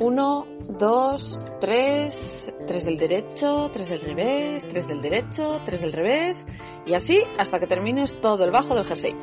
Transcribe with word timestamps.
Uno, 0.00 0.46
dos, 0.66 1.38
tres, 1.60 2.54
tres 2.66 2.86
del 2.86 2.96
derecho, 2.96 3.70
tres 3.70 3.90
del 3.90 4.00
revés, 4.00 4.66
tres 4.66 4.88
del 4.88 5.02
derecho, 5.02 5.60
tres 5.62 5.82
del 5.82 5.92
revés, 5.92 6.46
y 6.86 6.94
así 6.94 7.20
hasta 7.36 7.60
que 7.60 7.66
termines 7.66 8.18
todo 8.18 8.44
el 8.44 8.50
bajo 8.50 8.74
del 8.74 8.86
jersey. 8.86 9.14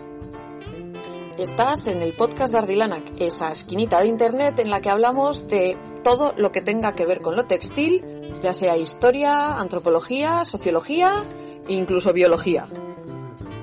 Estás 1.36 1.88
en 1.88 2.04
el 2.04 2.14
podcast 2.14 2.54
de 2.54 2.60
Ardilana, 2.60 3.04
esa 3.18 3.52
esquinita 3.52 4.00
de 4.02 4.06
internet 4.06 4.60
en 4.60 4.70
la 4.70 4.80
que 4.80 4.92
hablamos 4.92 5.48
de 5.48 5.80
todo 6.04 6.36
lo 6.38 6.52
que 6.52 6.62
tenga 6.62 6.94
que 6.94 7.08
ver 7.08 7.22
con 7.22 7.36
lo 7.36 7.46
textil, 7.46 8.06
ya 8.44 8.54
sea 8.54 8.78
historia, 8.78 9.56
antropología, 9.56 10.46
sociología 10.46 11.26
e 11.68 11.74
incluso 11.74 12.14
biología. 12.14 12.68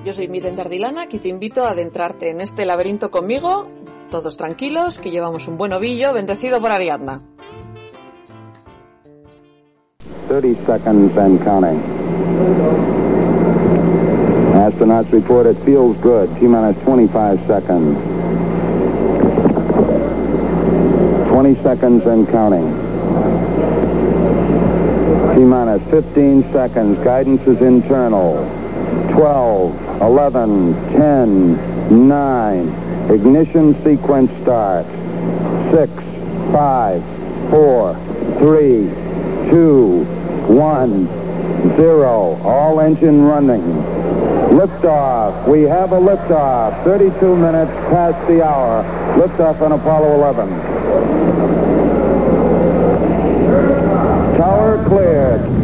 Yo 0.03 0.11
soy 0.11 0.27
Miren 0.27 0.59
Ardilana 0.59 1.05
y 1.09 1.19
te 1.19 1.29
invito 1.29 1.63
a 1.63 1.69
adentrarte 1.69 2.29
en 2.29 2.41
este 2.41 2.65
laberinto 2.65 3.09
conmigo 3.09 3.67
todos 4.09 4.37
tranquilos, 4.37 4.99
que 4.99 5.11
llevamos 5.11 5.47
un 5.47 5.57
buen 5.57 5.73
ovillo 5.73 6.13
bendecido 6.13 6.61
por 6.61 6.71
Ariadna. 6.71 7.21
30 10.27 10.65
seconds 10.65 11.17
and 11.17 11.43
counting. 11.43 11.79
Astronauts 14.55 15.11
report 15.11 15.45
it 15.45 15.57
feels 15.63 15.95
good. 16.01 16.29
T 16.39 16.47
minus 16.47 16.75
25 16.83 17.39
seconds. 17.45 17.97
20 21.29 21.55
seconds 21.61 22.05
and 22.05 22.27
counting. 22.29 22.65
T 25.35 25.43
minus 25.43 25.81
15 25.91 26.51
seconds. 26.51 26.97
Guidance 27.03 27.41
is 27.47 27.61
internal. 27.61 28.33
12, 29.11 30.01
11, 30.01 30.73
10, 30.97 31.74
9. 31.91 33.11
Ignition 33.11 33.75
sequence 33.83 34.31
start. 34.41 34.85
Six, 35.71 35.91
five, 36.51 37.03
four, 37.49 37.95
three, 38.39 38.89
two, 39.49 40.03
one, 40.47 41.07
zero. 41.77 42.41
All 42.43 42.79
engine 42.79 43.23
running. 43.23 43.61
Liftoff. 44.55 45.47
We 45.47 45.63
have 45.63 45.91
a 45.91 45.99
liftoff. 45.99 46.83
32 46.85 47.35
minutes 47.35 47.71
past 47.89 48.27
the 48.27 48.43
hour. 48.43 48.83
Liftoff 49.17 49.61
on 49.61 49.71
Apollo 49.73 50.15
11. 50.15 50.49
Tower 54.37 54.83
cleared. 54.87 55.54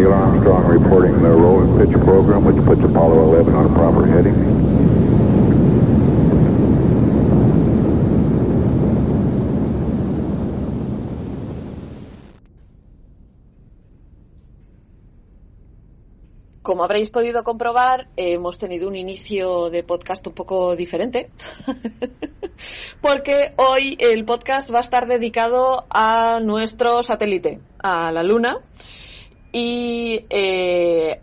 Neil 0.00 0.14
Armstrong 0.14 0.66
reporting 0.66 1.20
the 1.20 1.28
roll 1.28 1.60
pitch 1.76 1.92
program, 2.04 2.46
which 2.46 2.56
puts 2.64 2.82
Apollo 2.82 3.36
11 3.36 3.54
on 3.54 3.66
a 3.66 3.74
proper 3.74 4.06
heading. 4.06 4.34
Como 16.62 16.84
habréis 16.84 17.10
podido 17.10 17.44
comprobar, 17.44 18.08
hemos 18.16 18.58
tenido 18.58 18.88
un 18.88 18.96
inicio 18.96 19.68
de 19.68 19.82
podcast 19.82 20.26
un 20.28 20.32
poco 20.32 20.76
diferente, 20.76 21.30
porque 23.02 23.52
hoy 23.56 23.98
el 24.00 24.24
podcast 24.24 24.72
va 24.72 24.78
a 24.78 24.82
estar 24.82 25.06
dedicado 25.06 25.84
a 25.90 26.40
nuestro 26.42 27.02
satélite, 27.02 27.60
a 27.82 28.12
la 28.12 28.22
Luna, 28.22 28.60
y 29.52 30.26
eh, 30.30 31.20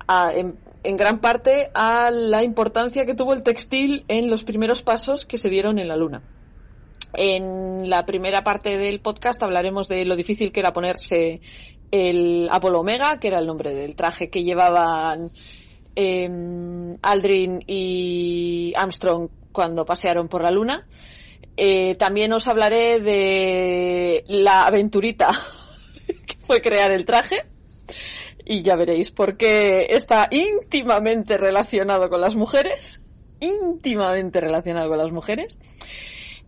en, 0.84 0.98
gran 0.98 1.20
parte 1.20 1.70
a 1.74 2.12
la 2.12 2.44
importancia 2.44 3.06
que 3.06 3.16
tuvo 3.16 3.34
el 3.34 3.44
textil 3.44 4.06
en 4.08 4.30
los 4.30 4.44
primeros 4.44 4.82
pasos 4.82 5.26
que 5.26 5.38
se 5.38 5.50
dieron 5.50 5.80
en 5.80 5.88
la 5.88 5.96
Luna. 5.96 6.24
En 7.14 7.90
la 7.90 8.06
primera 8.06 8.44
parte 8.44 8.78
del 8.78 9.00
podcast 9.00 9.42
hablaremos 9.42 9.88
de 9.88 10.06
lo 10.06 10.16
difícil 10.16 10.52
que 10.52 10.60
era 10.60 10.74
ponerse 10.74 11.42
el 11.90 12.50
Apolo 12.52 12.82
Omega, 12.82 13.20
que 13.20 13.30
era 13.30 13.40
el 13.40 13.48
nombre 13.48 13.74
del 13.74 13.96
traje 13.96 14.30
que 14.30 14.44
llevaban 14.44 15.32
eh, 15.96 16.30
Aldrin 17.02 17.64
y 17.66 18.74
Armstrong 18.76 19.30
cuando 19.52 19.86
pasearon 19.86 20.28
por 20.28 20.44
la 20.44 20.52
Luna. 20.52 20.84
Eh, 21.56 21.96
también 21.96 22.32
os 22.34 22.48
hablaré 22.48 23.00
de 23.00 24.24
la 24.28 24.68
aventurita 24.68 25.30
que 26.06 26.36
fue 26.46 26.62
crear 26.62 26.92
el 26.92 27.06
traje. 27.06 27.46
Y 28.50 28.62
ya 28.62 28.78
veréis 28.78 29.12
por 29.12 29.36
qué 29.36 29.88
está 29.90 30.30
íntimamente 30.32 31.38
relacionado 31.38 32.10
con 32.10 32.22
las 32.22 32.34
mujeres. 32.34 33.02
Íntimamente 33.42 34.40
relacionado 34.40 34.88
con 34.88 34.98
las 34.98 35.12
mujeres. 35.12 35.58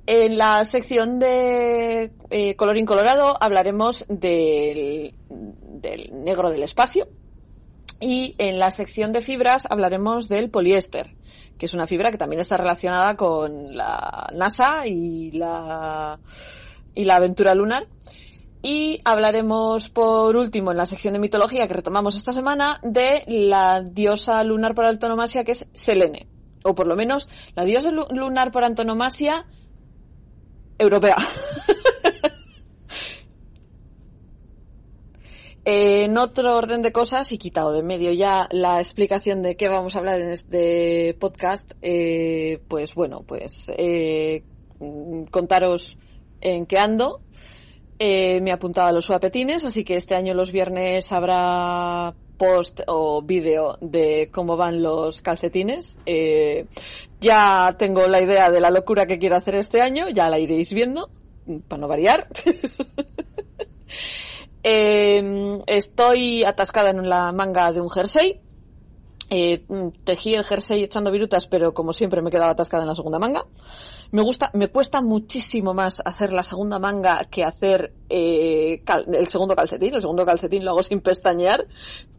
En 0.06 0.38
la 0.38 0.64
sección 0.64 1.20
de 1.20 2.14
eh, 2.30 2.56
colorín 2.56 2.86
colorado 2.86 3.36
hablaremos 3.42 4.06
del, 4.08 5.14
del 5.30 6.24
negro 6.24 6.50
del 6.52 6.64
espacio. 6.64 7.10
Y 8.00 8.34
en 8.38 8.60
la 8.60 8.72
sección 8.72 9.12
de 9.12 9.20
fibras 9.20 9.68
hablaremos 9.70 10.30
del 10.30 10.50
poliéster, 10.50 11.18
que 11.58 11.66
es 11.66 11.74
una 11.74 11.86
fibra 11.86 12.12
que 12.12 12.18
también 12.18 12.40
está 12.40 12.56
relacionada 12.56 13.18
con 13.18 13.76
la 13.76 14.30
NASA 14.34 14.88
y 14.88 15.32
la, 15.32 16.18
y 16.96 17.04
la 17.04 17.16
aventura 17.18 17.54
lunar. 17.54 17.88
Y 18.62 19.00
hablaremos 19.06 19.90
por 19.90 20.36
último 20.36 20.72
en 20.72 20.78
la 20.78 20.86
sección 20.86 21.14
de 21.14 21.20
mitología 21.20 21.68
que 21.68 21.74
retomamos 21.74 22.16
esta 22.16 22.34
semana 22.34 22.80
de 22.84 23.24
la 23.28 23.82
diosa 23.82 24.44
lunar 24.44 24.76
por 24.76 24.86
antonomasia 24.86 25.46
que 25.46 25.54
es 25.54 25.66
Selene. 25.74 26.28
O 26.64 26.76
por 26.76 26.88
lo 26.88 26.98
menos 26.98 27.30
la 27.56 27.64
diosa 27.64 27.90
lunar 27.92 28.52
por 28.52 28.66
antonomasia 28.66 29.46
europea. 30.78 31.16
en 35.66 36.18
otro 36.18 36.56
orden 36.56 36.82
de 36.82 36.92
cosas, 36.92 37.32
y 37.32 37.38
quitado 37.38 37.72
de 37.72 37.84
medio 37.84 38.12
ya 38.12 38.48
la 38.52 38.80
explicación 38.80 39.44
de 39.44 39.56
qué 39.56 39.70
vamos 39.70 39.96
a 39.96 40.00
hablar 40.00 40.20
en 40.20 40.30
este 40.30 41.16
podcast, 41.20 41.72
eh, 41.82 42.60
pues 42.68 42.96
bueno, 42.96 43.22
pues 43.22 43.72
eh, 43.78 44.44
contaros 45.30 45.98
en 46.42 46.66
qué 46.66 46.78
ando. 46.78 47.20
Eh, 48.02 48.40
me 48.40 48.52
he 48.52 48.54
apuntado 48.54 48.88
a 48.88 48.92
los 48.94 49.06
suapetines, 49.06 49.66
así 49.66 49.84
que 49.84 49.98
este 49.98 50.16
año 50.16 50.34
los 50.34 50.54
viernes 50.54 51.12
habrá 51.12 52.14
post 52.38 52.80
o 52.88 53.22
vídeo 53.22 53.78
de 53.82 54.30
cómo 54.32 54.56
van 54.56 54.82
los 54.82 55.22
calcetines. 55.22 56.00
Eh, 56.06 56.66
ya 57.20 57.76
tengo 57.78 58.08
la 58.08 58.22
idea 58.22 58.50
de 58.50 58.62
la 58.62 58.72
locura 58.72 59.06
que 59.06 59.20
quiero 59.20 59.36
hacer 59.36 59.56
este 59.56 59.82
año, 59.82 60.08
ya 60.08 60.30
la 60.30 60.40
iréis 60.40 60.74
viendo, 60.74 61.10
para 61.68 61.82
no 61.82 61.90
variar. 61.90 62.30
eh, 64.64 65.60
estoy 65.68 66.46
atascada 66.46 66.92
en 66.92 67.10
la 67.10 67.34
manga 67.34 67.74
de 67.74 67.82
un 67.82 67.90
jersey. 67.90 68.40
Eh, 69.32 69.64
tejí 70.04 70.34
el 70.34 70.44
jersey 70.44 70.84
echando 70.84 71.12
virutas, 71.12 71.46
pero 71.46 71.74
como 71.74 71.94
siempre 71.94 72.22
me 72.22 72.32
quedaba 72.32 72.52
atascada 72.52 72.84
en 72.84 72.90
la 72.90 72.96
segunda 72.96 73.20
manga. 73.20 73.46
Me 74.12 74.24
gusta, 74.24 74.50
me 74.54 74.70
cuesta 74.70 75.02
muchísimo 75.02 75.74
más 75.76 76.02
hacer 76.04 76.34
la 76.34 76.42
segunda 76.42 76.80
manga 76.80 77.26
que 77.26 77.44
hacer 77.44 77.94
eh, 78.10 78.82
el 79.14 79.28
segundo 79.28 79.56
calcetín. 79.56 79.94
El 79.94 80.02
segundo 80.02 80.26
calcetín 80.26 80.66
lo 80.66 80.72
hago 80.72 80.82
sin 80.82 81.02
pestañear, 81.02 81.68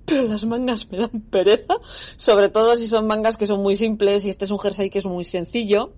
pero 0.05 0.23
las 0.23 0.44
mangas 0.44 0.88
me 0.90 0.99
dan 0.99 1.20
pereza, 1.31 1.75
sobre 2.17 2.49
todo 2.49 2.76
si 2.76 2.87
son 2.87 3.08
mangas 3.08 3.37
que 3.37 3.46
son 3.46 3.61
muy 3.61 3.75
simples 3.75 4.25
y 4.25 4.31
este 4.31 4.44
es 4.44 4.50
un 4.52 4.61
jersey 4.61 4.88
que 4.88 4.99
es 4.99 5.06
muy 5.06 5.25
sencillo 5.25 5.93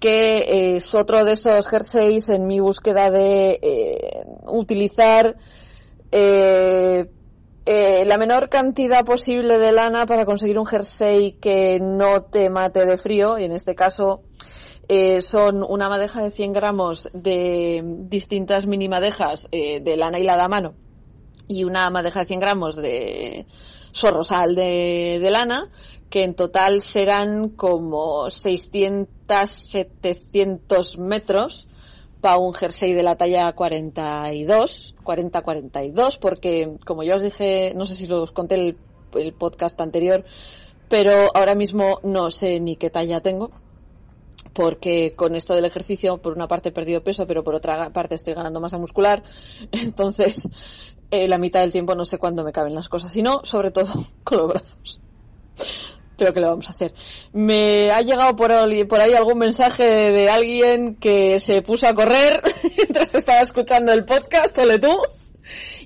que 0.00 0.76
es 0.76 0.94
otro 0.94 1.24
de 1.24 1.32
esos 1.32 1.68
jerseys 1.68 2.30
en 2.30 2.46
mi 2.46 2.58
búsqueda 2.58 3.10
de 3.10 3.60
eh, 3.60 4.24
utilizar 4.46 5.36
eh, 6.10 7.06
eh, 7.66 8.04
la 8.06 8.16
menor 8.16 8.48
cantidad 8.48 9.04
posible 9.04 9.58
de 9.58 9.72
lana 9.72 10.06
para 10.06 10.24
conseguir 10.24 10.58
un 10.58 10.66
jersey 10.66 11.32
que 11.32 11.78
no 11.80 12.22
te 12.22 12.50
mate 12.50 12.86
de 12.86 12.96
frío 12.96 13.38
y 13.38 13.44
en 13.44 13.52
este 13.52 13.74
caso 13.74 14.22
eh, 14.88 15.20
son 15.20 15.62
una 15.62 15.88
madeja 15.88 16.22
de 16.22 16.30
100 16.30 16.52
gramos 16.52 17.08
de 17.12 17.82
distintas 17.84 18.66
mini 18.66 18.88
madejas 18.88 19.46
eh, 19.52 19.80
de 19.80 19.96
lana 19.96 20.18
hilada 20.18 20.44
a 20.44 20.48
mano 20.48 20.74
y 21.48 21.64
una 21.64 21.90
madeja 21.90 22.20
de 22.20 22.26
100 22.26 22.40
gramos 22.40 22.76
de, 22.76 23.46
sorrosal 23.92 24.54
de, 24.54 25.18
de 25.20 25.30
lana, 25.30 25.68
que 26.08 26.22
en 26.22 26.34
total 26.34 26.80
serán 26.82 27.50
como 27.50 28.30
600, 28.30 29.50
700 29.50 30.98
metros 30.98 31.68
para 32.20 32.38
un 32.38 32.52
jersey 32.52 32.92
de 32.92 33.02
la 33.02 33.16
talla 33.16 33.52
42, 33.52 34.94
40-42, 35.02 36.18
porque 36.18 36.76
como 36.84 37.02
ya 37.02 37.14
os 37.14 37.22
dije, 37.22 37.72
no 37.74 37.84
sé 37.84 37.94
si 37.94 38.10
os 38.12 38.32
conté 38.32 38.56
el, 38.56 38.76
el 39.14 39.32
podcast 39.32 39.80
anterior, 39.80 40.24
pero 40.88 41.28
ahora 41.34 41.54
mismo 41.54 42.00
no 42.02 42.30
sé 42.30 42.60
ni 42.60 42.76
qué 42.76 42.90
talla 42.90 43.20
tengo 43.20 43.50
porque 44.52 45.12
con 45.16 45.34
esto 45.34 45.54
del 45.54 45.64
ejercicio, 45.64 46.18
por 46.18 46.32
una 46.34 46.48
parte 46.48 46.70
he 46.70 46.72
perdido 46.72 47.02
peso, 47.02 47.26
pero 47.26 47.44
por 47.44 47.54
otra 47.54 47.90
parte 47.92 48.14
estoy 48.14 48.34
ganando 48.34 48.60
masa 48.60 48.78
muscular. 48.78 49.22
Entonces, 49.72 50.48
eh, 51.10 51.28
la 51.28 51.38
mitad 51.38 51.60
del 51.60 51.72
tiempo 51.72 51.94
no 51.94 52.04
sé 52.04 52.18
cuándo 52.18 52.44
me 52.44 52.52
caben 52.52 52.74
las 52.74 52.88
cosas, 52.88 53.12
sino 53.12 53.44
sobre 53.44 53.70
todo 53.70 53.92
con 54.24 54.38
los 54.38 54.48
brazos. 54.48 55.00
Pero 56.20 56.34
que 56.34 56.40
lo 56.40 56.48
vamos 56.48 56.68
a 56.68 56.72
hacer. 56.72 56.92
Me 57.32 57.90
ha 57.90 58.02
llegado 58.02 58.36
por, 58.36 58.52
por 58.86 59.00
ahí 59.00 59.14
algún 59.14 59.38
mensaje 59.38 60.12
de 60.12 60.28
alguien 60.28 60.96
que 60.96 61.38
se 61.38 61.62
puso 61.62 61.88
a 61.88 61.94
correr 61.94 62.42
mientras 62.76 63.14
estaba 63.14 63.40
escuchando 63.40 63.90
el 63.90 64.04
podcast, 64.04 64.58
ole 64.58 64.78
tú. 64.78 64.94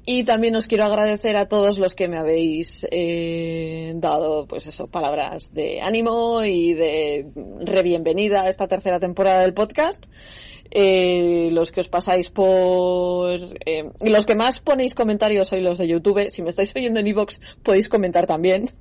Y 0.05 0.25
también 0.25 0.57
os 0.57 0.67
quiero 0.67 0.87
agradecer 0.87 1.37
a 1.37 1.47
todos 1.47 1.79
los 1.79 1.95
que 1.95 2.09
me 2.09 2.19
habéis 2.19 2.85
eh, 2.91 3.93
dado, 3.95 4.49
pues 4.49 4.67
eso, 4.67 4.89
palabras 4.89 5.55
de 5.55 5.81
ánimo 5.81 6.43
y 6.43 6.75
de 6.75 7.27
re 7.61 7.83
bienvenida 7.85 8.43
a 8.43 8.49
esta 8.49 8.67
tercera 8.67 8.99
temporada 8.99 9.43
del 9.43 9.55
podcast. 9.55 10.05
Eh, 10.69 11.51
los 11.53 11.71
que 11.71 11.79
os 11.79 11.89
pasáis 11.89 12.31
por 12.31 13.39
eh, 13.65 13.89
los 14.01 14.27
que 14.27 14.35
más 14.35 14.59
ponéis 14.59 14.97
comentarios 14.97 15.47
sois 15.47 15.63
los 15.63 15.79
de 15.79 15.87
YouTube. 15.87 16.29
Si 16.29 16.43
me 16.43 16.51
estáis 16.51 16.75
oyendo 16.75 16.99
en 16.99 17.07
iVoox 17.07 17.39
podéis 17.63 17.89
comentar 17.89 18.27
también. 18.27 18.71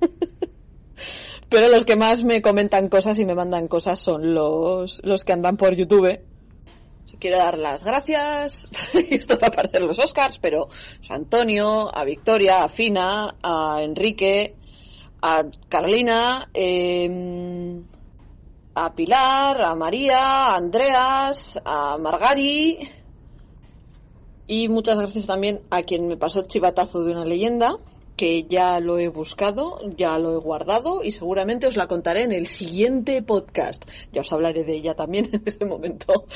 Pero 1.48 1.68
los 1.68 1.84
que 1.84 1.96
más 1.96 2.24
me 2.24 2.42
comentan 2.42 2.88
cosas 2.88 3.18
y 3.18 3.24
me 3.24 3.34
mandan 3.34 3.68
cosas 3.68 3.98
son 3.98 4.34
los, 4.34 5.00
los 5.04 5.24
que 5.24 5.32
andan 5.32 5.56
por 5.56 5.74
YouTube. 5.74 6.20
Quiero 7.20 7.38
dar 7.38 7.58
las 7.58 7.84
gracias, 7.84 8.68
esto 9.10 9.38
va 9.40 9.48
a 9.48 9.50
parecer 9.50 9.82
los 9.82 9.98
Oscars, 9.98 10.38
pero 10.38 10.68
a 11.08 11.14
Antonio, 11.14 11.94
a 11.94 12.04
Victoria, 12.04 12.64
a 12.64 12.68
Fina, 12.68 13.36
a 13.42 13.82
Enrique, 13.82 14.56
a 15.22 15.42
Carolina, 15.68 16.48
em, 16.52 17.84
a 18.74 18.92
Pilar, 18.94 19.62
a 19.62 19.74
María, 19.74 20.18
a 20.18 20.56
Andreas, 20.56 21.60
a 21.64 21.96
Margari. 21.98 22.78
Y 24.46 24.68
muchas 24.68 24.98
gracias 24.98 25.26
también 25.26 25.62
a 25.70 25.82
quien 25.82 26.08
me 26.08 26.16
pasó 26.16 26.40
el 26.40 26.48
chivatazo 26.48 27.04
de 27.04 27.12
una 27.12 27.24
leyenda 27.24 27.76
que 28.16 28.44
ya 28.44 28.78
lo 28.80 28.98
he 28.98 29.08
buscado, 29.08 29.78
ya 29.96 30.18
lo 30.18 30.32
he 30.32 30.38
guardado 30.38 31.02
y 31.02 31.10
seguramente 31.10 31.66
os 31.66 31.76
la 31.76 31.86
contaré 31.86 32.22
en 32.22 32.32
el 32.32 32.46
siguiente 32.46 33.22
podcast. 33.22 33.90
Ya 34.12 34.20
os 34.20 34.32
hablaré 34.32 34.64
de 34.64 34.74
ella 34.74 34.94
también 34.94 35.28
en 35.32 35.42
ese 35.44 35.64
momento. 35.64 36.26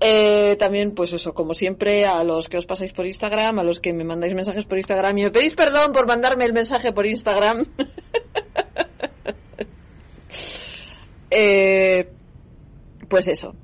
Eh, 0.00 0.56
también, 0.58 0.94
pues 0.94 1.12
eso, 1.12 1.32
como 1.32 1.54
siempre, 1.54 2.04
a 2.04 2.22
los 2.24 2.48
que 2.48 2.58
os 2.58 2.66
pasáis 2.66 2.92
por 2.92 3.06
Instagram, 3.06 3.58
a 3.58 3.62
los 3.62 3.80
que 3.80 3.92
me 3.92 4.04
mandáis 4.04 4.34
mensajes 4.34 4.66
por 4.66 4.78
Instagram 4.78 5.18
y 5.18 5.22
me 5.24 5.30
pedís 5.30 5.54
perdón 5.54 5.92
por 5.92 6.06
mandarme 6.06 6.44
el 6.44 6.52
mensaje 6.52 6.92
por 6.92 7.06
Instagram. 7.06 7.64
eh, 11.30 12.08
pues 13.08 13.28
eso. 13.28 13.54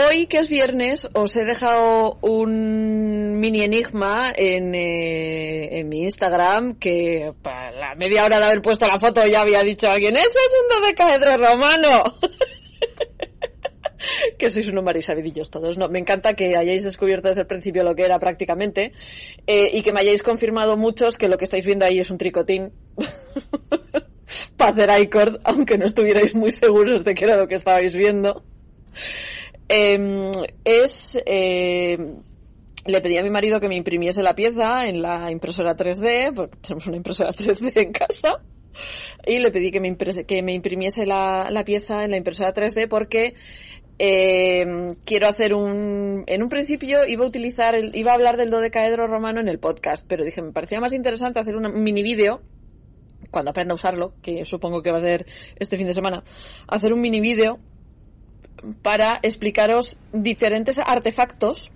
Hoy, 0.00 0.28
que 0.28 0.38
es 0.38 0.48
viernes, 0.48 1.08
os 1.12 1.34
he 1.34 1.44
dejado 1.44 2.18
un 2.20 3.40
mini 3.40 3.62
enigma 3.62 4.32
en, 4.36 4.72
eh, 4.72 5.82
mi 5.84 6.02
Instagram 6.02 6.78
que 6.78 7.32
para 7.42 7.72
la 7.72 7.94
media 7.96 8.24
hora 8.24 8.38
de 8.38 8.46
haber 8.46 8.62
puesto 8.62 8.86
la 8.86 9.00
foto 9.00 9.26
ya 9.26 9.40
había 9.40 9.64
dicho 9.64 9.90
alguien, 9.90 10.16
ese 10.16 10.26
es 10.26 10.52
un 10.62 10.82
dodecaedro 10.82 11.36
romano. 11.38 12.14
que 14.38 14.50
sois 14.50 14.68
unos 14.68 14.84
marisabidillos 14.84 15.50
todos. 15.50 15.76
No, 15.78 15.88
me 15.88 15.98
encanta 15.98 16.34
que 16.34 16.56
hayáis 16.56 16.84
descubierto 16.84 17.26
desde 17.26 17.40
el 17.40 17.48
principio 17.48 17.82
lo 17.82 17.96
que 17.96 18.04
era 18.04 18.20
prácticamente 18.20 18.92
eh, 19.48 19.70
y 19.72 19.82
que 19.82 19.92
me 19.92 19.98
hayáis 19.98 20.22
confirmado 20.22 20.76
muchos 20.76 21.18
que 21.18 21.28
lo 21.28 21.38
que 21.38 21.44
estáis 21.44 21.66
viendo 21.66 21.84
ahí 21.84 21.98
es 21.98 22.12
un 22.12 22.18
tricotín 22.18 22.70
para 24.56 24.70
hacer 24.70 25.02
iCord, 25.02 25.40
aunque 25.42 25.76
no 25.76 25.86
estuvierais 25.86 26.36
muy 26.36 26.52
seguros 26.52 27.02
de 27.02 27.16
que 27.16 27.24
era 27.24 27.36
lo 27.36 27.48
que 27.48 27.56
estabais 27.56 27.96
viendo. 27.96 28.44
Eh, 29.68 30.30
es, 30.64 31.22
eh, 31.26 31.98
le 32.86 33.00
pedí 33.00 33.18
a 33.18 33.22
mi 33.22 33.30
marido 33.30 33.60
que 33.60 33.68
me 33.68 33.76
imprimiese 33.76 34.22
la 34.22 34.34
pieza 34.34 34.86
en 34.86 35.02
la 35.02 35.30
impresora 35.30 35.76
3D, 35.76 36.34
porque 36.34 36.56
tenemos 36.58 36.86
una 36.86 36.96
impresora 36.96 37.30
3D 37.32 37.72
en 37.76 37.92
casa, 37.92 38.40
y 39.26 39.38
le 39.38 39.50
pedí 39.50 39.70
que 39.70 39.80
me, 39.80 39.96
que 39.96 40.42
me 40.42 40.54
imprimiese 40.54 41.04
la, 41.06 41.48
la, 41.50 41.64
pieza 41.64 42.04
en 42.04 42.12
la 42.12 42.16
impresora 42.16 42.54
3D 42.54 42.88
porque 42.88 43.34
eh, 43.98 44.94
quiero 45.04 45.28
hacer 45.28 45.54
un, 45.54 46.24
en 46.26 46.42
un 46.42 46.48
principio 46.48 47.06
iba 47.06 47.24
a 47.24 47.28
utilizar, 47.28 47.74
el, 47.74 47.94
iba 47.96 48.12
a 48.12 48.14
hablar 48.14 48.36
del 48.36 48.50
dodecaedro 48.50 49.06
romano 49.06 49.40
en 49.40 49.48
el 49.48 49.58
podcast, 49.58 50.06
pero 50.08 50.24
dije, 50.24 50.40
me 50.40 50.52
parecía 50.52 50.80
más 50.80 50.94
interesante 50.94 51.40
hacer 51.40 51.56
un 51.56 51.82
mini 51.82 52.02
vídeo 52.02 52.40
cuando 53.30 53.50
aprenda 53.50 53.72
a 53.72 53.74
usarlo, 53.74 54.14
que 54.22 54.44
supongo 54.44 54.82
que 54.82 54.90
va 54.90 54.98
a 54.98 55.00
ser 55.00 55.26
este 55.58 55.76
fin 55.76 55.86
de 55.86 55.92
semana, 55.92 56.22
hacer 56.68 56.92
un 56.92 57.00
mini 57.00 57.20
vídeo 57.20 57.58
para 58.82 59.18
explicaros 59.22 59.98
diferentes 60.12 60.78
artefactos 60.78 61.70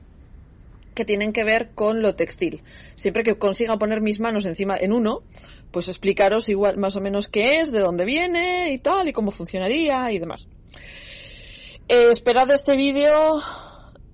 que 0.94 1.04
tienen 1.04 1.32
que 1.32 1.44
ver 1.44 1.70
con 1.74 2.02
lo 2.02 2.14
textil. 2.14 2.62
Siempre 2.94 3.22
que 3.22 3.38
consiga 3.38 3.78
poner 3.78 4.00
mis 4.00 4.20
manos 4.20 4.44
encima 4.44 4.76
en 4.76 4.92
uno, 4.92 5.22
pues 5.70 5.88
explicaros 5.88 6.48
igual 6.48 6.76
más 6.76 6.96
o 6.96 7.00
menos 7.00 7.28
qué 7.28 7.60
es, 7.60 7.72
de 7.72 7.80
dónde 7.80 8.04
viene 8.04 8.72
y 8.72 8.78
tal, 8.78 9.08
y 9.08 9.12
cómo 9.12 9.30
funcionaría 9.30 10.10
y 10.12 10.18
demás. 10.18 10.48
Eh, 11.88 12.08
esperad 12.10 12.50
este 12.50 12.76
vídeo 12.76 13.40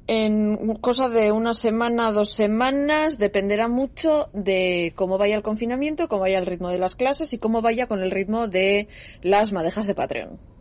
en 0.07 0.77
cosa 0.77 1.09
de 1.09 1.33
una 1.33 1.53
semana, 1.53 2.13
dos 2.13 2.33
semanas, 2.33 3.19
dependerá 3.19 3.69
mucho 3.69 4.31
de 4.33 4.93
cómo 4.97 5.19
vaya 5.19 5.37
el 5.37 5.43
confinamiento, 5.43 6.09
cómo 6.09 6.23
vaya 6.23 6.39
el 6.39 6.47
ritmo 6.47 6.71
de 6.71 6.79
las 6.79 6.97
clases 6.97 7.33
y 7.35 7.39
cómo 7.39 7.61
vaya 7.61 7.87
con 7.87 8.01
el 8.01 8.11
ritmo 8.11 8.49
de 8.49 8.89
las 9.23 9.53
madejas 9.53 9.87
de 9.87 9.95
Patreon 9.95 10.58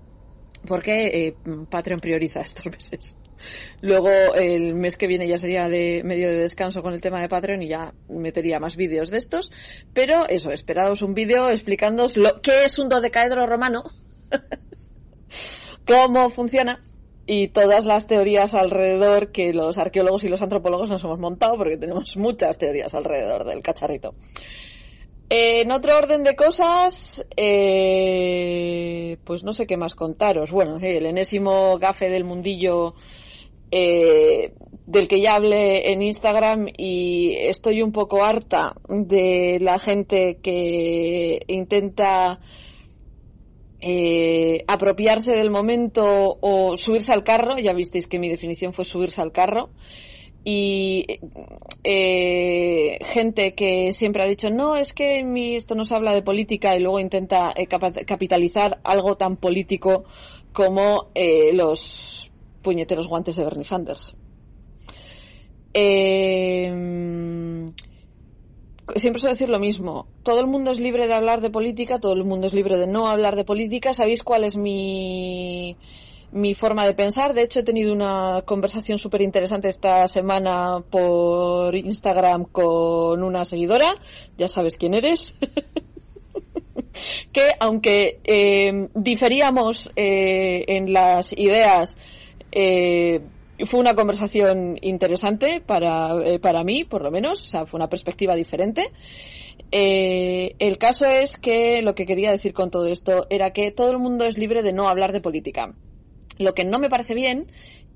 porque 0.65 1.07
eh, 1.07 1.35
Patreon 1.69 1.99
prioriza 1.99 2.41
estos 2.41 2.65
meses. 2.65 3.17
Luego 3.81 4.09
el 4.35 4.73
mes 4.73 4.97
que 4.97 5.07
viene 5.07 5.27
ya 5.27 5.37
sería 5.37 5.69
de 5.69 6.01
medio 6.03 6.29
de 6.29 6.37
descanso 6.37 6.81
con 6.81 6.93
el 6.93 7.01
tema 7.01 7.21
de 7.21 7.29
Patreon 7.29 7.61
y 7.61 7.67
ya 7.67 7.93
metería 8.09 8.59
más 8.59 8.75
vídeos 8.75 9.09
de 9.09 9.17
estos. 9.17 9.51
Pero 9.93 10.27
eso, 10.27 10.51
esperaos 10.51 11.01
un 11.01 11.13
vídeo 11.13 11.49
explicándoos 11.49 12.17
lo 12.17 12.41
qué 12.41 12.65
es 12.65 12.79
un 12.79 12.89
dodecaedro 12.89 13.45
romano, 13.45 13.83
cómo 15.87 16.29
funciona 16.29 16.83
y 17.25 17.49
todas 17.49 17.85
las 17.85 18.07
teorías 18.07 18.53
alrededor 18.53 19.31
que 19.31 19.53
los 19.53 19.77
arqueólogos 19.77 20.23
y 20.23 20.29
los 20.29 20.41
antropólogos 20.41 20.89
nos 20.89 21.03
hemos 21.03 21.19
montado 21.19 21.57
porque 21.57 21.77
tenemos 21.77 22.15
muchas 22.15 22.57
teorías 22.57 22.95
alrededor 22.95 23.43
del 23.43 23.61
cacharrito. 23.61 24.15
En 25.29 25.71
otro 25.73 25.97
orden 25.97 26.23
de 26.23 26.37
cosas, 26.37 27.25
eh, 27.35 29.17
pues 29.25 29.43
no 29.43 29.51
sé 29.51 29.67
qué 29.67 29.75
más 29.75 29.93
contaros. 29.93 30.51
Bueno, 30.51 30.77
el 30.81 31.05
enésimo 31.05 31.77
gafe 31.77 32.09
del 32.09 32.23
mundillo 32.23 32.95
eh, 33.69 34.53
del 34.85 35.09
que 35.09 35.19
ya 35.19 35.35
hablé 35.35 35.91
en 35.91 36.01
Instagram 36.01 36.67
y 36.77 37.35
estoy 37.39 37.81
un 37.81 37.91
poco 37.91 38.23
harta 38.23 38.73
de 38.87 39.57
la 39.59 39.79
gente 39.79 40.37
que 40.41 41.41
intenta 41.47 42.39
eh, 43.81 44.63
apropiarse 44.65 45.33
del 45.33 45.49
momento 45.49 46.37
o 46.39 46.77
subirse 46.77 47.11
al 47.11 47.25
carro. 47.25 47.57
Ya 47.57 47.73
visteis 47.73 48.07
que 48.07 48.17
mi 48.17 48.29
definición 48.29 48.71
fue 48.71 48.85
subirse 48.85 49.21
al 49.21 49.33
carro 49.33 49.71
y 50.49 51.05
eh, 51.83 52.99
gente 53.03 53.53
que 53.53 53.91
siempre 53.91 54.23
ha 54.23 54.25
dicho 54.25 54.49
no 54.49 54.77
es 54.77 54.93
que 54.93 55.25
esto 55.57 55.75
no 55.75 55.83
se 55.83 55.93
habla 55.93 56.13
de 56.13 56.21
política 56.21 56.73
y 56.73 56.79
luego 56.79 57.01
intenta 57.01 57.51
eh, 57.53 57.67
capitalizar 57.67 58.79
algo 58.85 59.17
tan 59.17 59.35
político 59.35 60.05
como 60.53 61.09
eh, 61.15 61.51
los 61.51 62.31
puñeteros 62.61 63.09
guantes 63.09 63.35
de 63.35 63.43
Bernie 63.43 63.65
Sanders. 63.65 64.15
Siempre 68.95 69.19
suelo 69.19 69.33
decir 69.33 69.49
lo 69.49 69.59
mismo. 69.59 70.07
Todo 70.23 70.39
el 70.39 70.47
mundo 70.47 70.71
es 70.71 70.79
libre 70.79 71.07
de 71.07 71.13
hablar 71.13 71.41
de 71.41 71.49
política, 71.49 71.99
todo 71.99 72.13
el 72.13 72.23
mundo 72.23 72.47
es 72.47 72.53
libre 72.53 72.77
de 72.77 72.87
no 72.87 73.09
hablar 73.09 73.35
de 73.35 73.43
política. 73.43 73.93
¿Sabéis 73.93 74.23
cuál 74.23 74.45
es 74.45 74.55
mi 74.55 75.75
mi 76.37 76.53
forma 76.53 76.85
de 76.85 76.93
pensar. 76.93 77.33
De 77.33 77.43
hecho, 77.43 77.59
he 77.59 77.63
tenido 77.63 77.91
una 77.91 78.43
conversación 78.45 78.97
súper 78.97 79.21
interesante 79.21 79.67
esta 79.67 80.07
semana 80.07 80.81
por 80.89 81.75
Instagram 81.75 82.45
con 82.45 83.23
una 83.23 83.43
seguidora. 83.43 83.93
Ya 84.37 84.47
sabes 84.47 84.77
quién 84.77 84.93
eres. 84.93 85.35
que 87.31 87.49
aunque 87.59 88.19
eh, 88.23 88.89
diferíamos 88.93 89.91
eh, 89.95 90.65
en 90.67 90.93
las 90.93 91.33
ideas, 91.33 91.97
eh, 92.51 93.21
fue 93.65 93.79
una 93.79 93.95
conversación 93.95 94.77
interesante 94.81 95.61
para, 95.65 96.23
eh, 96.23 96.39
para 96.39 96.63
mí, 96.63 96.83
por 96.83 97.01
lo 97.01 97.11
menos, 97.11 97.41
o 97.41 97.45
sea, 97.45 97.65
fue 97.65 97.79
una 97.79 97.89
perspectiva 97.89 98.35
diferente. 98.35 98.91
El 99.71 100.77
caso 100.77 101.05
es 101.05 101.37
que 101.37 101.81
lo 101.81 101.93
que 101.95 102.05
quería 102.05 102.31
decir 102.31 102.53
con 102.53 102.69
todo 102.69 102.85
esto 102.85 103.25
era 103.29 103.51
que 103.51 103.71
todo 103.71 103.91
el 103.91 103.97
mundo 103.97 104.25
es 104.25 104.37
libre 104.37 104.61
de 104.61 104.71
no 104.71 104.87
hablar 104.87 105.11
de 105.11 105.19
política. 105.19 105.75
Lo 106.39 106.53
que 106.53 106.63
no 106.63 106.79
me 106.79 106.89
parece 106.89 107.13
bien 107.13 107.47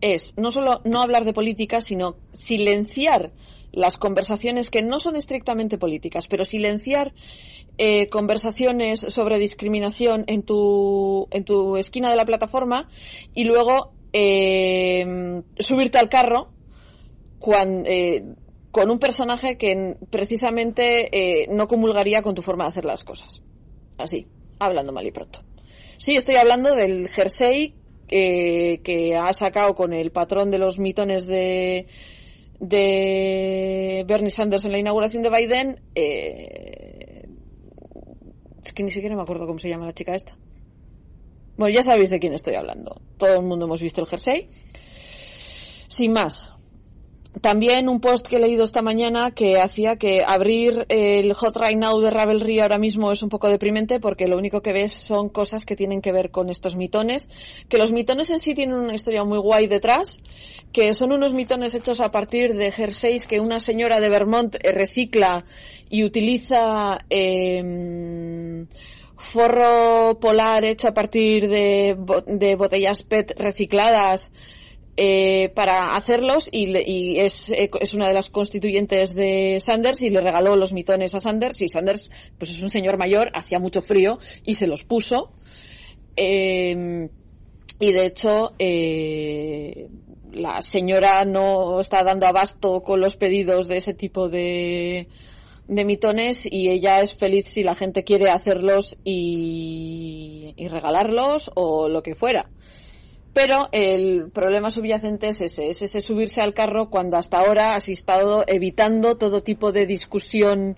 es 0.01 0.33
no 0.37 0.51
solo 0.51 0.81
no 0.83 1.01
hablar 1.01 1.25
de 1.25 1.33
política, 1.33 1.81
sino 1.81 2.15
silenciar 2.31 3.31
las 3.71 3.97
conversaciones 3.97 4.69
que 4.69 4.81
no 4.81 4.99
son 4.99 5.15
estrictamente 5.15 5.77
políticas, 5.77 6.27
pero 6.27 6.43
silenciar 6.43 7.13
eh, 7.77 8.09
conversaciones 8.09 8.99
sobre 8.99 9.39
discriminación 9.39 10.25
en 10.27 10.43
tu, 10.43 11.27
en 11.31 11.45
tu 11.45 11.77
esquina 11.77 12.09
de 12.09 12.17
la 12.17 12.25
plataforma 12.25 12.89
y 13.33 13.45
luego 13.45 13.93
eh, 14.11 15.41
subirte 15.57 15.97
al 15.97 16.09
carro 16.09 16.51
cuando, 17.39 17.89
eh, 17.89 18.25
con 18.71 18.91
un 18.91 18.99
personaje 18.99 19.57
que 19.57 19.95
precisamente 20.09 21.47
no 21.49 21.67
comulgaría 21.67 22.21
con 22.21 22.35
tu 22.35 22.41
forma 22.41 22.65
de 22.65 22.69
hacer 22.69 22.85
las 22.85 23.03
cosas. 23.03 23.41
Así, 23.97 24.27
hablando 24.59 24.91
mal 24.91 25.05
y 25.05 25.11
pronto. 25.11 25.43
Sí, 25.97 26.15
estoy 26.15 26.35
hablando 26.35 26.75
del 26.75 27.09
jersey 27.09 27.75
que 28.11 29.15
ha 29.15 29.31
sacado 29.33 29.73
con 29.73 29.93
el 29.93 30.11
patrón 30.11 30.51
de 30.51 30.57
los 30.57 30.77
mitones 30.77 31.25
de, 31.25 31.87
de 32.59 34.03
Bernie 34.07 34.29
Sanders 34.29 34.65
en 34.65 34.73
la 34.73 34.79
inauguración 34.79 35.23
de 35.23 35.29
Biden, 35.29 35.81
eh, 35.95 37.27
es 38.63 38.73
que 38.73 38.83
ni 38.83 38.91
siquiera 38.91 39.15
me 39.15 39.23
acuerdo 39.23 39.47
cómo 39.47 39.59
se 39.59 39.69
llama 39.69 39.85
la 39.85 39.93
chica 39.93 40.13
esta. 40.13 40.37
Bueno, 41.57 41.73
ya 41.73 41.83
sabéis 41.83 42.09
de 42.09 42.19
quién 42.19 42.33
estoy 42.33 42.55
hablando. 42.55 43.01
Todo 43.17 43.35
el 43.35 43.43
mundo 43.43 43.65
hemos 43.65 43.81
visto 43.81 44.01
el 44.01 44.07
jersey. 44.07 44.49
Sin 45.87 46.13
más, 46.13 46.51
también 47.39 47.87
un 47.87 48.01
post 48.01 48.27
que 48.27 48.35
he 48.35 48.39
leído 48.39 48.65
esta 48.65 48.81
mañana 48.81 49.31
que 49.31 49.61
hacía 49.61 49.95
que 49.95 50.21
abrir 50.25 50.85
el 50.89 51.33
Hot 51.33 51.55
Right 51.55 51.77
Now 51.77 52.01
de 52.01 52.09
Ravelry 52.09 52.59
ahora 52.59 52.77
mismo 52.77 53.11
es 53.11 53.23
un 53.23 53.29
poco 53.29 53.47
deprimente 53.47 54.01
porque 54.01 54.27
lo 54.27 54.37
único 54.37 54.61
que 54.61 54.73
ves 54.73 54.91
son 54.91 55.29
cosas 55.29 55.65
que 55.65 55.77
tienen 55.77 56.01
que 56.01 56.11
ver 56.11 56.29
con 56.29 56.49
estos 56.49 56.75
mitones, 56.75 57.29
que 57.69 57.77
los 57.77 57.91
mitones 57.93 58.29
en 58.31 58.39
sí 58.39 58.53
tienen 58.53 58.75
una 58.75 58.93
historia 58.93 59.23
muy 59.23 59.37
guay 59.37 59.67
detrás, 59.67 60.19
que 60.73 60.93
son 60.93 61.13
unos 61.13 61.33
mitones 61.33 61.73
hechos 61.73 62.01
a 62.01 62.11
partir 62.11 62.53
de 62.53 62.71
jerseys 62.71 63.25
que 63.27 63.39
una 63.39 63.61
señora 63.61 64.01
de 64.01 64.09
Vermont 64.09 64.55
eh, 64.55 64.73
recicla 64.73 65.45
y 65.89 66.03
utiliza 66.03 66.99
eh, 67.09 68.65
forro 69.15 70.19
polar 70.19 70.65
hecho 70.65 70.89
a 70.89 70.93
partir 70.93 71.47
de, 71.47 71.95
de 72.27 72.55
botellas 72.55 73.03
PET 73.03 73.39
recicladas 73.39 74.31
eh, 74.97 75.49
para 75.55 75.95
hacerlos 75.95 76.49
y, 76.51 76.77
y 76.77 77.19
es, 77.19 77.49
eh, 77.49 77.69
es, 77.79 77.93
una 77.93 78.07
de 78.07 78.13
las 78.13 78.29
constituyentes 78.29 79.15
de 79.15 79.59
Sanders 79.59 80.01
y 80.01 80.09
le 80.09 80.21
regaló 80.21 80.55
los 80.55 80.73
mitones 80.73 81.15
a 81.15 81.19
Sanders 81.19 81.61
y 81.61 81.67
Sanders 81.67 82.09
pues 82.37 82.51
es 82.51 82.61
un 82.61 82.69
señor 82.69 82.97
mayor, 82.97 83.31
hacía 83.33 83.59
mucho 83.59 83.81
frío 83.81 84.19
y 84.43 84.55
se 84.55 84.67
los 84.67 84.83
puso. 84.83 85.31
Eh, 86.15 87.09
y 87.81 87.91
de 87.93 88.05
hecho, 88.05 88.53
eh, 88.59 89.87
la 90.31 90.61
señora 90.61 91.25
no 91.25 91.79
está 91.79 92.03
dando 92.03 92.27
abasto 92.27 92.83
con 92.83 93.01
los 93.01 93.17
pedidos 93.17 93.67
de 93.67 93.77
ese 93.77 93.95
tipo 93.95 94.29
de, 94.29 95.07
de 95.67 95.85
mitones 95.85 96.45
y 96.45 96.69
ella 96.69 97.01
es 97.01 97.15
feliz 97.15 97.47
si 97.47 97.63
la 97.63 97.73
gente 97.73 98.03
quiere 98.03 98.29
hacerlos 98.29 98.97
y, 99.03 100.53
y 100.55 100.67
regalarlos 100.67 101.51
o 101.55 101.89
lo 101.89 102.03
que 102.03 102.13
fuera. 102.13 102.51
Pero 103.33 103.69
el 103.71 104.29
problema 104.31 104.71
subyacente 104.71 105.29
es 105.29 105.41
ese, 105.41 105.69
es 105.69 105.81
ese 105.81 106.01
subirse 106.01 106.41
al 106.41 106.53
carro 106.53 106.89
cuando 106.89 107.17
hasta 107.17 107.39
ahora 107.39 107.75
has 107.75 107.87
estado 107.87 108.43
evitando 108.45 109.17
todo 109.17 109.41
tipo 109.41 109.71
de 109.71 109.85
discusión 109.85 110.75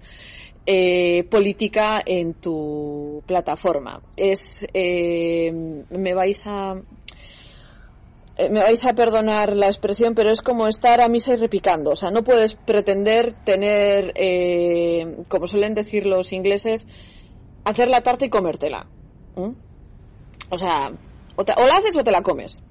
eh, 0.65 1.23
política 1.29 2.01
en 2.05 2.35
tu 2.35 3.23
plataforma. 3.25 4.01
Es, 4.15 4.67
eh, 4.73 5.51
me 5.89 6.13
vais 6.13 6.45
a, 6.45 6.75
eh, 8.37 8.49
me 8.49 8.61
vais 8.61 8.83
a 8.85 8.93
perdonar 8.93 9.55
la 9.55 9.67
expresión, 9.67 10.15
pero 10.15 10.31
es 10.31 10.41
como 10.41 10.67
estar 10.67 11.01
a 11.01 11.07
misa 11.07 11.33
y 11.33 11.37
repicando. 11.37 11.91
O 11.91 11.95
sea, 11.95 12.09
no 12.11 12.23
puedes 12.23 12.55
pretender 12.55 13.33
tener, 13.43 14.11
eh, 14.15 15.17
como 15.27 15.45
suelen 15.45 15.73
decir 15.73 16.05
los 16.05 16.33
ingleses, 16.33 16.87
hacer 17.63 17.89
la 17.89 18.01
tarta 18.01 18.25
y 18.25 18.29
comértela. 18.29 18.87
O 20.49 20.57
sea, 20.57 20.91
o, 21.35 21.43
la 21.43 21.75
haces 21.75 21.95
o 21.97 22.03
te 22.03 22.11
la 22.11 22.21
comes. 22.21 22.63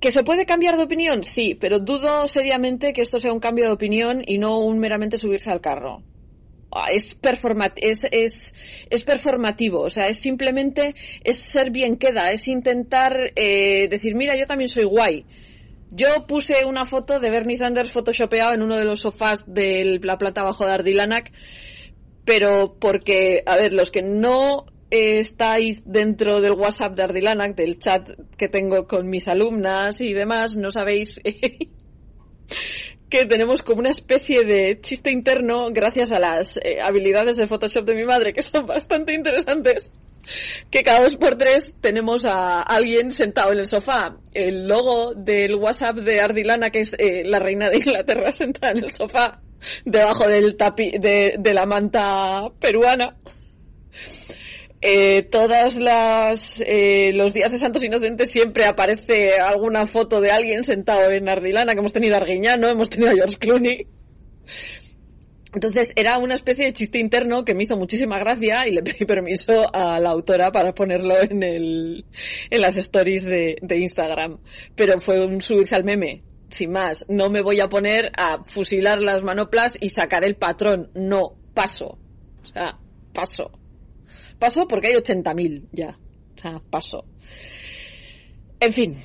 ¿Que 0.00 0.10
se 0.10 0.24
puede 0.24 0.46
cambiar 0.46 0.76
de 0.78 0.84
opinión? 0.84 1.22
Sí, 1.22 1.54
pero 1.54 1.78
dudo 1.78 2.26
seriamente 2.26 2.94
que 2.94 3.02
esto 3.02 3.18
sea 3.18 3.32
un 3.32 3.40
cambio 3.40 3.66
de 3.66 3.72
opinión 3.72 4.22
y 4.26 4.38
no 4.38 4.58
un 4.58 4.78
meramente 4.78 5.18
subirse 5.18 5.50
al 5.50 5.60
carro. 5.60 6.02
Ah, 6.72 6.86
es, 6.90 7.16
es 8.12 9.04
performativo, 9.04 9.80
o 9.80 9.90
sea, 9.90 10.06
es 10.06 10.18
simplemente, 10.18 10.94
es 11.24 11.36
ser 11.36 11.72
bien 11.72 11.96
queda, 11.96 12.30
es 12.30 12.46
intentar 12.46 13.32
eh, 13.34 13.88
decir, 13.88 14.14
mira, 14.14 14.36
yo 14.36 14.46
también 14.46 14.68
soy 14.68 14.84
guay. 14.84 15.26
Yo 15.90 16.26
puse 16.28 16.64
una 16.64 16.86
foto 16.86 17.18
de 17.18 17.28
Bernie 17.28 17.58
Sanders 17.58 17.92
photoshopeado 17.92 18.54
en 18.54 18.62
uno 18.62 18.76
de 18.76 18.84
los 18.84 19.00
sofás 19.00 19.44
de 19.52 19.98
la 20.00 20.16
planta 20.16 20.44
bajo 20.44 20.64
de 20.64 20.72
Ardilanac, 20.72 21.32
pero 22.24 22.76
porque, 22.78 23.42
a 23.44 23.56
ver, 23.56 23.74
los 23.74 23.90
que 23.90 24.02
no 24.02 24.66
estáis 24.90 25.82
dentro 25.84 26.40
del 26.40 26.52
WhatsApp 26.52 26.94
de 26.94 27.02
Ardilanac, 27.02 27.54
del 27.54 27.78
chat 27.78 28.10
que 28.36 28.48
tengo 28.48 28.86
con 28.86 29.08
mis 29.08 29.28
alumnas 29.28 30.00
y 30.00 30.12
demás, 30.12 30.56
no 30.56 30.70
sabéis 30.70 31.20
que 33.10 33.26
tenemos 33.26 33.62
como 33.62 33.80
una 33.80 33.90
especie 33.90 34.44
de 34.44 34.80
chiste 34.80 35.10
interno 35.10 35.70
gracias 35.72 36.12
a 36.12 36.20
las 36.20 36.56
eh, 36.58 36.80
habilidades 36.80 37.36
de 37.36 37.46
Photoshop 37.46 37.84
de 37.84 37.94
mi 37.94 38.04
madre, 38.04 38.32
que 38.32 38.42
son 38.42 38.66
bastante 38.66 39.12
interesantes. 39.12 39.90
Que 40.70 40.82
cada 40.82 41.00
dos 41.00 41.16
por 41.16 41.36
tres 41.36 41.74
tenemos 41.80 42.24
a 42.24 42.60
alguien 42.60 43.10
sentado 43.10 43.52
en 43.52 43.58
el 43.58 43.66
sofá. 43.66 44.16
El 44.32 44.68
logo 44.68 45.14
del 45.14 45.56
WhatsApp 45.56 45.96
de 45.96 46.20
Ardilana, 46.20 46.70
que 46.70 46.80
es 46.80 46.94
eh, 46.98 47.24
la 47.24 47.40
reina 47.40 47.68
de 47.68 47.78
Inglaterra 47.78 48.30
sentada 48.32 48.72
en 48.72 48.84
el 48.84 48.92
sofá, 48.92 49.40
debajo 49.84 50.28
del 50.28 50.56
tapi 50.56 50.98
de, 50.98 51.34
de 51.38 51.54
la 51.54 51.66
manta 51.66 52.48
peruana 52.60 53.16
eh, 54.82 55.22
todas 55.24 55.76
las 55.76 56.62
eh, 56.66 57.12
los 57.14 57.34
días 57.34 57.50
de 57.50 57.58
Santos 57.58 57.84
Inocentes 57.84 58.30
siempre 58.30 58.64
aparece 58.64 59.34
alguna 59.36 59.86
foto 59.86 60.20
de 60.22 60.30
alguien 60.30 60.64
sentado 60.64 61.10
en 61.10 61.28
Ardilana, 61.28 61.74
que 61.74 61.80
hemos 61.80 61.92
tenido 61.92 62.14
a 62.14 62.18
Arguiñano, 62.18 62.68
hemos 62.68 62.88
tenido 62.88 63.10
a 63.10 63.14
George 63.14 63.36
Clooney. 63.36 63.86
Entonces 65.52 65.92
era 65.96 66.18
una 66.18 66.34
especie 66.34 66.64
de 66.64 66.72
chiste 66.72 66.98
interno 66.98 67.44
que 67.44 67.54
me 67.54 67.64
hizo 67.64 67.76
muchísima 67.76 68.18
gracia 68.18 68.66
y 68.66 68.72
le 68.72 68.82
pedí 68.82 69.04
permiso 69.04 69.66
a 69.74 70.00
la 70.00 70.10
autora 70.10 70.50
para 70.50 70.72
ponerlo 70.72 71.20
en 71.20 71.42
el 71.42 72.04
en 72.48 72.60
las 72.60 72.76
stories 72.76 73.24
de, 73.24 73.56
de 73.60 73.78
Instagram. 73.78 74.38
Pero 74.74 74.98
fue 75.00 75.26
un 75.26 75.42
subirse 75.42 75.76
al 75.76 75.84
meme, 75.84 76.22
sin 76.48 76.70
más. 76.70 77.04
No 77.08 77.28
me 77.28 77.42
voy 77.42 77.60
a 77.60 77.68
poner 77.68 78.12
a 78.16 78.42
fusilar 78.44 79.00
las 79.00 79.22
manoplas 79.22 79.76
y 79.78 79.88
sacar 79.88 80.24
el 80.24 80.36
patrón. 80.36 80.90
No, 80.94 81.36
paso. 81.52 81.98
O 82.42 82.46
sea, 82.46 82.78
paso. 83.12 83.59
Paso 84.40 84.66
porque 84.66 84.88
hay 84.88 84.94
80.000 84.94 85.68
ya. 85.70 85.96
O 86.34 86.38
sea, 86.38 86.60
paso. 86.70 87.04
En 88.58 88.72
fin. 88.72 88.96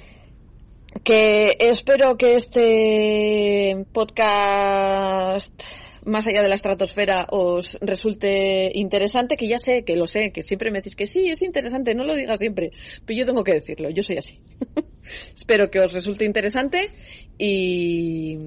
Que 1.04 1.58
espero 1.60 2.18
que 2.18 2.36
este 2.36 3.86
podcast 3.92 5.62
más 6.06 6.27
allá 6.27 6.42
de 6.42 6.48
la 6.48 6.56
estratosfera 6.56 7.27
os 7.32 7.77
resulte 7.82 8.72
interesante, 8.74 9.36
que 9.36 9.48
ya 9.48 9.60
sé, 9.60 9.84
que 9.84 9.98
lo 9.98 10.08
sé, 10.08 10.32
que 10.32 10.44
siempre 10.44 10.72
me 10.72 10.80
decís 10.80 10.96
que 10.96 11.08
sí, 11.08 11.30
es 11.30 11.42
interesante, 11.42 11.96
no 11.96 12.06
lo 12.06 12.15
digas 12.15 12.39
siempre, 12.39 12.72
pero 13.06 13.20
yo 13.20 13.25
tengo 13.25 13.44
que 13.44 13.54
decirlo, 13.54 13.89
yo 13.89 14.04
soy 14.04 14.18
así. 14.18 14.39
Espero 15.36 15.70
que 15.70 15.80
os 15.80 15.94
resulte 15.94 16.24
interesante 16.24 16.92
y 17.38 18.38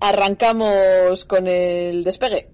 arrancamos 0.00 1.24
con 1.24 1.46
el 1.46 2.04
despegue. 2.04 2.53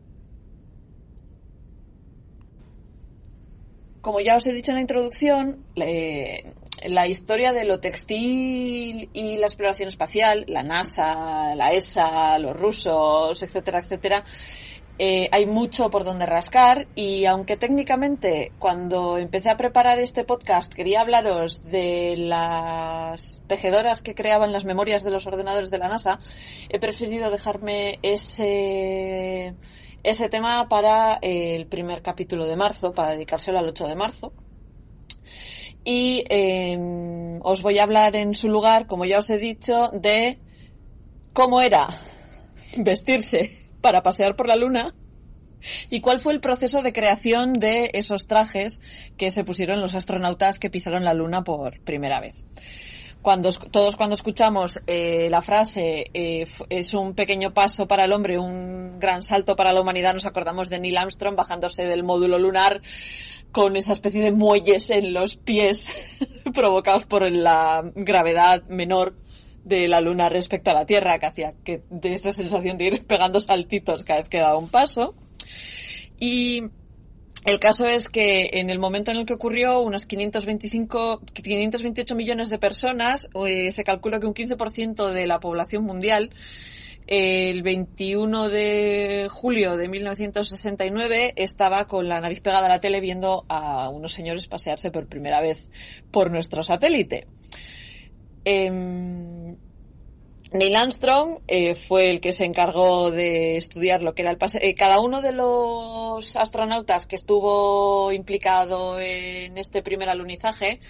Como 4.00 4.21
ya 4.21 4.37
os 4.37 4.47
he 4.47 4.52
dicho 4.52 4.71
en 4.71 4.76
la 4.76 4.80
introducción, 4.80 5.64
la 5.75 7.07
historia 7.07 7.52
de 7.52 7.64
lo 7.64 7.80
textil 7.80 9.11
y 9.12 9.37
la 9.37 9.47
exploración 9.47 9.88
espacial, 9.88 10.45
la 10.49 10.62
NASA, 10.62 11.54
la 11.54 11.73
ESA, 11.73 12.38
los 12.38 12.57
rusos, 12.57 13.42
etcétera, 13.42 13.80
etcétera, 13.80 14.25
eh, 15.02 15.28
hay 15.33 15.47
mucho 15.47 15.88
por 15.88 16.04
donde 16.04 16.26
rascar 16.26 16.87
y 16.95 17.25
aunque 17.25 17.57
técnicamente 17.57 18.52
cuando 18.59 19.16
empecé 19.16 19.49
a 19.49 19.57
preparar 19.57 19.99
este 19.99 20.25
podcast 20.25 20.71
quería 20.71 21.00
hablaros 21.00 21.62
de 21.62 22.16
las 22.19 23.42
tejedoras 23.47 24.02
que 24.02 24.14
creaban 24.14 24.52
las 24.52 24.66
memorias 24.66 25.02
de 25.02 25.11
los 25.11 25.26
ordenadores 25.26 25.71
de 25.71 25.78
la 25.78 25.88
NASA, 25.88 26.19
he 26.69 26.78
preferido 26.78 27.30
dejarme 27.30 27.99
ese 28.02 29.54
ese 30.02 30.28
tema 30.28 30.69
para 30.69 31.19
el 31.23 31.66
primer 31.66 32.02
capítulo 32.02 32.47
de 32.47 32.57
marzo, 32.57 32.92
para 32.92 33.12
dedicárselo 33.12 33.59
al 33.59 33.69
8 33.69 33.87
de 33.87 33.97
marzo. 33.97 34.33
y 35.85 36.25
eh, 36.28 36.78
os 37.42 37.62
voy 37.62 37.78
a 37.78 37.85
hablar 37.85 38.14
en 38.14 38.35
su 38.35 38.49
lugar, 38.49 38.87
como 38.87 39.07
ya 39.07 39.19
os 39.19 39.30
he 39.30 39.38
dicho, 39.38 39.90
de 39.92 40.38
cómo 41.33 41.61
era 41.61 41.88
vestirse 42.76 43.50
para 43.80 44.02
pasear 44.02 44.37
por 44.37 44.47
la 44.47 44.57
luna 44.57 44.90
y 45.90 46.00
cuál 46.00 46.21
fue 46.21 46.33
el 46.33 46.40
proceso 46.40 46.83
de 46.83 46.92
creación 46.92 47.52
de 47.52 47.90
esos 47.92 48.26
trajes 48.26 48.80
que 49.16 49.30
se 49.30 49.45
pusieron 49.45 49.80
los 49.80 49.95
astronautas 49.95 50.59
que 50.59 50.71
pisaron 50.71 51.04
la 51.04 51.14
luna 51.14 51.45
por 51.45 51.80
primera 51.80 52.21
vez 52.21 52.45
cuando 53.22 53.50
todos 53.52 53.96
cuando 53.96 54.14
escuchamos 54.14 54.80
eh, 54.86 55.28
la 55.30 55.42
frase 55.42 56.10
eh, 56.14 56.46
es 56.68 56.94
un 56.94 57.14
pequeño 57.14 57.52
paso 57.52 57.86
para 57.86 58.04
el 58.04 58.12
hombre, 58.12 58.38
un 58.38 58.98
gran 58.98 59.22
salto 59.22 59.56
para 59.56 59.72
la 59.72 59.80
humanidad, 59.80 60.14
nos 60.14 60.26
acordamos 60.26 60.70
de 60.70 60.80
Neil 60.80 60.96
Armstrong 60.96 61.36
bajándose 61.36 61.84
del 61.84 62.02
módulo 62.02 62.38
lunar 62.38 62.80
con 63.52 63.76
esa 63.76 63.92
especie 63.92 64.22
de 64.22 64.32
muelles 64.32 64.90
en 64.90 65.12
los 65.12 65.36
pies 65.36 65.88
provocados 66.54 67.06
por 67.06 67.30
la 67.30 67.82
gravedad 67.94 68.62
menor 68.68 69.14
de 69.64 69.88
la 69.88 70.00
luna 70.00 70.28
respecto 70.28 70.70
a 70.70 70.74
la 70.74 70.86
Tierra, 70.86 71.18
que 71.18 71.26
hacía 71.26 71.54
que 71.64 71.82
de 71.90 72.14
esa 72.14 72.32
sensación 72.32 72.78
de 72.78 72.86
ir 72.86 73.06
pegando 73.06 73.40
saltitos 73.40 74.04
cada 74.04 74.20
vez 74.20 74.28
que 74.28 74.38
daba 74.38 74.56
un 74.56 74.68
paso. 74.68 75.14
Y 76.18 76.62
el 77.44 77.58
caso 77.58 77.87
es 77.87 78.08
que 78.08 78.50
en 78.54 78.68
el 78.68 78.78
momento 78.78 79.10
en 79.10 79.16
el 79.16 79.26
que 79.26 79.32
ocurrió, 79.32 79.80
unos 79.80 80.04
525, 80.06 81.22
528 81.32 82.14
millones 82.14 82.50
de 82.50 82.58
personas, 82.58 83.28
eh, 83.46 83.72
se 83.72 83.82
calcula 83.82 84.20
que 84.20 84.26
un 84.26 84.34
15% 84.34 85.10
de 85.10 85.26
la 85.26 85.40
población 85.40 85.84
mundial, 85.84 86.30
el 87.06 87.62
21 87.62 88.50
de 88.50 89.28
julio 89.30 89.76
de 89.76 89.88
1969 89.88 91.32
estaba 91.37 91.87
con 91.87 92.08
la 92.08 92.20
nariz 92.20 92.40
pegada 92.40 92.66
a 92.66 92.68
la 92.68 92.80
tele 92.80 93.00
viendo 93.00 93.46
a 93.49 93.88
unos 93.88 94.12
señores 94.12 94.46
pasearse 94.46 94.90
por 94.90 95.06
primera 95.06 95.40
vez 95.40 95.70
por 96.10 96.30
nuestro 96.30 96.62
satélite. 96.62 97.26
Em, 98.44 99.56
Neil 100.52 100.75
Armstrong 100.75 101.38
eh, 101.47 101.76
fue 101.76 102.11
el 102.11 102.21
que 102.21 102.33
se 102.33 102.45
encargó 102.45 103.12
de 103.12 103.57
estudiar 103.57 104.02
lo 104.02 104.14
que 104.14 104.23
era 104.23 104.33
el 104.33 104.37
pase. 104.37 104.59
Eh, 104.62 104.75
cada 104.75 105.00
uno 105.00 105.23
de 105.23 105.33
los 105.33 106.37
astronautas 106.37 107.07
que 107.07 107.14
estuvo 107.14 108.11
implicado 108.11 108.99
en 108.99 109.57
este 109.59 109.83
primer 109.83 110.09
alunizaje, 110.09 110.80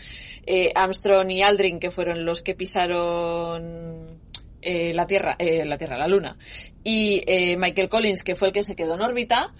eh, 0.47 0.73
Armstrong 0.75 1.31
y 1.31 1.43
Aldrin, 1.43 1.79
que 1.79 1.91
fueron 1.91 2.25
los 2.25 2.41
que 2.41 2.55
pisaron 2.55 4.19
la 4.63 5.07
Tierra, 5.07 5.39
la 5.39 5.79
Tierra, 5.79 5.97
la 5.97 6.07
Luna, 6.07 6.37
y 6.85 7.23
Michael 7.57 7.89
Collins, 7.89 8.23
que 8.23 8.37
fue 8.37 8.49
el 8.49 8.53
que 8.53 8.63
se 8.63 8.77
quedó 8.77 8.95
en 8.95 9.01
órbita, 9.01 9.55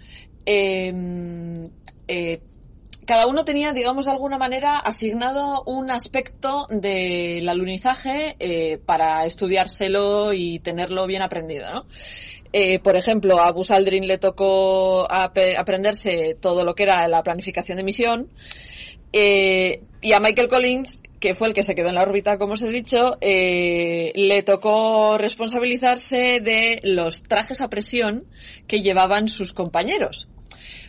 cada 3.11 3.27
uno 3.27 3.45
tenía, 3.45 3.73
digamos, 3.73 4.05
de 4.05 4.13
alguna 4.13 4.39
manera 4.39 4.79
asignado 4.79 5.65
un 5.67 5.91
aspecto 5.91 6.69
del 6.71 7.49
alunizaje 7.49 8.37
eh, 8.39 8.79
para 8.79 9.27
estudiárselo 9.27 10.33
y 10.33 10.61
tenerlo 10.61 11.09
bien 11.09 11.21
aprendido, 11.21 11.75
¿no? 11.75 11.81
Eh, 12.53 12.79
por 12.79 12.97
ejemplo, 12.97 13.41
a 13.41 13.51
Buzz 13.51 13.73
Aldrin 13.73 14.07
le 14.07 14.19
tocó 14.19 15.09
aprenderse 15.11 16.37
todo 16.41 16.63
lo 16.63 16.77
que 16.77 16.85
era 16.85 17.09
la 17.09 17.25
planificación 17.25 17.79
de 17.79 17.83
misión. 17.83 18.29
Eh, 19.13 19.83
y 20.01 20.13
a 20.13 20.21
Michael 20.21 20.47
Collins, 20.47 21.03
que 21.19 21.35
fue 21.35 21.49
el 21.49 21.55
que 21.55 21.65
se 21.65 21.75
quedó 21.75 21.89
en 21.89 21.97
la 21.97 22.03
órbita, 22.03 22.39
como 22.39 22.53
os 22.53 22.63
he 22.63 22.71
dicho, 22.71 23.19
le 23.21 24.43
tocó 24.45 25.19
responsabilizarse 25.19 26.39
de 26.39 26.79
los 26.85 27.25
trajes 27.25 27.61
a 27.61 27.69
presión 27.69 28.27
que 28.69 28.83
llevaban 28.83 29.27
sus 29.27 29.53
compañeros. 29.53 30.29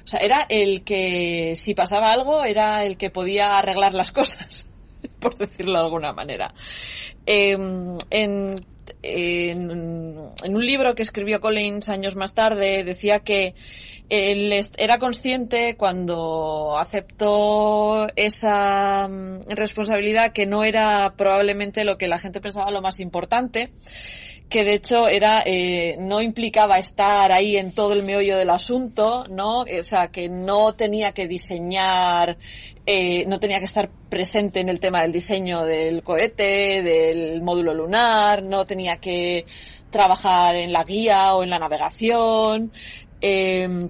O 0.04 0.08
sea, 0.08 0.20
era 0.20 0.46
el 0.50 0.84
que, 0.84 1.54
si 1.56 1.74
pasaba 1.74 2.12
algo, 2.12 2.44
era 2.44 2.84
el 2.86 2.98
que 2.98 3.10
podía 3.10 3.58
arreglar 3.58 3.94
las 3.94 4.12
cosas, 4.12 4.66
por 5.20 5.38
decirlo 5.38 5.80
de 5.80 5.86
alguna 5.86 6.14
manera. 6.14 6.54
Em, 7.26 7.98
en, 8.10 8.56
en, 9.04 9.70
un 9.70 10.66
libro 10.66 10.96
que 10.96 11.04
escribió 11.04 11.40
Collins 11.40 11.90
años 11.90 12.16
más 12.16 12.34
tarde, 12.34 12.84
decía 12.84 13.20
que 13.20 13.54
él 14.10 14.54
era 14.78 15.00
consciente 15.00 15.76
cuando 15.78 16.78
aceptó 16.78 18.08
esa 18.16 19.08
mm, 19.08 19.52
responsabilidad 19.52 20.34
que 20.34 20.46
no 20.46 20.64
era 20.64 21.14
probablemente 21.16 21.86
lo 21.86 21.98
que 21.98 22.08
la 22.08 22.20
gente 22.20 22.42
pensaba 22.42 22.72
lo 22.72 22.82
más 22.82 23.00
importante, 23.00 23.72
que 24.52 24.66
de 24.66 24.74
hecho 24.74 25.08
era 25.08 25.42
eh, 25.46 25.96
no 25.98 26.22
implicaba 26.22 26.78
estar 26.78 27.32
ahí 27.32 27.56
en 27.56 27.74
todo 27.74 27.94
el 27.94 28.04
meollo 28.04 28.38
del 28.38 28.50
asunto, 28.50 29.24
¿no? 29.30 29.62
O 29.62 29.82
sea, 29.82 30.10
que 30.10 30.28
no 30.28 30.74
tenía 30.74 31.14
que 31.14 31.26
diseñar, 31.26 32.38
eh, 32.86 33.26
no 33.28 33.40
tenía 33.40 33.60
que 33.60 33.66
estar 33.66 33.90
presente 34.10 34.60
en 34.60 34.68
el 34.68 34.82
tema 34.82 35.04
del 35.04 35.14
diseño 35.14 35.64
del 35.64 36.04
cohete, 36.04 36.84
del 36.84 37.42
módulo 37.42 37.74
lunar, 37.74 38.44
no 38.44 38.66
tenía 38.66 38.98
que 38.98 39.46
trabajar 39.90 40.58
en 40.58 40.74
la 40.74 40.84
guía 40.84 41.34
o 41.34 41.44
en 41.44 41.50
la 41.50 41.58
navegación. 41.58 42.74
Eh, 43.22 43.90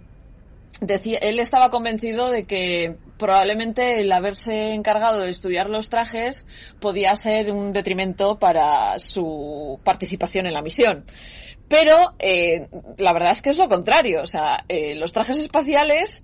decía, 0.80 1.18
él 1.24 1.40
estaba 1.40 1.72
convencido 1.72 2.30
de 2.30 2.44
que 2.44 2.98
probablemente 3.22 4.02
el 4.02 4.12
haberse 4.12 4.74
encargado 4.74 5.22
de 5.22 5.30
estudiar 5.30 5.70
los 5.70 5.90
trajes 5.90 6.48
podía 6.80 7.16
ser 7.16 7.52
un 7.52 7.72
detrimento 7.72 8.40
para 8.40 8.98
su 8.98 9.80
participación 9.84 10.48
en 10.48 10.54
la 10.54 10.64
misión. 10.64 11.06
Pero 11.68 12.16
eh, 12.18 12.68
la 12.98 13.14
verdad 13.14 13.32
es 13.32 13.44
que 13.44 13.52
es 13.52 13.60
lo 13.60 13.70
contrario. 13.70 14.24
O 14.24 14.26
sea, 14.26 14.66
eh, 14.68 14.96
los 14.96 15.14
trajes 15.14 15.40
espaciales 15.40 16.24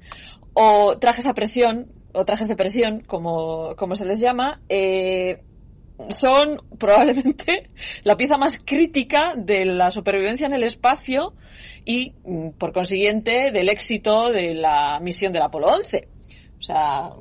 o 0.53 0.97
trajes 0.97 1.27
a 1.27 1.35
presión 1.35 1.91
o 2.13 2.25
trajes 2.25 2.47
de 2.47 2.55
presión, 2.55 3.01
como, 3.01 3.75
como 3.75 3.95
se 3.95 4.05
les 4.05 4.19
llama, 4.19 4.59
eh, 4.67 5.43
son 6.09 6.57
probablemente 6.79 7.69
la 8.05 8.17
pieza 8.17 8.39
más 8.39 8.57
crítica 8.57 9.33
de 9.37 9.65
la 9.65 9.91
supervivencia 9.91 10.47
en 10.47 10.53
el 10.53 10.63
espacio 10.63 11.35
y, 11.85 12.15
mm, 12.25 12.49
por 12.57 12.73
consiguiente, 12.73 13.51
del 13.51 13.69
éxito 13.69 14.31
de 14.31 14.55
la 14.55 14.99
misión 14.99 15.31
del 15.31 15.43
Apolo 15.43 15.67
11. 15.67 16.16
Sea, 16.67 17.13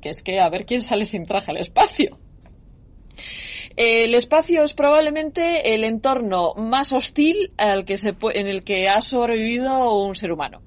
que 0.00 0.10
es 0.10 0.24
que 0.24 0.40
a 0.40 0.48
ver 0.48 0.66
quién 0.66 0.82
sale 0.82 1.04
sin 1.04 1.24
traje 1.26 1.52
al 1.52 1.58
espacio. 1.58 2.18
El 3.76 4.16
espacio 4.16 4.64
es 4.64 4.72
probablemente 4.74 5.76
el 5.76 5.84
entorno 5.84 6.54
más 6.56 6.92
hostil 6.92 7.52
en 7.56 8.46
el 8.48 8.64
que 8.64 8.88
ha 8.88 9.00
sobrevivido 9.00 10.00
un 10.00 10.16
ser 10.16 10.32
humano. 10.32 10.60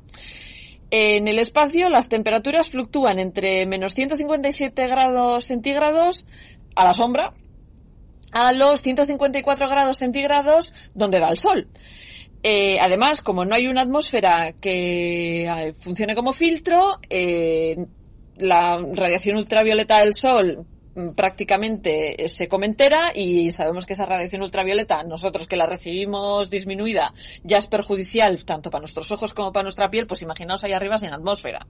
En 0.90 1.28
el 1.28 1.38
espacio 1.38 1.90
las 1.90 2.08
temperaturas 2.08 2.70
fluctúan 2.70 3.20
entre 3.20 3.66
menos 3.66 3.94
157 3.94 4.88
grados 4.88 5.44
centígrados 5.44 6.26
a 6.76 6.86
la 6.86 6.94
sombra 6.94 7.34
a 8.32 8.54
los 8.54 8.82
154 8.82 9.68
grados 9.68 9.98
centígrados 9.98 10.74
donde 10.94 11.20
da 11.20 11.28
el 11.28 11.38
sol. 11.38 11.68
Eh, 12.44 12.80
además, 12.80 13.22
como 13.22 13.46
no 13.46 13.56
hay 13.56 13.68
una 13.68 13.82
atmósfera 13.82 14.54
que 14.60 15.46
eh, 15.46 15.74
funcione 15.78 16.16
como 16.16 16.34
filtro, 16.34 17.00
eh, 17.10 17.78
la 18.38 18.80
radiación 18.94 19.38
ultravioleta 19.38 20.00
del 20.00 20.16
Sol 20.16 20.66
mm, 20.96 21.10
prácticamente 21.10 22.28
se 22.28 22.48
comentera 22.48 23.12
y 23.14 23.52
sabemos 23.52 23.86
que 23.86 23.94
esa 23.94 24.06
radiación 24.06 24.42
ultravioleta, 24.42 25.04
nosotros 25.04 25.48
que 25.48 25.56
la 25.56 25.68
recibimos 25.68 26.50
disminuida, 26.50 27.14
ya 27.44 27.60
es 27.60 27.68
perjudicial 27.68 28.44
tanto 28.44 28.72
para 28.72 28.82
nuestros 28.82 29.12
ojos 29.12 29.36
como 29.36 29.52
para 29.52 29.64
nuestra 29.64 29.92
piel, 29.92 30.08
pues 30.08 30.24
imaginaos 30.24 30.64
ahí 30.64 30.74
arriba 30.74 30.98
sin 30.98 31.14
atmósfera. 31.14 31.68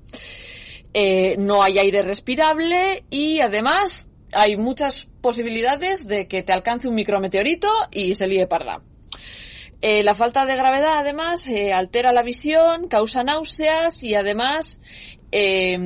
no 1.37 1.63
hay 1.63 1.79
aire 1.79 2.01
respirable 2.01 3.03
y 3.09 3.41
además 3.41 4.07
hay 4.33 4.55
muchas 4.55 5.09
posibilidades 5.19 6.07
de 6.07 6.29
que 6.29 6.43
te 6.43 6.53
alcance 6.53 6.87
un 6.87 6.95
micrometeorito 6.95 7.67
y 7.91 8.15
se 8.15 8.27
líe 8.27 8.47
parda. 8.47 8.81
Eh, 9.81 10.03
la 10.03 10.13
falta 10.13 10.45
de 10.45 10.55
gravedad, 10.55 10.93
además, 10.97 11.47
eh, 11.47 11.73
altera 11.73 12.11
la 12.11 12.21
visión, 12.21 12.87
causa 12.87 13.23
náuseas 13.23 14.03
y 14.03 14.13
además 14.13 14.79
eh, 15.31 15.77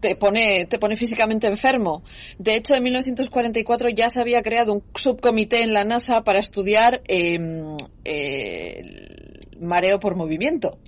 te 0.00 0.16
pone 0.16 0.66
te 0.66 0.78
pone 0.78 0.96
físicamente 0.96 1.46
enfermo. 1.46 2.02
De 2.38 2.54
hecho, 2.54 2.74
en 2.74 2.82
1944 2.82 3.88
ya 3.88 4.10
se 4.10 4.20
había 4.20 4.42
creado 4.42 4.74
un 4.74 4.82
subcomité 4.94 5.62
en 5.62 5.72
la 5.72 5.84
NASA 5.84 6.22
para 6.24 6.38
estudiar 6.38 7.00
em, 7.06 7.76
el 8.04 9.48
mareo 9.60 9.98
por 9.98 10.14
movimiento. 10.14 10.78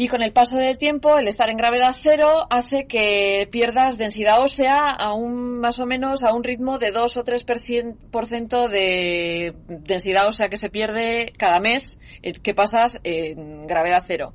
Y 0.00 0.08
con 0.08 0.22
el 0.22 0.32
paso 0.32 0.56
del 0.56 0.78
tiempo, 0.78 1.18
el 1.18 1.28
estar 1.28 1.50
en 1.50 1.58
gravedad 1.58 1.94
cero 1.94 2.46
hace 2.48 2.86
que 2.86 3.46
pierdas 3.52 3.98
densidad 3.98 4.40
ósea 4.40 4.88
a 4.88 5.12
un, 5.12 5.58
más 5.58 5.78
o 5.78 5.84
menos 5.84 6.22
a 6.22 6.32
un 6.32 6.42
ritmo 6.42 6.78
de 6.78 6.90
2 6.90 7.18
o 7.18 7.22
3% 7.22 8.68
de 8.68 9.54
densidad 9.68 10.26
ósea 10.26 10.48
que 10.48 10.56
se 10.56 10.70
pierde 10.70 11.34
cada 11.36 11.60
mes 11.60 11.98
eh, 12.22 12.32
que 12.32 12.54
pasas 12.54 12.98
en 13.04 13.66
gravedad 13.66 14.02
cero 14.02 14.32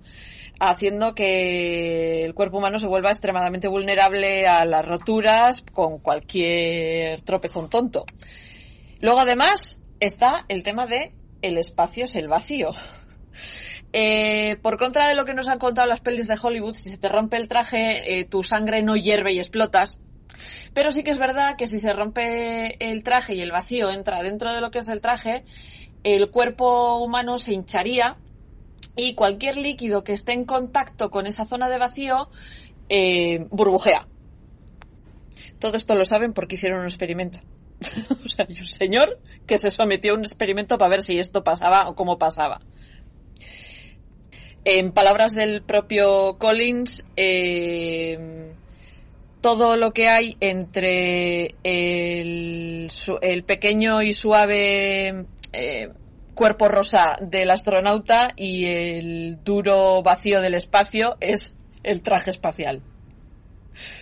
haciendo 0.59 1.15
que 1.15 2.23
el 2.25 2.35
cuerpo 2.35 2.59
humano 2.59 2.77
se 2.77 2.85
vuelva 2.85 3.09
extremadamente 3.09 3.67
vulnerable 3.67 4.45
a 4.45 4.65
las 4.65 4.85
roturas 4.85 5.63
con 5.73 5.97
cualquier 5.97 7.21
tropezón 7.21 7.71
tonto. 7.71 8.05
Luego 9.01 9.21
además 9.21 9.79
está 9.99 10.45
el 10.47 10.61
tema 10.61 10.85
de 10.85 11.15
el 11.41 11.57
espacio 11.57 12.03
es 12.03 12.15
el 12.15 12.27
vacío. 12.27 12.69
Eh, 13.97 14.57
por 14.61 14.77
contra 14.77 15.07
de 15.07 15.15
lo 15.15 15.23
que 15.23 15.33
nos 15.33 15.47
han 15.47 15.57
contado 15.57 15.87
las 15.87 16.01
pelis 16.01 16.27
de 16.27 16.37
Hollywood, 16.41 16.73
si 16.73 16.89
se 16.89 16.97
te 16.97 17.07
rompe 17.07 17.37
el 17.37 17.47
traje, 17.47 18.19
eh, 18.19 18.25
tu 18.25 18.43
sangre 18.43 18.83
no 18.83 18.97
hierve 18.97 19.31
y 19.31 19.39
explotas, 19.39 20.01
Pero 20.73 20.91
sí 20.91 21.01
que 21.01 21.11
es 21.11 21.17
verdad 21.17 21.55
que 21.55 21.65
si 21.65 21.79
se 21.79 21.93
rompe 21.93 22.75
el 22.85 23.03
traje 23.03 23.35
y 23.35 23.41
el 23.41 23.53
vacío 23.53 23.89
entra 23.91 24.21
dentro 24.21 24.51
de 24.51 24.59
lo 24.59 24.69
que 24.69 24.79
es 24.79 24.89
el 24.89 24.99
traje, 24.99 25.45
el 26.03 26.29
cuerpo 26.29 26.97
humano 26.97 27.37
se 27.37 27.53
hincharía 27.53 28.17
y 28.97 29.15
cualquier 29.15 29.55
líquido 29.55 30.03
que 30.03 30.11
esté 30.11 30.33
en 30.33 30.43
contacto 30.43 31.09
con 31.09 31.25
esa 31.25 31.45
zona 31.45 31.69
de 31.69 31.77
vacío 31.77 32.29
eh, 32.89 33.47
burbujea. 33.49 34.09
Todo 35.57 35.77
esto 35.77 35.95
lo 35.95 36.03
saben 36.03 36.33
porque 36.33 36.55
hicieron 36.55 36.79
un 36.79 36.85
experimento. 36.87 37.39
o 38.25 38.27
sea, 38.27 38.45
hay 38.49 38.59
un 38.59 38.67
señor 38.67 39.21
que 39.47 39.57
se 39.57 39.69
sometió 39.69 40.11
a 40.11 40.15
un 40.15 40.25
experimento 40.25 40.77
para 40.77 40.89
ver 40.89 41.01
si 41.01 41.17
esto 41.17 41.45
pasaba 41.45 41.87
o 41.87 41.95
cómo 41.95 42.17
pasaba. 42.17 42.59
En 44.67 44.91
palabras 44.91 45.35
del 45.35 45.61
propio 45.61 46.37
Collins, 46.39 47.05
eh, 47.15 48.51
todo 49.39 49.75
lo 49.75 49.93
que 49.93 50.09
hay 50.09 50.37
entre 50.39 51.53
el, 51.63 52.89
pequeño 53.45 54.01
y 54.01 54.11
suave 54.13 55.27
eh, 55.53 55.89
cuerpo 56.33 56.67
rosa 56.67 57.15
del 57.21 57.51
astronauta 57.51 58.29
y 58.35 58.65
el 58.65 59.43
duro 59.43 60.01
vacío 60.01 60.41
del 60.41 60.55
espacio 60.55 61.15
es 61.19 61.55
el 61.83 62.01
traje 62.01 62.31
espacial. 62.31 62.81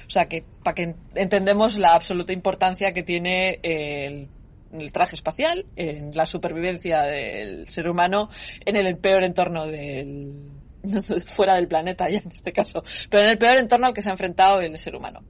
O 0.07 0.09
sea 0.09 0.29
que, 0.29 0.45
para 0.63 0.75
que 0.75 0.95
entendemos 1.15 1.77
la 1.77 1.89
absoluta 1.89 2.31
importancia 2.31 2.93
que 2.93 3.03
tiene 3.03 3.59
el, 3.63 4.29
el, 4.71 4.91
traje 4.93 5.15
espacial 5.15 5.65
en 5.75 6.11
la 6.15 6.25
supervivencia 6.25 7.01
del 7.01 7.67
ser 7.67 7.89
humano 7.89 8.29
en 8.63 8.77
el 8.77 8.97
peor 8.97 9.23
entorno 9.23 9.67
del, 9.67 10.52
fuera 11.35 11.55
del 11.55 11.67
planeta 11.67 12.09
ya 12.09 12.19
en 12.19 12.31
este 12.31 12.51
caso, 12.51 12.83
pero 13.09 13.23
en 13.23 13.29
el 13.29 13.37
peor 13.37 13.57
entorno 13.57 13.87
al 13.87 13.93
que 13.93 14.01
se 14.01 14.09
ha 14.09 14.13
enfrentado 14.13 14.61
el 14.61 14.77
ser 14.77 14.95
humano. 14.95 15.21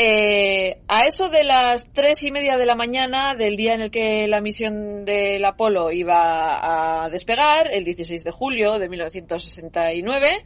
Eh, 0.00 0.74
a 0.86 1.06
eso 1.06 1.28
de 1.28 1.42
las 1.42 1.92
tres 1.92 2.22
y 2.22 2.30
media 2.30 2.56
de 2.56 2.66
la 2.66 2.76
mañana 2.76 3.34
del 3.34 3.56
día 3.56 3.74
en 3.74 3.80
el 3.80 3.90
que 3.90 4.28
la 4.28 4.40
misión 4.40 5.04
del 5.04 5.44
Apolo 5.44 5.90
iba 5.90 7.02
a 7.04 7.08
despegar, 7.08 7.68
el 7.74 7.82
16 7.84 8.22
de 8.22 8.30
julio 8.30 8.78
de 8.78 8.88
1969, 8.88 10.44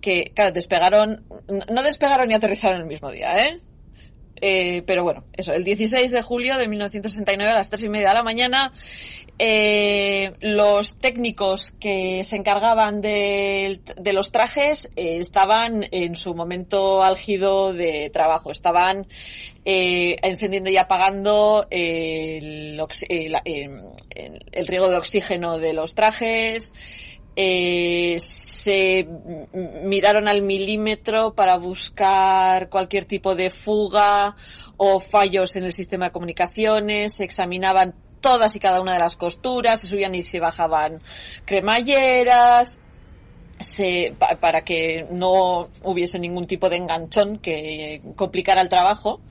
que, 0.00 0.32
claro, 0.34 0.52
despegaron, 0.52 1.26
no 1.46 1.82
despegaron 1.82 2.30
y 2.30 2.34
aterrizaron 2.34 2.80
el 2.80 2.86
mismo 2.86 3.10
día, 3.10 3.48
¿eh? 3.48 3.60
Eh, 4.40 4.82
pero 4.86 5.04
bueno, 5.04 5.24
eso, 5.32 5.52
el 5.52 5.64
16 5.64 6.10
de 6.10 6.22
julio 6.22 6.56
de 6.56 6.68
1969 6.68 7.52
a 7.52 7.56
las 7.56 7.70
tres 7.70 7.82
y 7.82 7.88
media 7.88 8.08
de 8.08 8.14
la 8.14 8.22
mañana, 8.22 8.72
eh, 9.38 10.32
los 10.40 10.96
técnicos 10.96 11.72
que 11.80 12.24
se 12.24 12.36
encargaban 12.36 13.00
de, 13.00 13.80
de 13.96 14.12
los 14.12 14.32
trajes 14.32 14.90
eh, 14.96 15.16
estaban 15.18 15.86
en 15.92 16.14
su 16.14 16.34
momento 16.34 17.02
álgido 17.02 17.72
de 17.72 18.10
trabajo, 18.10 18.50
estaban 18.50 19.06
eh, 19.64 20.16
encendiendo 20.22 20.68
y 20.68 20.76
apagando 20.76 21.66
el, 21.70 22.78
el, 23.08 23.34
el 24.52 24.66
riego 24.66 24.88
de 24.88 24.96
oxígeno 24.96 25.58
de 25.58 25.72
los 25.72 25.94
trajes, 25.94 26.72
eh, 27.42 28.18
se 28.18 29.06
miraron 29.82 30.28
al 30.28 30.42
milímetro 30.42 31.34
para 31.34 31.56
buscar 31.56 32.68
cualquier 32.68 33.06
tipo 33.06 33.34
de 33.34 33.48
fuga 33.48 34.36
o 34.76 35.00
fallos 35.00 35.56
en 35.56 35.64
el 35.64 35.72
sistema 35.72 36.06
de 36.06 36.12
comunicaciones, 36.12 37.14
se 37.14 37.24
examinaban 37.24 37.94
todas 38.20 38.54
y 38.56 38.60
cada 38.60 38.82
una 38.82 38.92
de 38.92 38.98
las 38.98 39.16
costuras, 39.16 39.80
se 39.80 39.86
subían 39.86 40.14
y 40.14 40.20
se 40.20 40.38
bajaban 40.38 41.00
cremalleras, 41.46 42.78
se, 43.58 44.14
para 44.38 44.60
que 44.60 45.06
no 45.10 45.70
hubiese 45.82 46.18
ningún 46.18 46.46
tipo 46.46 46.68
de 46.68 46.76
enganchón 46.76 47.38
que 47.38 48.02
complicara 48.16 48.60
el 48.60 48.68
trabajo. 48.68 49.22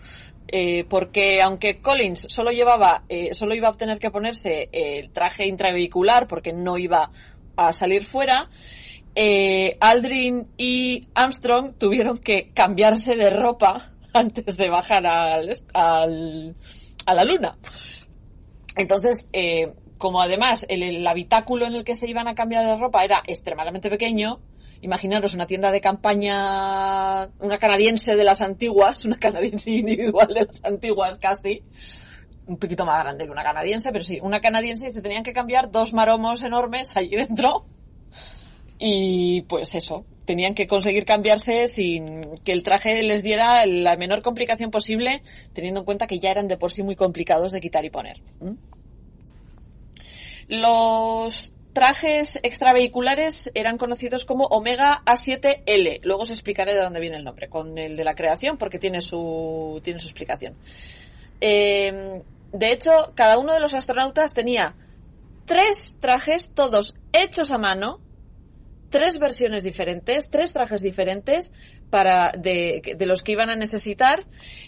Eh, 0.52 0.84
porque 0.86 1.44
aunque 1.44 1.78
Collins 1.78 2.26
solo 2.28 2.50
llevaba, 2.50 3.04
eh, 3.08 3.36
solo 3.36 3.54
iba 3.54 3.68
a 3.68 3.74
tener 3.74 4.00
que 4.00 4.10
ponerse 4.10 4.68
el 4.72 5.12
traje 5.12 5.48
intravehicular 5.48 6.26
porque 6.26 6.54
no 6.54 6.80
iba 6.80 7.12
a 7.68 7.74
salir 7.74 8.06
fuera, 8.06 8.50
eh, 9.16 9.78
Aldrin 9.80 10.48
y 10.58 11.08
Armstrong 11.14 11.74
tuvieron 11.78 12.18
que 12.18 12.52
cambiarse 12.54 13.16
de 13.16 13.30
ropa 13.30 13.92
antes 14.14 14.58
de 14.58 14.70
bajar 14.70 15.06
al, 15.06 15.52
al, 15.74 16.56
a 17.06 17.14
la 17.14 17.24
luna. 17.24 17.58
Entonces, 18.76 19.28
eh, 19.34 19.74
como 19.98 20.22
además 20.22 20.66
el, 20.70 20.84
el, 20.84 21.06
habitáculo 21.06 21.66
en 21.66 21.74
el 21.74 21.84
que 21.84 21.96
se 21.96 22.10
iban 22.10 22.28
a 22.28 22.36
cambiar 22.36 22.66
de 22.66 22.78
ropa 22.78 23.04
era 23.04 23.22
extremadamente 23.26 23.90
pequeño, 23.90 24.40
imaginaros 24.82 25.34
una 25.34 25.46
tienda 25.46 25.72
de 25.72 25.82
campaña, 25.82 27.26
una 27.40 27.58
canadiense 27.60 28.16
de 28.16 28.24
las 28.24 28.42
antiguas, 28.42 29.06
una 29.06 29.18
canadiense 29.18 29.72
individual 29.72 30.28
de 30.34 30.46
las 30.46 30.64
antiguas 30.64 31.20
casi, 31.20 31.64
un 32.50 32.58
poquito 32.58 32.86
más 32.86 33.04
grande 33.04 33.26
que 33.26 33.32
una 33.32 33.44
canadiense, 33.44 33.92
pero 33.92 34.04
sí, 34.04 34.20
una 34.22 34.42
canadiense 34.42 34.92
se 34.92 35.02
tenían 35.02 35.24
que 35.24 35.34
cambiar 35.34 35.72
dos 35.72 35.94
maromos 35.94 36.42
enormes 36.42 36.98
allí 36.98 37.16
dentro. 37.16 37.66
Y 38.80 39.42
pues 39.44 39.76
eso, 39.76 40.06
tenían 40.26 40.56
que 40.56 40.66
conseguir 40.66 41.06
cambiarse 41.06 41.68
sin 41.68 42.22
que 42.44 42.52
el 42.52 42.64
traje 42.64 43.04
les 43.04 43.24
diera 43.24 43.66
la 43.66 43.98
menor 43.98 44.22
complicación 44.22 44.72
posible, 44.72 45.22
teniendo 45.54 45.82
en 45.82 45.86
cuenta 45.86 46.08
que 46.08 46.20
ya 46.20 46.32
eran 46.32 46.48
de 46.48 46.58
por 46.58 46.72
sí 46.72 46.82
muy 46.82 46.96
complicados 46.96 47.52
de 47.52 47.62
quitar 47.62 47.86
y 47.86 47.90
poner. 47.90 48.22
Los 50.48 51.54
trajes 51.74 52.40
extravehiculares 52.42 53.52
eran 53.54 53.78
conocidos 53.78 54.26
como 54.26 54.46
Omega 54.46 55.04
A7L. 55.06 56.00
Luego 56.04 56.24
os 56.24 56.32
explicaré 56.32 56.74
de 56.74 56.82
dónde 56.82 57.00
viene 57.00 57.18
el 57.18 57.24
nombre, 57.24 57.48
con 57.48 57.78
el 57.78 57.96
de 57.96 58.04
la 58.04 58.16
creación, 58.16 58.58
porque 58.58 58.80
tiene 58.80 59.02
su, 59.02 59.80
tiene 59.84 60.00
su 60.00 60.08
explicación. 60.08 60.56
Eh, 61.42 62.22
de 62.52 62.72
hecho, 62.72 63.14
cada 63.16 63.38
uno 63.38 63.54
de 63.54 63.60
los 63.60 63.74
astronautas 63.74 64.34
tenía 64.34 64.76
tres 65.46 65.98
trajes, 66.00 66.52
todos 66.54 66.96
hechos 67.14 67.52
a 67.52 67.58
mano, 67.58 68.00
tres 68.90 69.20
versiones 69.20 69.64
diferentes, 69.64 70.30
tres 70.30 70.54
trajes 70.54 70.82
diferentes 70.82 71.52
para 71.90 72.32
de, 72.38 72.96
los 73.00 73.24
que 73.24 73.32
iban 73.34 73.50
a 73.50 73.56
necesitar, 73.56 74.26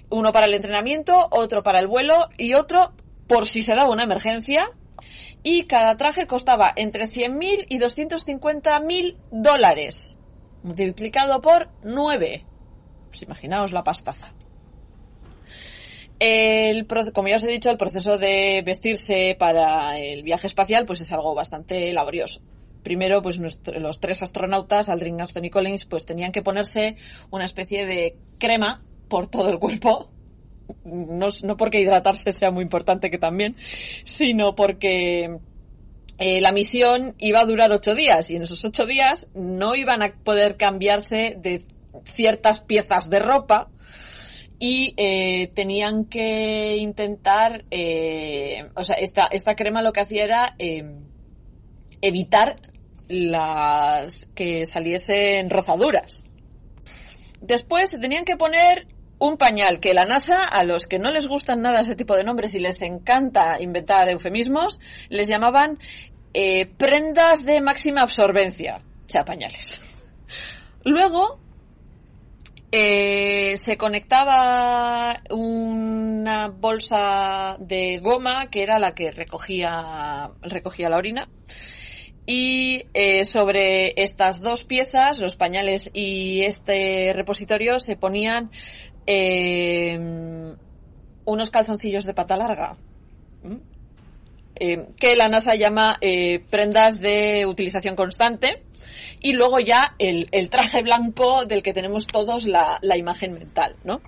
uno 0.10 0.32
para 0.32 0.46
el 0.46 0.54
entrenamiento, 0.54 1.28
otro 1.32 1.63
para 1.63 1.80
el 1.80 1.88
vuelo 1.88 2.30
y 2.38 2.54
otro 2.54 2.94
por 3.28 3.46
si 3.46 3.62
se 3.62 3.76
daba 3.76 3.89
una 3.89 4.04
emergencia. 4.04 4.70
Y 5.44 5.63
cada 5.63 5.98
traje 5.98 6.28
costaba 6.28 6.72
entre 6.76 7.06
100.000 7.06 7.65
y 7.67 7.80
250.000 7.80 9.17
dólares, 9.32 10.15
multiplicado 10.62 11.41
por 11.41 11.70
9. 11.84 12.46
Pues 13.10 13.24
imaginaos 13.24 13.72
la 13.72 13.84
pastaza. 13.84 14.34
El, 16.24 16.86
como 16.86 17.30
ya 17.30 17.38
os 17.38 17.44
he 17.44 17.48
dicho, 17.48 17.72
el 17.72 17.78
proceso 17.78 18.20
de 18.20 18.62
vestirse 18.64 19.36
para 19.40 19.98
el 19.98 20.22
viaje 20.22 20.46
espacial 20.46 20.86
pues 20.86 21.02
es 21.02 21.12
algo 21.12 21.34
bastante 21.34 21.92
laborioso. 21.94 22.42
Primero, 22.84 23.24
pues 23.24 23.40
nuestro, 23.40 23.80
los 23.80 24.00
tres 24.00 24.22
astronautas, 24.22 24.90
Aldrin, 24.90 25.20
Armstrong 25.20 25.46
y 25.46 25.50
Collins, 25.50 25.86
pues 25.86 26.06
tenían 26.06 26.32
que 26.32 26.44
ponerse 26.44 26.96
una 27.32 27.46
especie 27.46 27.88
de 27.88 28.18
crema 28.38 28.84
por 29.08 29.26
todo 29.26 29.50
el 29.50 29.58
cuerpo. 29.58 30.12
No, 30.86 31.30
no 31.44 31.58
porque 31.58 31.82
hidratarse 31.82 32.32
sea 32.32 32.52
muy 32.52 32.62
importante 32.62 33.10
que 33.10 33.18
también, 33.18 33.56
sino 34.04 34.54
porque 34.54 35.40
eh, 36.20 36.40
la 36.40 36.52
misión 36.52 37.16
iba 37.18 37.40
a 37.40 37.46
durar 37.46 37.72
ocho 37.72 37.96
días 37.96 38.30
y 38.30 38.36
en 38.36 38.44
esos 38.44 38.64
ocho 38.64 38.86
días 38.86 39.28
no 39.34 39.74
iban 39.74 40.04
a 40.04 40.14
poder 40.24 40.56
cambiarse 40.56 41.36
de 41.40 41.64
ciertas 42.04 42.62
piezas 42.62 43.10
de 43.10 43.18
ropa 43.18 43.72
y 44.63 44.93
eh, 44.95 45.47
tenían 45.56 46.06
que 46.06 46.78
intentar, 46.78 47.65
eh, 47.71 48.69
o 48.76 48.84
sea, 48.84 48.95
esta, 48.95 49.56
crema 49.56 49.82
lo 49.82 49.91
que 49.91 50.02
hacía 50.02 50.24
era 50.24 50.56
eh, 50.60 51.00
evitar 52.00 52.58
las 53.08 54.28
que 54.36 54.67
saliesen 54.67 55.50
rozaduras. 55.50 56.24
Después 57.41 57.89
se 57.89 57.97
tenían 57.97 58.24
que 58.24 58.38
poner 58.38 58.86
un 59.17 59.38
pañal 59.38 59.80
que 59.80 59.95
la 59.95 60.04
NASA, 60.04 60.43
a 60.43 60.63
los 60.63 60.86
que 60.86 61.00
no 61.00 61.10
les 61.10 61.28
gustan 61.28 61.63
nada 61.63 61.82
ese 61.82 61.95
tipo 61.95 62.15
de 62.15 62.24
nombres 62.24 62.54
y 62.54 62.60
les 62.60 62.84
encanta 62.84 63.60
inventar 63.60 64.12
eufemismos, 64.12 64.80
les 65.10 65.28
llamaban 65.28 65.80
prendas 66.78 67.45
de 67.45 67.62
máxima 67.62 68.02
absorbencia, 68.02 68.78
o 69.08 69.10
sea, 69.10 69.26
pañales. 69.26 69.82
Luego 70.84 71.39
eh, 72.72 73.58
se 73.58 73.78
conectaba 73.78 75.22
una 75.30 76.48
bolsa 76.48 77.58
de 77.60 78.00
goma 78.00 78.50
que 78.50 78.64
era 78.64 78.80
la 78.80 78.96
que 78.96 79.12
recogía, 79.12 80.32
recogía 80.42 80.90
la 80.90 80.98
orina. 80.98 81.30
Y 82.26 82.86
eh, 82.94 83.26
sobre 83.26 83.94
estas 84.02 84.42
dos 84.42 84.64
piezas, 84.64 85.20
los 85.20 85.36
pañales 85.36 85.90
y 85.94 86.44
este 86.44 87.12
repositorio, 87.14 87.80
se 87.80 87.98
ponían 87.98 88.52
eh, 89.06 89.98
unos 91.26 91.50
calzoncillos 91.50 92.06
de 92.06 92.14
pata 92.14 92.38
larga. 92.38 92.78
¿Mm? 93.44 93.71
Eh, 94.63 94.86
que 95.00 95.15
la 95.15 95.28
NASA 95.28 95.56
llama 95.56 95.97
eh, 96.02 96.39
prendas 96.52 97.00
de 97.02 97.47
utilización 97.47 97.95
constante. 97.95 98.62
Y 99.19 99.34
luego 99.34 99.60
ya 99.60 99.95
el, 99.97 100.28
traje 100.52 100.84
blanco 100.84 101.45
del 101.45 101.63
que 101.63 101.74
tenemos 101.74 102.06
todos 102.06 102.45
la 102.45 102.80
imagen 102.95 103.34
mental, 103.34 103.76
¿no? 103.84 104.02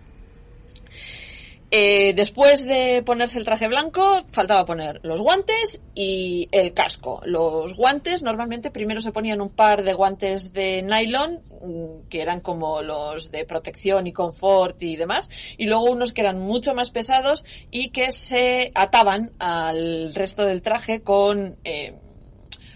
Eh, 1.75 2.13
después 2.13 2.67
de 2.67 3.01
ponerse 3.03 3.39
el 3.39 3.45
traje 3.45 3.67
blanco, 3.67 4.23
faltaba 4.31 4.63
poner 4.63 4.99
los 5.01 5.19
guantes 5.19 5.81
y 5.95 6.47
el 6.51 6.71
casco. 6.75 7.19
Los 7.25 7.73
guantes 7.73 8.21
normalmente 8.21 8.69
primero 8.69 9.01
se 9.01 9.11
ponían 9.11 9.41
un 9.41 9.49
par 9.49 9.81
de 9.81 9.95
guantes 9.95 10.53
de 10.53 10.83
nylon, 10.83 11.41
mm, 11.63 12.09
que 12.09 12.21
eran 12.21 12.41
como 12.41 12.83
los 12.83 13.31
de 13.31 13.45
protección 13.45 14.05
y 14.05 14.13
confort 14.13 14.83
y 14.83 14.97
demás, 14.97 15.31
y 15.57 15.65
luego 15.65 15.85
unos 15.85 16.13
que 16.13 16.21
eran 16.21 16.37
mucho 16.37 16.75
más 16.75 16.91
pesados 16.91 17.43
y 17.71 17.89
que 17.89 18.11
se 18.11 18.71
ataban 18.75 19.31
al 19.39 20.13
resto 20.13 20.45
del 20.45 20.61
traje 20.61 21.01
con, 21.01 21.57
eh, 21.63 21.95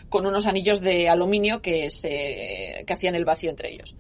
con 0.10 0.26
unos 0.26 0.48
anillos 0.48 0.82
de 0.82 1.08
aluminio 1.08 1.62
que 1.62 1.92
se, 1.92 2.84
que 2.88 2.94
hacían 2.94 3.14
el 3.14 3.26
vacío 3.26 3.52
entre 3.52 3.74
ellos. 3.74 3.96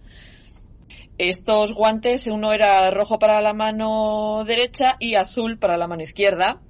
Estos 1.17 1.73
guantes, 1.73 2.27
uno 2.27 2.53
era 2.53 2.91
rojo 2.91 3.17
para 3.17 3.41
la 3.41 3.53
mano 3.53 4.43
derecha 4.45 4.97
y 4.99 5.15
azul 5.15 5.57
para 5.57 5.77
la 5.77 5.87
mano 5.87 6.03
izquierda. 6.03 6.61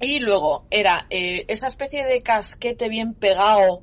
Y 0.00 0.18
luego 0.18 0.66
era 0.70 1.06
eh, 1.10 1.44
esa 1.48 1.66
especie 1.66 2.04
de 2.04 2.20
casquete 2.20 2.88
bien 2.88 3.14
pegado 3.14 3.82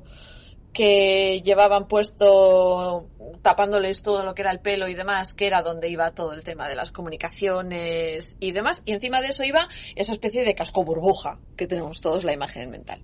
que 0.72 1.40
llevaban 1.42 1.88
puesto 1.88 3.08
tapándoles 3.42 4.02
todo 4.02 4.22
lo 4.22 4.34
que 4.34 4.42
era 4.42 4.50
el 4.50 4.60
pelo 4.60 4.88
y 4.88 4.94
demás, 4.94 5.34
que 5.34 5.46
era 5.46 5.62
donde 5.62 5.88
iba 5.88 6.10
todo 6.12 6.32
el 6.32 6.44
tema 6.44 6.68
de 6.68 6.74
las 6.74 6.90
comunicaciones 6.90 8.36
y 8.40 8.52
demás. 8.52 8.82
Y 8.84 8.92
encima 8.92 9.20
de 9.20 9.28
eso 9.28 9.44
iba 9.44 9.68
esa 9.96 10.12
especie 10.12 10.44
de 10.44 10.54
casco 10.54 10.84
burbuja 10.84 11.38
que 11.56 11.66
tenemos 11.66 12.00
todos 12.00 12.24
la 12.24 12.32
imagen 12.32 12.70
mental. 12.70 13.02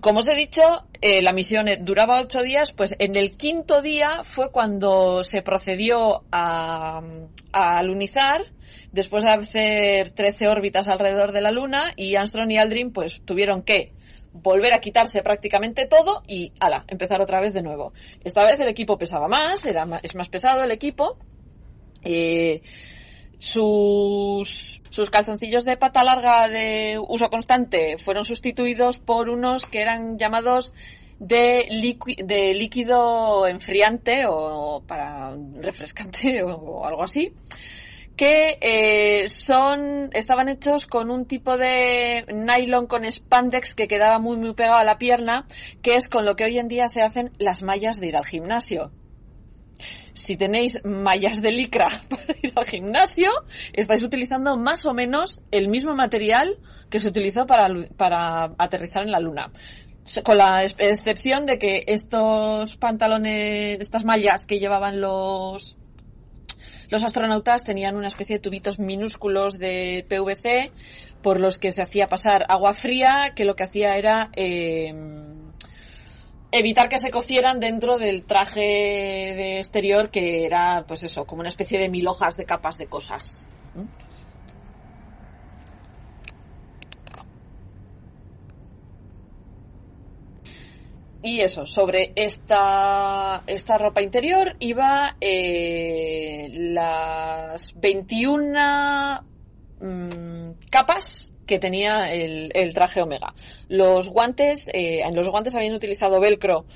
Como 0.00 0.20
os 0.20 0.28
he 0.28 0.34
dicho, 0.34 0.62
eh, 1.00 1.22
la 1.22 1.32
misión 1.32 1.66
duraba 1.80 2.20
ocho 2.20 2.42
días, 2.42 2.72
pues 2.72 2.94
en 2.98 3.16
el 3.16 3.36
quinto 3.36 3.80
día 3.80 4.22
fue 4.22 4.50
cuando 4.50 5.24
se 5.24 5.42
procedió 5.42 6.24
a, 6.30 7.00
a 7.52 7.78
alunizar, 7.78 8.44
después 8.92 9.24
de 9.24 9.30
hacer 9.30 10.10
13 10.10 10.48
órbitas 10.48 10.88
alrededor 10.88 11.32
de 11.32 11.40
la 11.40 11.50
Luna, 11.50 11.90
y 11.96 12.16
Armstrong 12.16 12.50
y 12.50 12.58
Aldrin 12.58 12.92
pues 12.92 13.22
tuvieron 13.24 13.62
que 13.62 13.92
volver 14.32 14.72
a 14.72 14.80
quitarse 14.80 15.22
prácticamente 15.22 15.86
todo 15.86 16.22
y, 16.26 16.52
ala, 16.60 16.84
empezar 16.88 17.20
otra 17.20 17.40
vez 17.40 17.54
de 17.54 17.62
nuevo. 17.62 17.92
Esta 18.24 18.44
vez 18.44 18.60
el 18.60 18.68
equipo 18.68 18.98
pesaba 18.98 19.26
más, 19.26 19.64
era 19.64 19.84
más, 19.84 20.00
es 20.04 20.14
más 20.14 20.28
pesado 20.28 20.62
el 20.62 20.70
equipo. 20.70 21.18
Eh, 22.04 22.60
sus, 23.38 24.82
sus 24.90 25.10
calzoncillos 25.10 25.64
de 25.64 25.76
pata 25.76 26.02
larga 26.02 26.48
de 26.48 26.98
uso 26.98 27.30
constante 27.30 27.96
fueron 27.98 28.24
sustituidos 28.24 28.98
por 28.98 29.28
unos 29.28 29.66
que 29.66 29.80
eran 29.80 30.18
llamados 30.18 30.74
de, 31.20 31.66
de 32.24 32.54
líquido 32.54 33.46
enfriante 33.46 34.24
o 34.26 34.82
para 34.86 35.36
refrescante 35.54 36.42
o, 36.44 36.84
algo 36.84 37.02
así 37.02 37.32
que 38.16 38.58
eh, 38.60 39.28
son 39.28 40.10
estaban 40.12 40.48
hechos 40.48 40.88
con 40.88 41.08
un 41.12 41.26
tipo 41.26 41.56
de 41.56 42.24
nylon 42.28 42.88
con 42.88 43.04
spandex 43.10 43.76
que 43.76 43.86
quedaba 43.86 44.18
muy 44.18 44.36
muy 44.36 44.54
pegado 44.54 44.78
a 44.78 44.84
la 44.84 44.98
pierna 44.98 45.46
que 45.82 45.94
es 45.94 46.08
con 46.08 46.24
lo 46.24 46.34
que 46.34 46.44
hoy 46.44 46.58
en 46.58 46.66
día 46.66 46.88
se 46.88 47.02
hacen 47.02 47.30
las 47.38 47.62
mallas 47.62 48.00
de 48.00 48.08
ir 48.08 48.16
al 48.16 48.26
gimnasio 48.26 48.90
si 50.14 50.36
tenéis 50.36 50.80
mallas 50.84 51.42
de 51.42 51.52
licra 51.52 52.02
para 52.08 52.34
ir 52.42 52.52
al 52.54 52.64
gimnasio, 52.64 53.30
estáis 53.72 54.02
utilizando 54.02 54.56
más 54.56 54.86
o 54.86 54.94
menos 54.94 55.40
el 55.50 55.68
mismo 55.68 55.94
material 55.94 56.56
que 56.90 57.00
se 57.00 57.08
utilizó 57.08 57.46
para, 57.46 57.68
para 57.96 58.54
aterrizar 58.58 59.02
en 59.02 59.12
la 59.12 59.20
Luna. 59.20 59.50
Con 60.24 60.38
la 60.38 60.64
excepción 60.64 61.44
de 61.44 61.58
que 61.58 61.84
estos 61.86 62.76
pantalones, 62.76 63.78
estas 63.80 64.04
mallas 64.04 64.46
que 64.46 64.58
llevaban 64.58 65.00
los 65.00 65.76
los 66.90 67.04
astronautas 67.04 67.64
tenían 67.64 67.96
una 67.96 68.08
especie 68.08 68.36
de 68.36 68.40
tubitos 68.40 68.78
minúsculos 68.78 69.58
de 69.58 70.06
PVC 70.08 70.72
por 71.22 71.38
los 71.38 71.58
que 71.58 71.70
se 71.70 71.82
hacía 71.82 72.06
pasar 72.06 72.46
agua 72.48 72.72
fría, 72.72 73.32
que 73.34 73.44
lo 73.44 73.56
que 73.56 73.64
hacía 73.64 73.96
era 73.96 74.30
eh, 74.34 74.94
evitar 76.50 76.88
que 76.88 76.98
se 76.98 77.10
cocieran 77.10 77.60
dentro 77.60 77.98
del 77.98 78.24
traje 78.24 78.60
de 78.60 79.58
exterior 79.58 80.10
que 80.10 80.44
era, 80.46 80.84
pues 80.86 81.02
eso, 81.02 81.26
como 81.26 81.40
una 81.40 81.48
especie 81.48 81.78
de 81.78 81.88
mil 81.88 82.06
hojas 82.06 82.36
de 82.36 82.44
capas 82.44 82.78
de 82.78 82.86
cosas. 82.86 83.46
Y 91.20 91.40
eso, 91.40 91.66
sobre 91.66 92.12
esta, 92.14 93.42
esta 93.46 93.76
ropa 93.76 94.00
interior 94.02 94.54
iba 94.60 95.16
eh, 95.20 96.46
las 96.52 97.74
21 97.78 99.20
mm, 99.80 100.50
capas 100.70 101.32
que 101.48 101.58
tenía 101.58 102.12
el, 102.12 102.74
traje 102.74 103.02
Omega. 103.02 103.34
Los 103.68 104.10
guantes, 104.10 104.68
eh, 104.68 105.00
en 105.00 105.16
los 105.16 105.28
guantes 105.28 105.56
habían 105.56 105.74
utilizado 105.74 106.20
velcro 106.20 106.66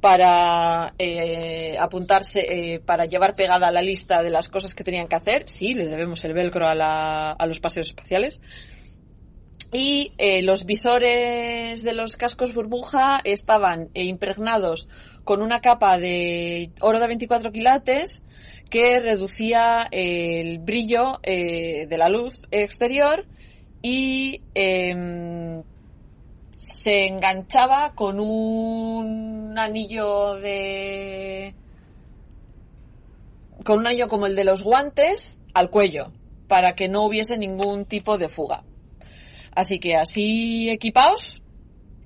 para 0.00 0.94
eh, 0.98 1.76
apuntarse, 1.78 2.40
eh, 2.40 2.80
para 2.80 3.04
llevar 3.04 3.34
pegada 3.34 3.70
la 3.70 3.82
lista 3.82 4.20
de 4.24 4.30
las 4.30 4.48
cosas 4.48 4.74
que 4.74 4.82
tenían 4.82 5.06
que 5.06 5.14
hacer. 5.14 5.48
Sí, 5.48 5.74
le 5.74 5.86
debemos 5.86 6.24
el 6.24 6.32
velcro 6.32 6.66
a, 6.66 7.32
a 7.32 7.46
los 7.46 7.60
paseos 7.60 7.88
espaciales. 7.88 8.40
Y 9.74 10.12
los 10.42 10.66
visores 10.66 11.82
de 11.82 11.94
los 11.94 12.18
cascos 12.18 12.52
burbuja 12.52 13.20
estaban 13.24 13.88
impregnados 13.94 14.86
con 15.24 15.40
una 15.40 15.62
capa 15.62 15.96
de 15.96 16.72
oro 16.80 17.00
de 17.00 17.06
24 17.06 17.52
quilates 17.52 18.22
que 18.68 19.00
reducía 19.00 19.88
el 19.90 20.58
brillo 20.58 21.20
de 21.22 21.96
la 21.96 22.10
luz 22.10 22.42
exterior 22.50 23.24
y 23.82 24.40
em, 24.54 25.62
se 26.54 27.06
enganchaba 27.08 27.94
con 27.94 28.20
un 28.20 29.54
anillo 29.58 30.36
de 30.36 31.54
con 33.64 33.80
un 33.80 33.86
anillo 33.88 34.08
como 34.08 34.26
el 34.26 34.36
de 34.36 34.44
los 34.44 34.62
guantes 34.62 35.38
al 35.54 35.70
cuello 35.70 36.12
para 36.48 36.74
que 36.74 36.88
no 36.88 37.04
hubiese 37.04 37.36
ningún 37.38 37.84
tipo 37.84 38.18
de 38.18 38.28
fuga. 38.28 38.64
Así 39.54 39.78
que 39.78 39.96
así 39.96 40.70
equipados 40.70 41.42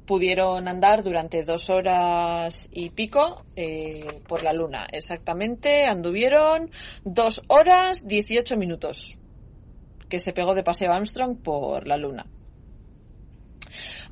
pudieron 0.07 0.69
andar 0.69 1.03
durante 1.03 1.45
dos 1.45 1.69
horas 1.69 2.69
y 2.73 2.91
pico 2.91 3.45
eh, 3.57 4.21
por 4.27 4.43
la 4.43 4.53
luna. 4.53 4.87
Exactamente, 4.91 5.85
anduvieron 5.85 6.71
dos 7.05 7.43
horas 7.49 8.07
dieciocho 8.07 8.57
minutos 8.57 9.19
que 10.09 10.19
se 10.19 10.33
pegó 10.33 10.55
de 10.55 10.63
paseo 10.63 10.93
Armstrong 10.93 11.37
por 11.37 11.87
la 11.87 11.97
Luna. 11.97 12.27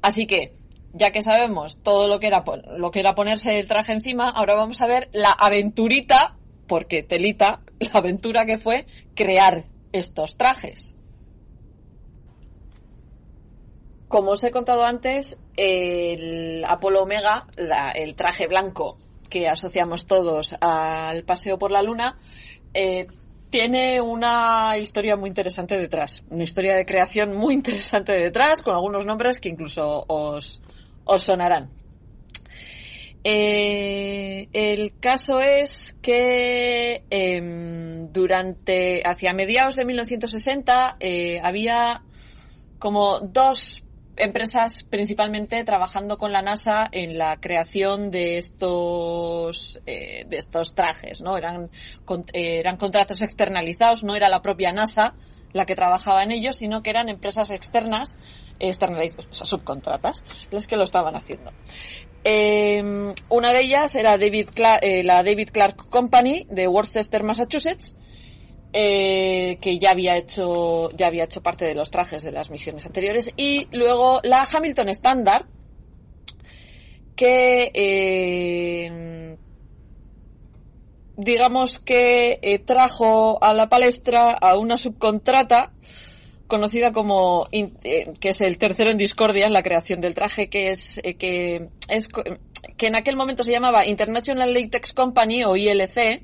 Así 0.02 0.26
que, 0.26 0.54
ya 0.92 1.10
que 1.12 1.22
sabemos 1.22 1.80
todo 1.82 2.08
lo 2.08 2.20
que 2.20 2.26
era 2.26 2.44
lo 2.76 2.90
que 2.90 3.00
era 3.00 3.14
ponerse 3.14 3.58
el 3.58 3.68
traje 3.68 3.92
encima, 3.92 4.30
ahora 4.30 4.54
vamos 4.54 4.80
a 4.82 4.86
ver 4.86 5.08
la 5.12 5.30
aventurita, 5.30 6.36
porque 6.66 7.02
telita, 7.02 7.62
la 7.80 8.00
aventura 8.00 8.46
que 8.46 8.58
fue 8.58 8.86
crear 9.14 9.64
estos 9.92 10.36
trajes. 10.36 10.94
Como 14.08 14.32
os 14.32 14.44
he 14.44 14.50
contado 14.50 14.84
antes, 14.84 15.36
el 15.56 16.64
Apolo 16.68 17.02
Omega, 17.02 17.46
el 17.94 18.14
traje 18.14 18.46
blanco 18.46 18.96
que 19.28 19.48
asociamos 19.48 20.06
todos 20.06 20.54
al 20.60 21.24
paseo 21.24 21.58
por 21.58 21.72
la 21.72 21.82
Luna, 21.82 22.16
eh, 22.72 23.08
tiene 23.54 24.00
una 24.00 24.76
historia 24.78 25.14
muy 25.14 25.28
interesante 25.28 25.78
detrás, 25.78 26.24
una 26.28 26.42
historia 26.42 26.74
de 26.74 26.84
creación 26.84 27.36
muy 27.36 27.54
interesante 27.54 28.10
detrás, 28.10 28.62
con 28.62 28.74
algunos 28.74 29.06
nombres 29.06 29.38
que 29.38 29.48
incluso 29.48 30.04
os, 30.08 30.60
sonarán. 31.18 31.70
Eh, 33.22 34.48
el 34.52 34.98
caso 34.98 35.38
es 35.38 35.96
que 36.02 37.04
em, 37.08 38.12
durante, 38.12 39.02
hacia 39.04 39.32
mediados 39.32 39.76
de 39.76 39.84
1960, 39.84 40.96
eh, 40.98 41.38
había 41.40 42.02
como 42.80 43.20
dos 43.20 43.83
empresas 44.16 44.84
principalmente 44.84 45.62
trabajando 45.64 46.18
con 46.18 46.32
la 46.32 46.42
NASA 46.42 46.88
en 46.92 47.18
la 47.18 47.38
creación 47.40 48.10
de 48.10 48.38
estos 48.38 49.80
eh, 49.86 50.24
de 50.28 50.36
estos 50.36 50.74
trajes 50.74 51.20
no 51.20 51.36
eran 51.36 51.70
eh, 52.32 52.58
eran 52.58 52.76
contratos 52.76 53.22
externalizados 53.22 54.04
no 54.04 54.14
era 54.14 54.28
la 54.28 54.42
propia 54.42 54.72
NASA 54.72 55.14
la 55.52 55.66
que 55.66 55.74
trabajaba 55.74 56.22
en 56.22 56.32
ellos 56.32 56.56
sino 56.56 56.82
que 56.82 56.90
eran 56.90 57.08
empresas 57.08 57.50
externas 57.50 58.16
externalizadas 58.58 59.26
o 59.30 59.34
sea, 59.34 59.46
subcontratas 59.46 60.24
las 60.50 60.66
que 60.66 60.76
lo 60.76 60.84
estaban 60.84 61.16
haciendo. 61.16 61.52
Em, 62.22 63.12
una 63.28 63.52
de 63.52 63.60
ellas 63.60 63.94
era 63.94 64.16
David 64.16 64.48
eh, 64.80 65.02
la 65.02 65.22
David 65.22 65.50
Clark 65.52 65.88
Company 65.90 66.46
de 66.48 66.68
Worcester 66.68 67.22
Massachusetts 67.22 67.96
eh, 68.74 69.56
que 69.60 69.78
ya 69.78 69.92
había 69.92 70.16
hecho 70.16 70.90
ya 70.90 71.06
había 71.06 71.24
hecho 71.24 71.42
parte 71.42 71.64
de 71.64 71.74
los 71.74 71.90
trajes 71.90 72.22
de 72.22 72.32
las 72.32 72.50
misiones 72.50 72.84
anteriores. 72.84 73.32
Y 73.36 73.68
luego 73.74 74.20
la 74.22 74.46
Hamilton 74.52 74.88
Standard 74.90 75.46
que 77.16 77.70
eh, 77.72 79.36
digamos 81.16 81.78
que 81.78 82.38
eh, 82.42 82.58
trajo 82.58 83.42
a 83.42 83.54
la 83.54 83.68
palestra 83.68 84.32
a 84.32 84.58
una 84.58 84.76
subcontrata 84.76 85.72
conocida 86.46 86.92
como 86.92 87.46
eh, 87.52 88.12
que 88.20 88.30
es 88.30 88.40
el 88.40 88.58
tercero 88.58 88.90
en 88.90 88.98
discordia 88.98 89.46
en 89.46 89.52
la 89.52 89.62
creación 89.62 90.00
del 90.00 90.14
traje 90.14 90.48
que 90.48 90.70
es 90.70 91.00
eh, 91.02 91.14
que 91.14 91.68
es 91.88 92.08
que 92.08 92.86
en 92.86 92.96
aquel 92.96 93.16
momento 93.16 93.44
se 93.44 93.52
llamaba 93.52 93.86
International 93.86 94.52
Latex 94.52 94.92
Company 94.92 95.44
o 95.44 95.56
ILC 95.56 96.22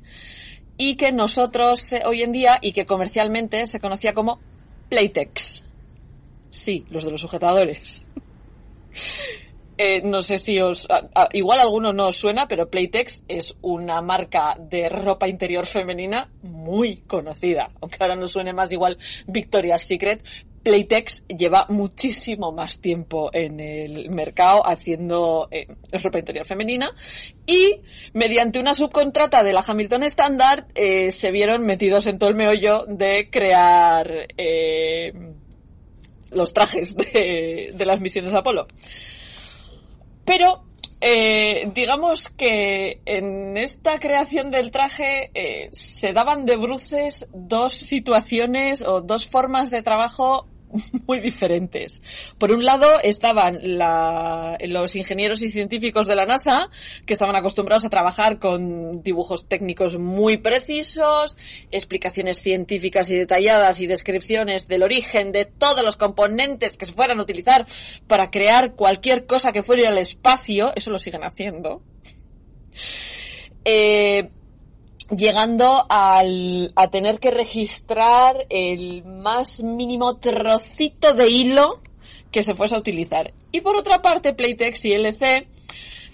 y 0.83 0.97
que 0.97 1.13
nosotros 1.13 1.91
hoy 2.07 2.23
en 2.23 2.33
día 2.33 2.59
y 2.63 2.73
que 2.73 2.87
comercialmente 2.87 3.67
se 3.67 3.81
conocía 3.81 4.15
como 4.15 4.41
Playtex. 4.89 5.63
Sí, 6.49 6.87
los 6.89 7.05
de 7.05 7.11
los 7.11 7.21
sujetadores. 7.21 8.05
Eh, 9.83 10.03
no 10.05 10.21
sé 10.21 10.39
si 10.39 10.61
os, 10.61 10.87
igual 11.33 11.59
a 11.59 11.63
alguno 11.63 11.95
no 11.95 12.09
os 12.09 12.17
suena, 12.19 12.47
pero 12.47 12.69
Playtex 12.69 13.25
es 13.29 13.57
una 13.63 14.03
marca 14.03 14.55
de 14.59 14.91
ropa 14.91 15.27
interior 15.27 15.65
femenina 15.65 16.31
muy 16.43 16.99
conocida. 16.99 17.71
Aunque 17.81 17.97
ahora 17.99 18.15
no 18.15 18.27
suene 18.27 18.53
más 18.53 18.71
igual 18.73 18.99
Victoria's 19.27 19.87
Secret, 19.87 20.23
Playtex 20.63 21.25
lleva 21.27 21.67
muchísimo 21.69 22.53
más 22.53 22.81
tiempo 22.81 23.31
en 23.33 23.61
el 23.61 24.11
mercado 24.11 24.67
haciendo 24.67 25.49
eh, 25.51 25.67
ropa 25.93 26.19
interior 26.19 26.47
femenina 26.47 26.91
y 27.47 27.81
mediante 28.13 28.61
una 28.61 28.75
subcontrata 28.75 29.43
de 29.43 29.53
la 29.53 29.65
Hamilton 29.67 30.03
Standard 30.05 30.67
eh, 30.75 31.11
se 31.11 31.31
vieron 31.31 31.65
metidos 31.65 32.07
en 32.07 32.19
todo 32.19 32.31
el 32.31 32.37
meollo 32.37 32.85
de 32.87 33.29
crear 33.31 34.29
los 36.31 36.53
trajes 36.53 36.97
de, 36.97 37.73
de 37.75 37.87
las 37.87 38.01
misiones 38.01 38.35
Apolo. 38.35 38.67
Pero 40.25 40.70
eh, 41.01 41.71
digamos 41.75 42.29
que 42.29 43.01
en 43.07 43.57
esta 43.57 43.99
creación 43.99 44.51
del 44.51 44.71
traje 44.71 45.31
eh, 45.35 45.69
se 45.73 46.13
daban 46.13 46.45
de 46.45 46.57
bruces 46.57 47.27
dos 47.33 47.73
situaciones 47.73 48.83
o 48.83 49.01
dos 49.01 49.27
formas 49.27 49.71
de 49.71 49.83
trabajo 49.83 50.47
muy 51.07 51.21
diferentes. 51.21 52.03
Por 52.39 52.53
un 52.53 52.65
lado 52.65 53.01
estaban 53.03 53.59
los 53.63 54.97
ingenieros 54.97 55.43
y 55.43 55.51
científicos 55.51 56.07
de 56.07 56.17
la 56.17 56.27
NASA, 56.27 56.69
que 57.07 57.15
estaban 57.15 57.37
acostumbrados 57.37 57.85
a 57.85 57.91
trabajar 57.91 58.39
con 58.39 59.03
dibujos 59.03 59.47
técnicos 59.47 59.99
muy 59.99 60.37
precisos, 60.37 61.37
explicaciones 61.71 62.41
científicas 62.41 63.11
y 63.11 63.17
detalladas 63.17 63.81
y 63.81 63.87
descripciones 63.87 64.69
del 64.69 64.83
origen 64.83 65.33
de 65.33 65.45
todos 65.45 65.83
los 65.85 65.97
componentes 65.97 66.77
que 66.77 66.87
se 66.87 66.93
fueran 66.93 67.19
a 67.19 67.23
utilizar 67.23 67.67
para 68.07 68.31
crear 68.31 68.75
cualquier 68.75 69.27
cosa 69.27 69.53
que 69.53 69.63
fuera 69.63 69.89
al 69.89 69.99
espacio. 69.99 70.73
Eso 70.75 70.91
lo 70.91 70.99
siguen 70.99 71.23
haciendo. 71.23 71.83
Eh, 73.65 74.31
llegando 75.11 75.85
al, 75.89 76.73
a 76.77 76.89
tener 76.89 77.19
que 77.19 77.31
registrar 77.31 78.47
el 78.49 79.05
más 79.05 79.63
mínimo 79.63 80.17
trocito 80.17 81.13
de 81.13 81.29
hilo 81.29 81.81
que 82.31 82.43
se 82.43 82.55
fuese 82.55 82.77
a 82.77 82.79
utilizar. 82.79 83.33
Y 83.53 83.61
por 83.61 83.77
otra 83.77 84.03
parte, 84.03 84.35
Playtex 84.35 84.85
y 84.85 84.93
LC 84.93 85.49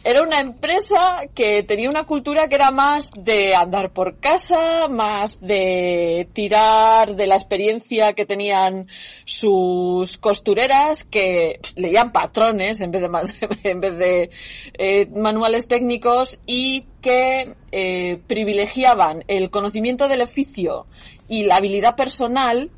era 0.04 0.22
una 0.22 0.40
empresa 0.40 1.22
que 1.34 1.62
tenía 1.62 1.88
una 1.88 2.04
cultura 2.04 2.48
que 2.48 2.54
era 2.54 2.70
más 2.70 3.10
de 3.16 3.54
andar 3.54 3.92
por 3.92 4.18
casa, 4.18 4.86
más 4.88 5.40
de 5.40 6.28
tirar 6.32 7.16
de 7.16 7.26
la 7.26 7.34
experiencia 7.34 8.12
que 8.12 8.24
tenían 8.24 8.86
sus 9.24 10.16
costureras, 10.18 11.04
que 11.04 11.60
leían 11.74 12.12
patrones 12.12 12.80
en 12.80 12.90
vez 12.92 13.02
de, 13.02 13.48
en 13.64 13.80
vez 13.80 13.98
de 13.98 14.30
eh, 14.78 15.06
manuales 15.14 15.66
técnicos 15.66 16.38
y 16.46 16.86
que 17.00 17.54
eh, 17.72 18.20
privilegiaban 18.26 19.24
el 19.26 19.50
conocimiento 19.50 20.08
del 20.08 20.22
oficio 20.22 20.86
y 21.28 21.44
la 21.44 21.56
habilidad 21.56 21.96
personal 21.96 22.70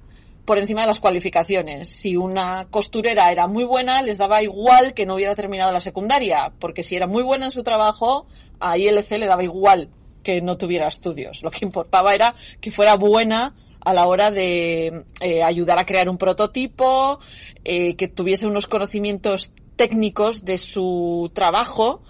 por 0.48 0.56
encima 0.56 0.80
de 0.80 0.86
las 0.86 0.98
cualificaciones. 0.98 1.90
Si 1.90 2.16
una 2.16 2.68
costurera 2.70 3.30
era 3.30 3.46
muy 3.46 3.64
buena, 3.64 4.00
les 4.00 4.16
daba 4.16 4.42
igual 4.42 4.94
que 4.94 5.04
no 5.04 5.16
hubiera 5.16 5.34
terminado 5.34 5.72
la 5.72 5.78
secundaria, 5.78 6.54
porque 6.58 6.82
si 6.82 6.96
era 6.96 7.06
muy 7.06 7.22
buena 7.22 7.44
en 7.44 7.50
su 7.50 7.62
trabajo, 7.62 8.26
a 8.58 8.78
ILC 8.78 9.10
le 9.18 9.26
daba 9.26 9.44
igual 9.44 9.90
que 10.22 10.40
no 10.40 10.56
tuviera 10.56 10.88
estudios. 10.88 11.42
Lo 11.42 11.50
que 11.50 11.66
importaba 11.66 12.14
era 12.14 12.34
que 12.62 12.70
fuera 12.70 12.96
buena 12.96 13.52
a 13.84 13.92
la 13.92 14.06
hora 14.06 14.30
de 14.30 15.04
eh, 15.20 15.42
ayudar 15.42 15.78
a 15.78 15.84
crear 15.84 16.08
un 16.08 16.16
prototipo, 16.16 17.18
eh, 17.62 17.94
que 17.96 18.08
tuviese 18.08 18.46
unos 18.46 18.66
conocimientos 18.66 19.52
técnicos 19.76 20.46
de 20.46 20.56
su 20.56 21.30
trabajo 21.34 22.00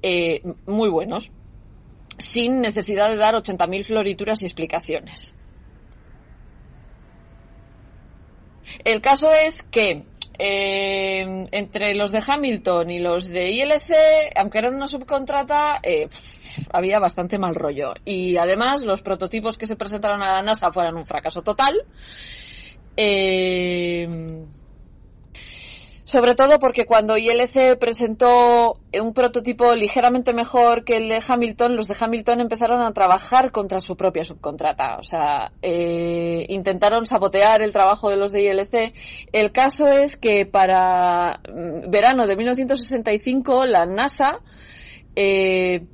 eh, 0.00 0.40
muy 0.64 0.88
buenos, 0.88 1.30
sin 2.16 2.62
necesidad 2.62 3.10
de 3.10 3.16
dar 3.16 3.34
80.000 3.34 3.84
florituras 3.84 4.40
y 4.40 4.46
explicaciones. 4.46 5.34
El 8.84 9.00
caso 9.00 9.32
es 9.32 9.62
que 9.62 10.04
eh, 10.38 11.46
entre 11.52 11.94
los 11.94 12.12
de 12.12 12.22
Hamilton 12.26 12.90
y 12.90 12.98
los 12.98 13.26
de 13.26 13.50
ILC, 13.50 13.94
aunque 14.36 14.58
eran 14.58 14.74
una 14.74 14.86
subcontrata, 14.86 15.80
eh, 15.82 16.08
había 16.72 16.98
bastante 16.98 17.38
mal 17.38 17.54
rollo. 17.54 17.92
Y 18.04 18.36
además 18.36 18.82
los 18.82 19.02
prototipos 19.02 19.58
que 19.58 19.66
se 19.66 19.76
presentaron 19.76 20.22
a 20.22 20.32
la 20.32 20.42
NASA 20.42 20.72
fueron 20.72 20.96
un 20.96 21.06
fracaso 21.06 21.42
total. 21.42 21.74
Eh, 22.96 24.46
sobre 26.10 26.34
todo 26.34 26.58
porque 26.58 26.86
cuando 26.86 27.16
ILC 27.16 27.78
presentó 27.78 28.80
un 29.00 29.14
prototipo 29.14 29.72
ligeramente 29.76 30.32
mejor 30.32 30.82
que 30.82 30.96
el 30.96 31.08
de 31.08 31.22
Hamilton, 31.24 31.76
los 31.76 31.86
de 31.86 31.94
Hamilton 32.00 32.40
empezaron 32.40 32.82
a 32.82 32.92
trabajar 32.92 33.52
contra 33.52 33.78
su 33.78 33.96
propia 33.96 34.24
subcontrata. 34.24 34.96
O 34.98 35.04
sea, 35.04 35.52
eh, 35.62 36.46
intentaron 36.48 37.06
sabotear 37.06 37.62
el 37.62 37.70
trabajo 37.70 38.10
de 38.10 38.16
los 38.16 38.32
de 38.32 38.42
ILC. 38.42 38.92
El 39.30 39.52
caso 39.52 39.86
es 39.86 40.16
que 40.16 40.46
para 40.46 41.38
mm, 41.48 41.90
verano 41.90 42.26
de 42.26 42.34
1965 42.34 43.64
la 43.66 43.86
NASA 43.86 44.40
eh, 45.14 45.86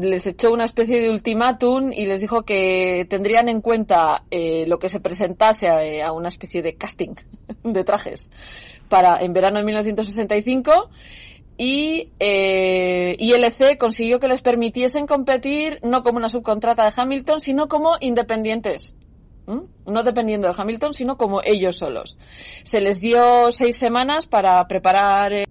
les 0.00 0.26
echó 0.26 0.52
una 0.52 0.64
especie 0.64 1.00
de 1.00 1.10
ultimátum 1.10 1.92
y 1.92 2.06
les 2.06 2.20
dijo 2.20 2.42
que 2.42 3.06
tendrían 3.08 3.48
en 3.48 3.60
cuenta 3.60 4.24
eh, 4.30 4.64
lo 4.66 4.78
que 4.78 4.88
se 4.88 5.00
presentase 5.00 5.68
a, 5.68 6.06
a, 6.06 6.12
una 6.12 6.28
especie 6.28 6.62
de 6.62 6.74
casting 6.74 7.14
de 7.64 7.84
trajes 7.84 8.30
para 8.88 9.18
en 9.20 9.32
verano 9.32 9.58
de 9.58 9.64
1965 9.64 10.90
y 11.56 12.10
eh, 12.18 13.14
ILC 13.18 13.78
consiguió 13.78 14.18
que 14.18 14.28
les 14.28 14.40
permitiesen 14.40 15.06
competir 15.06 15.78
no 15.82 16.02
como 16.02 16.18
una 16.18 16.28
subcontrata 16.28 16.84
de 16.84 16.92
Hamilton, 16.96 17.40
sino 17.40 17.68
como 17.68 17.92
independientes. 18.00 18.94
No 19.46 20.02
dependiendo 20.02 20.48
de 20.48 20.54
Hamilton, 20.56 20.94
sino 20.94 21.18
como 21.18 21.42
ellos 21.44 21.76
solos. 21.76 22.16
Se 22.62 22.80
les 22.80 23.00
dio 23.00 23.52
seis 23.52 23.76
semanas 23.76 24.26
para 24.26 24.66
preparar. 24.66 25.43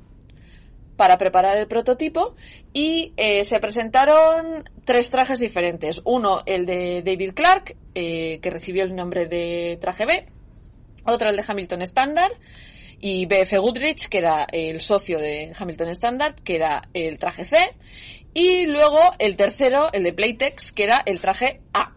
Para 0.96 1.18
preparar 1.18 1.58
el 1.58 1.68
prototipo 1.68 2.36
y 2.72 3.14
eh, 3.18 3.44
se 3.46 3.60
presentaron 3.60 4.64
tres 4.86 5.10
trajes 5.10 5.40
diferentes. 5.40 6.02
Uno, 6.06 6.44
el 6.46 6.66
de 6.66 7.02
David 7.04 7.34
Clark, 7.34 7.76
eh, 7.96 8.40
que 8.42 8.50
recibió 8.50 8.84
el 8.84 8.96
nombre 8.96 9.26
de 9.26 9.78
traje 9.82 10.06
B. 10.06 10.26
Otro, 11.06 11.30
el 11.30 11.36
de 11.36 11.44
Hamilton 11.48 11.82
Standard. 11.82 12.32
Y 13.00 13.26
BF 13.26 13.58
Goodrich, 13.58 14.08
que 14.08 14.20
era 14.20 14.48
el 14.50 14.80
socio 14.80 15.20
de 15.20 15.52
Hamilton 15.58 15.90
Standard, 15.90 16.36
que 16.36 16.56
era 16.56 16.84
el 16.94 17.18
traje 17.18 17.44
C. 17.44 17.58
Y 18.34 18.66
luego 18.66 19.00
el 19.20 19.36
tercero, 19.36 19.90
el 19.92 20.04
de 20.04 20.14
Playtex, 20.14 20.72
que 20.72 20.86
era 20.86 21.04
el 21.06 21.20
traje 21.20 21.60
A. 21.74 21.94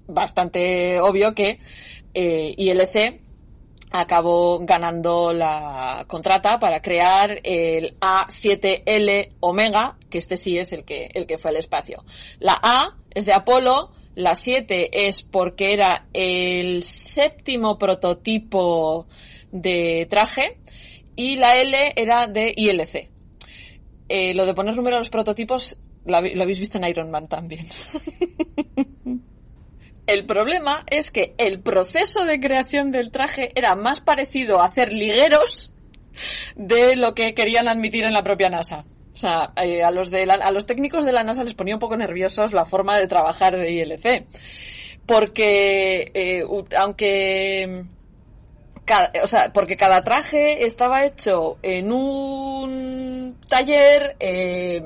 bastante 0.07 0.99
obvio 0.99 1.34
que 1.34 1.59
eh, 2.13 2.53
ILC 2.57 3.21
acabó 3.91 4.59
ganando 4.59 5.32
la 5.32 6.05
contrata 6.07 6.57
para 6.59 6.82
crear 6.82 7.39
el 7.43 7.97
A7L 7.99 9.30
Omega, 9.39 9.97
que 10.09 10.17
este 10.17 10.36
sí 10.36 10.57
es 10.57 10.73
el 10.73 10.84
que, 10.84 11.09
el 11.13 11.25
que 11.25 11.38
fue 11.38 11.51
al 11.51 11.57
espacio. 11.57 12.03
La 12.39 12.59
A 12.61 12.97
es 13.13 13.25
de 13.25 13.34
Apolo, 13.34 13.91
la 14.15 14.36
7 14.36 14.89
es 15.07 15.21
porque 15.21 15.73
era 15.73 16.07
el 16.13 16.84
séptimo 16.84 17.78
prototipo 17.78 19.05
de 19.51 20.07
traje 20.09 20.57
y 21.15 21.36
la 21.36 21.55
L 21.61 21.93
era 21.95 22.28
de 22.28 22.51
ILC. 22.55 23.09
Eh, 24.10 24.34
lo 24.34 24.45
de 24.45 24.53
poner 24.53 24.76
número 24.76 24.95
a 24.95 24.99
los 24.99 25.10
prototipos 25.10 25.78
lo 26.05 26.18
habéis 26.18 26.60
visto 26.60 26.78
en 26.78 26.86
Iron 26.86 27.12
Man 27.12 27.28
también. 27.28 27.68
El 30.08 30.26
problema 30.26 30.86
es 30.89 31.12
que 31.12 31.36
el 31.38 31.60
proceso 31.60 32.24
de 32.24 32.39
creación 32.39 32.91
del 32.91 33.12
traje 33.12 33.51
era 33.55 33.76
más 33.76 33.99
parecido 33.99 34.62
a 34.62 34.66
hacer 34.66 34.93
ligueros 34.93 35.74
de 36.55 36.95
lo 36.95 37.14
que 37.14 37.34
querían 37.34 37.68
admitir 37.68 38.05
en 38.05 38.14
la 38.14 38.24
propia 38.24 38.47
NASA. 38.47 38.86
O 39.12 39.16
sea, 39.18 39.51
eh, 39.58 39.84
a, 39.84 39.91
los 39.91 40.10
de 40.10 40.24
a 40.24 40.51
los 40.51 40.66
técnicos 40.66 41.03
de 41.03 41.12
la 41.12 41.24
NASA 41.24 41.43
les 41.43 41.55
ponía 41.55 41.76
un 41.76 41.82
poco 41.82 41.97
nerviosos 41.97 42.53
la 42.53 42.64
forma 42.64 42.97
de 42.97 43.08
trabajar 43.08 43.58
de 43.58 43.70
ILC. 43.70 44.26
Porque, 45.05 46.12
eh, 46.14 46.43
aunque, 46.78 47.84
o 49.22 49.28
sea, 49.28 49.51
porque 49.53 49.76
cada 49.76 50.01
traje 50.03 50.66
estaba 50.66 51.05
hecho 51.05 51.58
en 51.64 51.91
un 51.91 53.16
taller 53.47 54.15
eh, 54.19 54.81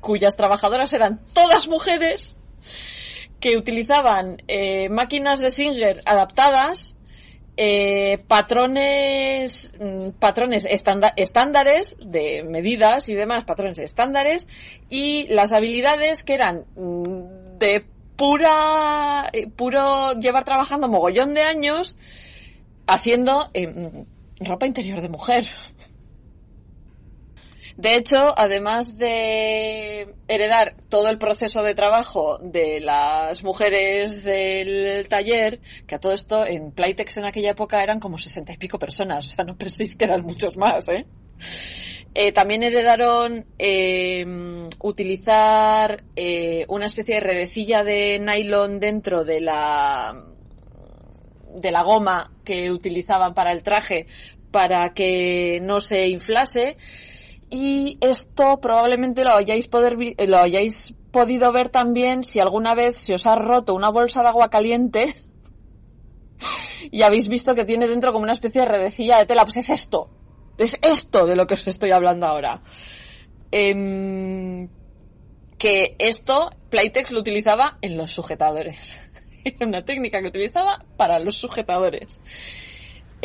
cuyas 0.00 0.36
trabajadoras 0.36 0.92
eran 0.92 1.20
todas 1.32 1.68
mujeres, 1.68 2.36
que 3.40 3.56
utilizaban 3.56 4.42
eh, 4.48 4.88
máquinas 4.88 5.40
de 5.40 5.50
Singer 5.50 6.02
adaptadas, 6.06 6.96
eh, 7.56 8.18
patrones, 8.26 9.74
mm, 9.78 10.10
patrones 10.18 10.66
estándares 10.66 11.96
de 12.00 12.42
medidas 12.42 13.08
y 13.08 13.14
demás, 13.14 13.44
patrones 13.44 13.78
estándares, 13.78 14.48
y 14.88 15.26
las 15.28 15.52
habilidades 15.52 16.24
que 16.24 16.34
eran 16.34 16.64
mm, 16.74 17.58
de 17.58 17.84
pura, 18.16 19.28
eh, 19.32 19.48
puro 19.48 20.12
llevar 20.12 20.44
trabajando 20.44 20.88
mogollón 20.88 21.34
de 21.34 21.42
años 21.42 21.98
haciendo 22.86 23.50
ropa 24.40 24.66
interior 24.66 25.00
de 25.00 25.08
mujer. 25.08 25.46
De 27.76 27.96
hecho, 27.96 28.32
además 28.36 28.98
de 28.98 30.14
heredar 30.28 30.76
todo 30.88 31.08
el 31.08 31.18
proceso 31.18 31.62
de 31.64 31.74
trabajo 31.74 32.38
de 32.38 32.78
las 32.78 33.42
mujeres 33.42 34.22
del 34.22 35.08
taller, 35.08 35.60
que 35.86 35.96
a 35.96 35.98
todo 35.98 36.12
esto 36.12 36.46
en 36.46 36.70
Playtex 36.70 37.16
en 37.16 37.24
aquella 37.24 37.50
época 37.50 37.82
eran 37.82 37.98
como 37.98 38.16
sesenta 38.16 38.52
y 38.52 38.58
pico 38.58 38.78
personas, 38.78 39.26
o 39.32 39.36
sea, 39.36 39.44
no 39.44 39.56
penséis 39.56 39.96
que 39.96 40.04
eran 40.04 40.22
muchos 40.22 40.56
más, 40.56 40.88
¿eh? 40.88 41.04
eh 42.14 42.30
también 42.30 42.62
heredaron 42.62 43.44
eh, 43.58 44.24
utilizar 44.80 46.04
eh, 46.14 46.66
una 46.68 46.86
especie 46.86 47.16
de 47.16 47.20
redecilla 47.22 47.82
de 47.82 48.20
nylon 48.20 48.78
dentro 48.78 49.24
de 49.24 49.40
la 49.40 50.14
de 51.56 51.70
la 51.70 51.82
goma 51.82 52.32
que 52.44 52.70
utilizaban 52.70 53.34
para 53.34 53.52
el 53.52 53.62
traje 53.62 54.06
para 54.50 54.92
que 54.92 55.60
no 55.62 55.80
se 55.80 56.08
inflase 56.08 56.76
y 57.50 57.98
esto 58.00 58.60
probablemente 58.60 59.24
lo 59.24 59.34
hayáis, 59.34 59.68
poder, 59.68 59.96
eh, 60.00 60.26
lo 60.26 60.38
hayáis 60.38 60.94
podido 61.10 61.52
ver 61.52 61.68
también 61.68 62.24
si 62.24 62.40
alguna 62.40 62.74
vez 62.74 62.96
se 62.96 63.14
os 63.14 63.26
ha 63.26 63.36
roto 63.36 63.74
una 63.74 63.90
bolsa 63.90 64.22
de 64.22 64.28
agua 64.28 64.50
caliente 64.50 65.14
y 66.90 67.02
habéis 67.02 67.28
visto 67.28 67.54
que 67.54 67.64
tiene 67.64 67.86
dentro 67.86 68.12
como 68.12 68.24
una 68.24 68.32
especie 68.32 68.62
de 68.62 68.68
redecilla 68.68 69.18
de 69.18 69.26
tela. 69.26 69.44
Pues 69.44 69.58
es 69.58 69.70
esto. 69.70 70.10
Es 70.58 70.76
esto 70.82 71.26
de 71.26 71.36
lo 71.36 71.46
que 71.46 71.54
os 71.54 71.66
estoy 71.66 71.90
hablando 71.90 72.26
ahora. 72.26 72.62
Em, 73.50 74.68
que 75.58 75.96
esto 75.98 76.50
Playtex 76.70 77.12
lo 77.12 77.20
utilizaba 77.20 77.78
en 77.80 77.96
los 77.96 78.12
sujetadores. 78.12 78.94
Era 79.44 79.66
una 79.66 79.84
técnica 79.84 80.20
que 80.20 80.28
utilizaba 80.28 80.84
para 80.96 81.18
los 81.18 81.36
sujetadores. 81.36 82.20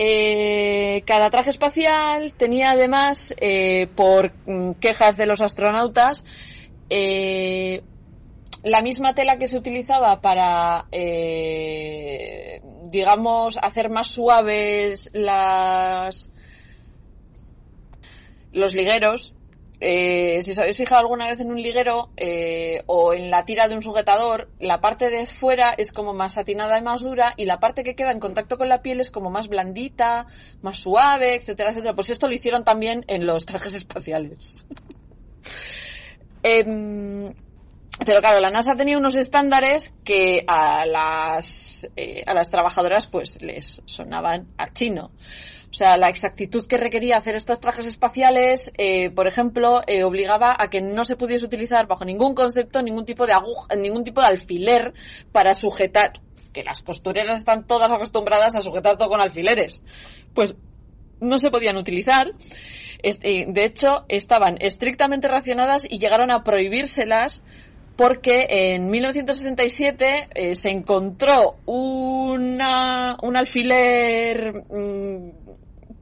Eh, 0.01 1.03
cada 1.05 1.29
traje 1.29 1.49
espacial 1.49 2.31
tenía 2.31 2.71
además, 2.71 3.35
eh, 3.41 3.87
por 3.97 4.31
mm, 4.45 4.75
quejas 4.79 5.17
de 5.17 5.25
los 5.25 5.41
astronautas, 5.41 6.23
eh, 6.89 7.81
la 8.63 8.81
misma 8.81 9.13
tela 9.13 9.37
que 9.37 9.47
se 9.47 9.57
utilizaba 9.57 10.21
para, 10.21 10.85
digamos, 12.85 13.57
hacer 13.57 13.89
más 13.89 14.07
suaves 14.07 15.09
las 15.11 16.31
los 18.53 18.73
ligueros 18.73 19.35
eh, 19.81 20.41
si 20.41 20.51
os 20.51 20.57
habéis 20.57 20.75
fijado 20.75 21.01
alguna 21.01 21.27
vez 21.27 21.39
en 21.39 21.51
un 21.51 21.61
liguero 21.61 22.09
eh, 22.17 22.83
o 22.85 23.13
en 23.13 23.29
la 23.29 23.45
tira 23.45 23.67
de 23.67 23.75
un 23.75 23.81
sujetador, 23.81 24.49
la 24.59 24.81
parte 24.81 25.09
de 25.09 25.25
fuera 25.25 25.71
es 25.71 25.93
como 25.93 26.13
más 26.13 26.33
satinada 26.33 26.77
y 26.77 26.81
más 26.81 27.01
dura 27.01 27.33
y 27.37 27.45
la 27.45 27.59
parte 27.59 27.83
que 27.83 27.95
queda 27.95 28.11
en 28.11 28.19
contacto 28.19 28.57
con 28.57 28.67
la 28.67 28.81
piel 28.81 28.99
es 28.99 29.09
como 29.09 29.29
más 29.29 29.47
blandita, 29.47 30.27
más 30.61 30.79
suave, 30.79 31.35
etcétera, 31.35 31.71
etcétera. 31.71 31.95
Pues 31.95 32.09
esto 32.09 32.27
lo 32.27 32.33
hicieron 32.33 32.63
también 32.65 33.05
en 33.07 33.25
los 33.25 33.45
trajes 33.45 33.73
espaciales. 33.73 34.67
Em, 36.41 37.33
pero 38.05 38.21
claro, 38.21 38.39
la 38.39 38.49
NASA 38.49 38.77
tenía 38.77 38.97
unos 38.97 39.15
estándares 39.15 39.91
que 40.05 40.45
a 40.47 40.85
las, 40.85 41.85
eh, 41.97 42.23
a 42.25 42.33
las 42.33 42.49
trabajadoras 42.49 43.07
pues 43.07 43.41
les 43.41 43.81
sonaban 43.83 44.47
a 44.57 44.71
chino. 44.71 45.11
O 45.71 45.73
sea, 45.73 45.97
la 45.97 46.07
exactitud 46.07 46.65
que 46.65 46.77
requería 46.77 47.17
hacer 47.17 47.35
estos 47.35 47.59
trajes 47.59 47.85
espaciales, 47.85 48.71
eh, 48.77 49.11
por 49.11 49.27
ejemplo, 49.27 49.81
eh, 49.85 50.03
obligaba 50.03 50.55
a 50.57 50.67
que 50.69 50.81
no 50.81 51.05
se 51.05 51.15
pudiese 51.15 51.45
utilizar 51.45 51.85
bajo 51.85 52.05
ningún 52.05 52.33
concepto 52.33 52.81
ningún 52.81 53.05
tipo 53.05 53.27
de 53.27 53.33
aguja, 53.33 53.75
ningún 53.75 54.03
tipo 54.03 54.19
de 54.19 54.27
alfiler 54.27 54.93
para 55.31 55.53
sujetar, 55.53 56.13
que 56.53 56.63
las 56.63 56.81
costureras 56.81 57.39
están 57.39 57.67
todas 57.67 57.91
acostumbradas 57.91 58.55
a 58.55 58.61
sujetar 58.61 58.97
todo 58.97 59.09
con 59.09 59.21
alfileres. 59.21 59.83
Pues 60.33 60.55
no 61.19 61.37
se 61.37 61.51
podían 61.51 61.77
utilizar. 61.77 62.33
Eh, 63.03 63.45
de 63.47 63.63
hecho, 63.63 64.05
estaban 64.07 64.55
estrictamente 64.59 65.27
racionadas 65.27 65.85
y 65.87 65.99
llegaron 65.99 66.31
a 66.31 66.43
prohibírselas 66.43 67.43
porque 67.95 68.47
en 68.49 68.89
1967 68.89 70.55
se 70.55 70.69
encontró 70.69 71.57
una, 71.65 73.17
un 73.21 73.35
alfiler 73.35 74.63
mm, 74.69 75.38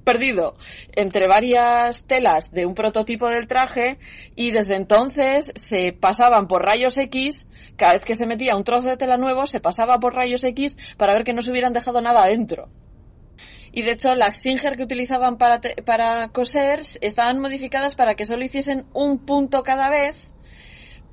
perdido 0.08 0.56
entre 0.96 1.28
varias 1.28 2.04
telas 2.04 2.54
de 2.54 2.66
un 2.66 2.76
prototipo 2.76 3.28
del 3.28 3.46
traje 3.46 3.98
y 4.38 4.52
desde 4.52 4.78
entonces 4.78 5.52
se 5.56 5.92
pasaban 5.92 6.48
por 6.48 6.64
rayos 6.64 6.98
X, 6.98 7.46
cada 7.76 7.92
vez 7.92 8.06
que 8.06 8.16
se 8.16 8.26
metía 8.26 8.56
un 8.56 8.64
trozo 8.64 8.88
de 8.88 8.96
tela 8.96 9.18
nuevo 9.18 9.46
se 9.48 9.60
pasaba 9.60 10.00
por 10.00 10.16
rayos 10.16 10.46
X 10.46 10.78
para 10.96 11.12
ver 11.12 11.26
que 11.26 11.34
no 11.34 11.42
se 11.42 11.52
hubieran 11.52 11.74
dejado 11.74 12.00
nada 12.00 12.24
adentro. 12.24 12.70
Y 13.74 13.82
de 13.82 13.92
hecho 13.92 14.16
las 14.16 14.40
Singer 14.42 14.78
que 14.78 14.84
utilizaban 14.84 15.38
para, 15.38 15.60
para 15.86 16.30
coser 16.30 16.80
estaban 17.02 17.40
modificadas 17.40 17.96
para 17.98 18.16
que 18.16 18.26
solo 18.26 18.46
hiciesen 18.46 18.86
un 18.94 19.20
punto 19.26 19.62
cada 19.62 19.90
vez 19.90 20.34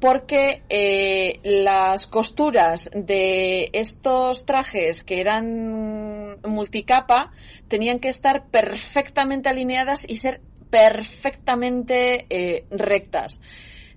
porque 0.04 0.62
eh, 0.68 1.40
las 1.42 2.06
costuras 2.06 2.90
de 2.94 3.70
estos 3.72 4.44
trajes 4.44 5.02
que 5.02 5.20
eran 5.20 6.36
multicapa 6.42 7.32
tenían 7.68 7.98
que 7.98 8.08
estar 8.08 8.46
perfectamente 8.48 9.48
alineadas 9.48 10.04
y 10.08 10.16
ser 10.16 10.40
perfectamente 10.70 12.26
eh, 12.30 12.64
rectas. 12.70 13.40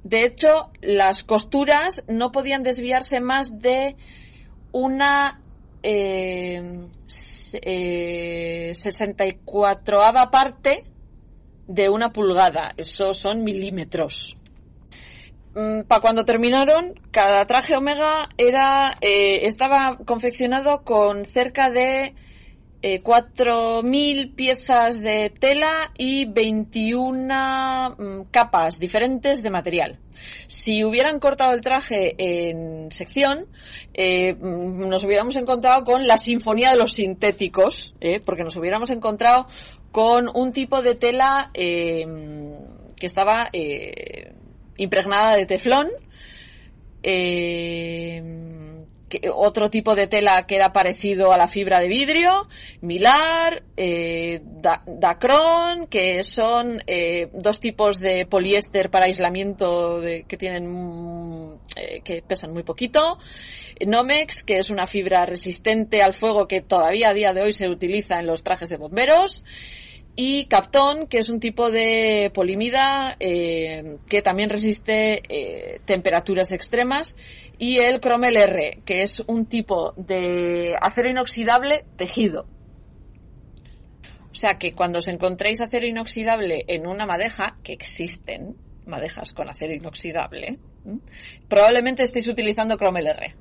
De 0.04 0.24
hecho, 0.24 0.72
las 0.82 1.24
costuras 1.24 2.04
no 2.08 2.32
podían 2.32 2.64
desviarse 2.64 3.20
más 3.20 3.60
de 3.60 3.96
una 4.72 5.42
eh, 5.84 6.88
64 8.74 10.02
eh, 10.02 10.14
parte 10.32 10.84
de 11.68 11.90
una 11.90 12.12
pulgada. 12.12 12.74
Eso 12.78 13.14
son 13.14 13.44
milímetros. 13.44 14.38
Mm, 15.56 15.82
para 15.88 16.02
cuando 16.02 16.24
terminaron, 16.24 16.94
cada 17.12 17.46
traje 17.46 17.76
Omega 17.76 18.30
era 18.38 18.94
eh, 19.02 19.48
estaba 19.48 19.98
confeccionado 20.06 20.84
con 20.84 21.26
cerca 21.26 21.70
de 21.72 22.14
eh, 22.82 23.02
4.000 23.02 24.36
piezas 24.36 25.02
de 25.02 25.30
tela 25.30 25.92
y 25.98 26.26
21 26.26 27.96
mm, 27.98 28.22
capas 28.32 28.80
diferentes 28.80 29.42
de 29.44 29.50
material. 29.50 30.00
Si 30.48 30.84
hubieran 30.84 31.20
cortado 31.20 31.54
el 31.54 31.62
traje 31.62 32.16
en 32.18 32.92
sección, 32.92 33.46
eh, 33.94 34.34
mm, 34.34 34.88
nos 34.88 35.04
hubiéramos 35.04 35.36
encontrado 35.36 35.84
con 35.84 36.08
la 36.08 36.18
sinfonía 36.18 36.72
de 36.72 36.78
los 36.78 36.94
sintéticos, 36.94 37.96
eh, 38.00 38.20
porque 38.20 38.44
nos 38.44 38.56
hubiéramos 38.56 38.90
encontrado 38.90 39.48
con 39.92 40.30
un 40.34 40.52
tipo 40.52 40.82
de 40.82 40.96
tela 40.96 41.50
eh, 41.54 42.06
que 42.96 43.06
estaba 43.06 43.50
impregnada 44.78 45.36
de 45.36 45.46
teflón, 45.46 45.88
que, 49.10 49.30
otro 49.34 49.70
tipo 49.70 49.96
de 49.96 50.08
tela 50.08 50.46
que 50.46 50.56
era 50.56 50.74
parecido 50.74 51.32
a 51.32 51.38
la 51.38 51.48
fibra 51.48 51.80
de 51.80 51.88
vidrio, 51.88 52.48
Milar, 52.82 53.64
eh, 53.76 54.42
Dacron, 54.42 55.88
que 55.88 56.24
son 56.24 56.82
eh, 56.88 57.30
dos 57.34 57.60
tipos 57.60 58.00
de 58.00 58.26
poliéster 58.26 58.90
para 58.90 59.06
aislamiento 59.06 60.02
de, 60.02 60.24
que 60.24 60.38
tienen 60.38 60.68
mm, 60.68 61.60
eh, 61.76 62.02
que 62.04 62.22
pesan 62.22 62.54
muy 62.54 62.64
poquito, 62.64 63.18
Nomex, 63.86 64.44
que 64.44 64.58
es 64.58 64.70
una 64.70 64.88
fibra 64.88 65.26
resistente 65.26 66.02
al 66.02 66.14
fuego 66.14 66.48
que 66.48 66.62
todavía 66.62 67.10
a 67.10 67.14
día 67.14 67.34
de 67.34 67.42
hoy 67.42 67.54
se 67.54 67.70
utiliza 67.70 68.20
en 68.20 68.28
los 68.28 68.44
trajes 68.44 68.70
de 68.70 68.78
bomberos, 68.78 69.44
y 70.20 70.48
Captón, 70.48 71.06
que 71.06 71.20
es 71.20 71.30
un 71.30 71.40
tipo 71.40 71.70
de 71.70 72.32
polimida 72.34 73.16
eh, 73.20 73.98
que 74.10 74.24
también 74.24 74.50
resiste 74.50 75.22
eh, 75.30 75.80
temperaturas 75.86 76.52
extremas, 76.52 77.16
y 77.60 77.78
el 77.78 78.00
Cromel 78.00 78.36
R, 78.36 78.82
que 78.84 79.04
es 79.04 79.24
un 79.28 79.46
tipo 79.46 79.94
de 79.96 80.76
acero 80.82 81.08
inoxidable 81.08 81.86
tejido. 81.98 82.48
O 84.32 84.34
sea 84.34 84.58
que 84.58 84.74
cuando 84.74 85.00
os 85.00 85.08
encontréis 85.08 85.62
acero 85.62 85.86
inoxidable 85.86 86.66
en 86.68 86.88
una 86.88 87.06
madeja, 87.06 87.60
que 87.64 87.74
existen 87.74 88.56
madejas 88.88 89.34
con 89.34 89.50
acero 89.50 89.76
inoxidable, 89.76 90.58
probablemente 91.48 92.02
estéis 92.02 92.28
utilizando 92.28 92.76
Cromel 92.80 93.06
R. 93.06 93.36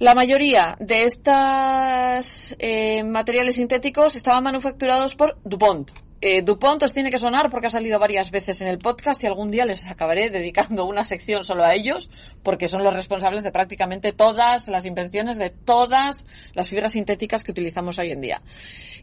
La 0.00 0.16
mayoría 0.16 0.76
de 0.80 1.04
estos 1.04 2.56
eh, 2.58 3.04
materiales 3.04 3.54
sintéticos 3.54 4.16
estaban 4.16 4.42
manufacturados 4.42 5.14
por 5.14 5.38
DuPont. 5.44 5.92
Eh, 6.20 6.42
DuPont 6.42 6.82
os 6.82 6.92
tiene 6.92 7.10
que 7.10 7.18
sonar 7.18 7.48
porque 7.48 7.68
ha 7.68 7.70
salido 7.70 8.00
varias 8.00 8.32
veces 8.32 8.60
en 8.60 8.66
el 8.66 8.78
podcast 8.78 9.22
y 9.22 9.28
algún 9.28 9.52
día 9.52 9.64
les 9.64 9.86
acabaré 9.86 10.30
dedicando 10.30 10.84
una 10.84 11.04
sección 11.04 11.44
solo 11.44 11.62
a 11.64 11.74
ellos 11.74 12.10
porque 12.42 12.66
son 12.66 12.82
los 12.82 12.92
responsables 12.92 13.44
de 13.44 13.52
prácticamente 13.52 14.12
todas 14.12 14.66
las 14.66 14.84
invenciones 14.84 15.38
de 15.38 15.50
todas 15.50 16.26
las 16.54 16.68
fibras 16.68 16.92
sintéticas 16.92 17.44
que 17.44 17.52
utilizamos 17.52 17.96
hoy 18.00 18.10
en 18.10 18.20
día. 18.20 18.40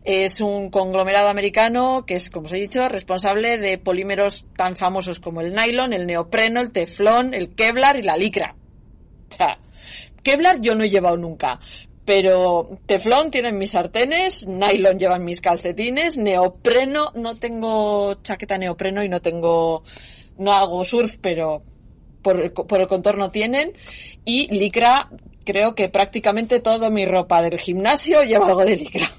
Es 0.03 0.41
un 0.41 0.69
conglomerado 0.69 1.29
americano 1.29 2.03
que 2.05 2.15
es, 2.15 2.29
como 2.29 2.47
os 2.47 2.53
he 2.53 2.57
dicho, 2.57 2.89
responsable 2.89 3.59
de 3.59 3.77
polímeros 3.77 4.45
tan 4.57 4.75
famosos 4.75 5.19
como 5.19 5.39
el 5.39 5.53
nylon, 5.53 5.93
el 5.93 6.05
neopreno, 6.05 6.59
el 6.59 6.73
teflón, 6.73 7.33
el 7.33 7.55
kevlar 7.55 7.95
y 7.95 8.01
la 8.01 8.17
licra. 8.17 8.55
Kevlar 10.23 10.61
yo 10.61 10.75
no 10.75 10.83
he 10.83 10.89
llevado 10.89 11.17
nunca, 11.17 11.59
pero 12.05 12.77
teflón 12.85 13.31
tienen 13.31 13.57
mis 13.57 13.71
sartenes, 13.71 14.47
nylon 14.47 14.99
llevan 14.99 15.23
mis 15.23 15.41
calcetines, 15.41 16.17
neopreno, 16.17 17.11
no 17.15 17.35
tengo 17.35 18.15
chaqueta 18.21 18.57
neopreno 18.57 19.03
y 19.03 19.09
no 19.09 19.21
tengo, 19.21 19.83
no 20.37 20.53
hago 20.53 20.83
surf, 20.83 21.17
pero 21.21 21.63
por 22.21 22.39
el, 22.39 22.87
contorno 22.87 23.29
tienen, 23.29 23.73
y 24.25 24.53
licra, 24.55 25.09
creo 25.43 25.73
que 25.73 25.89
prácticamente 25.89 26.59
toda 26.59 26.89
mi 26.89 27.05
ropa 27.05 27.41
del 27.41 27.59
gimnasio 27.59 28.23
lleva 28.23 28.47
algo 28.47 28.63
de 28.63 28.77
licra. 28.77 29.09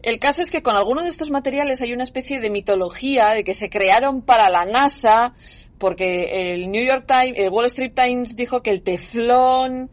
El 0.00 0.18
caso 0.18 0.42
es 0.42 0.50
que 0.50 0.62
con 0.62 0.76
algunos 0.76 1.04
de 1.04 1.10
estos 1.10 1.30
materiales 1.30 1.82
hay 1.82 1.92
una 1.92 2.04
especie 2.04 2.40
de 2.40 2.50
mitología 2.50 3.30
de 3.34 3.42
que 3.42 3.54
se 3.54 3.68
crearon 3.68 4.22
para 4.22 4.48
la 4.48 4.64
NASA, 4.64 5.34
porque 5.78 6.52
el 6.52 6.70
New 6.70 6.84
York 6.84 7.04
Times, 7.06 7.38
el 7.38 7.50
Wall 7.50 7.66
Street 7.66 7.92
Times 7.94 8.36
dijo 8.36 8.62
que 8.62 8.70
el 8.70 8.82
teflón 8.82 9.90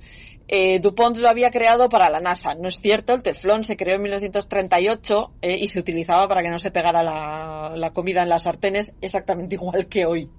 eh, 0.48 0.80
DuPont 0.80 1.18
lo 1.18 1.30
había 1.30 1.50
creado 1.50 1.90
para 1.90 2.10
la 2.10 2.20
NASA. 2.20 2.54
No 2.56 2.68
es 2.68 2.80
cierto, 2.80 3.14
el 3.14 3.24
teflón 3.24 3.64
se 3.64 3.76
creó 3.76 3.96
en 3.96 4.04
1938 4.04 5.32
eh, 5.42 5.58
y 5.60 5.68
se 5.68 5.80
utilizaba 5.80 6.28
para 6.28 6.42
que 6.42 6.50
no 6.50 6.60
se 6.60 6.72
pegara 6.72 7.02
la, 7.02 7.92
comida 7.94 8.22
en 8.22 8.30
las 8.30 8.44
sartenes 8.44 8.94
exactamente 9.02 9.56
igual 9.56 9.88
que 9.88 10.06
hoy. 10.06 10.30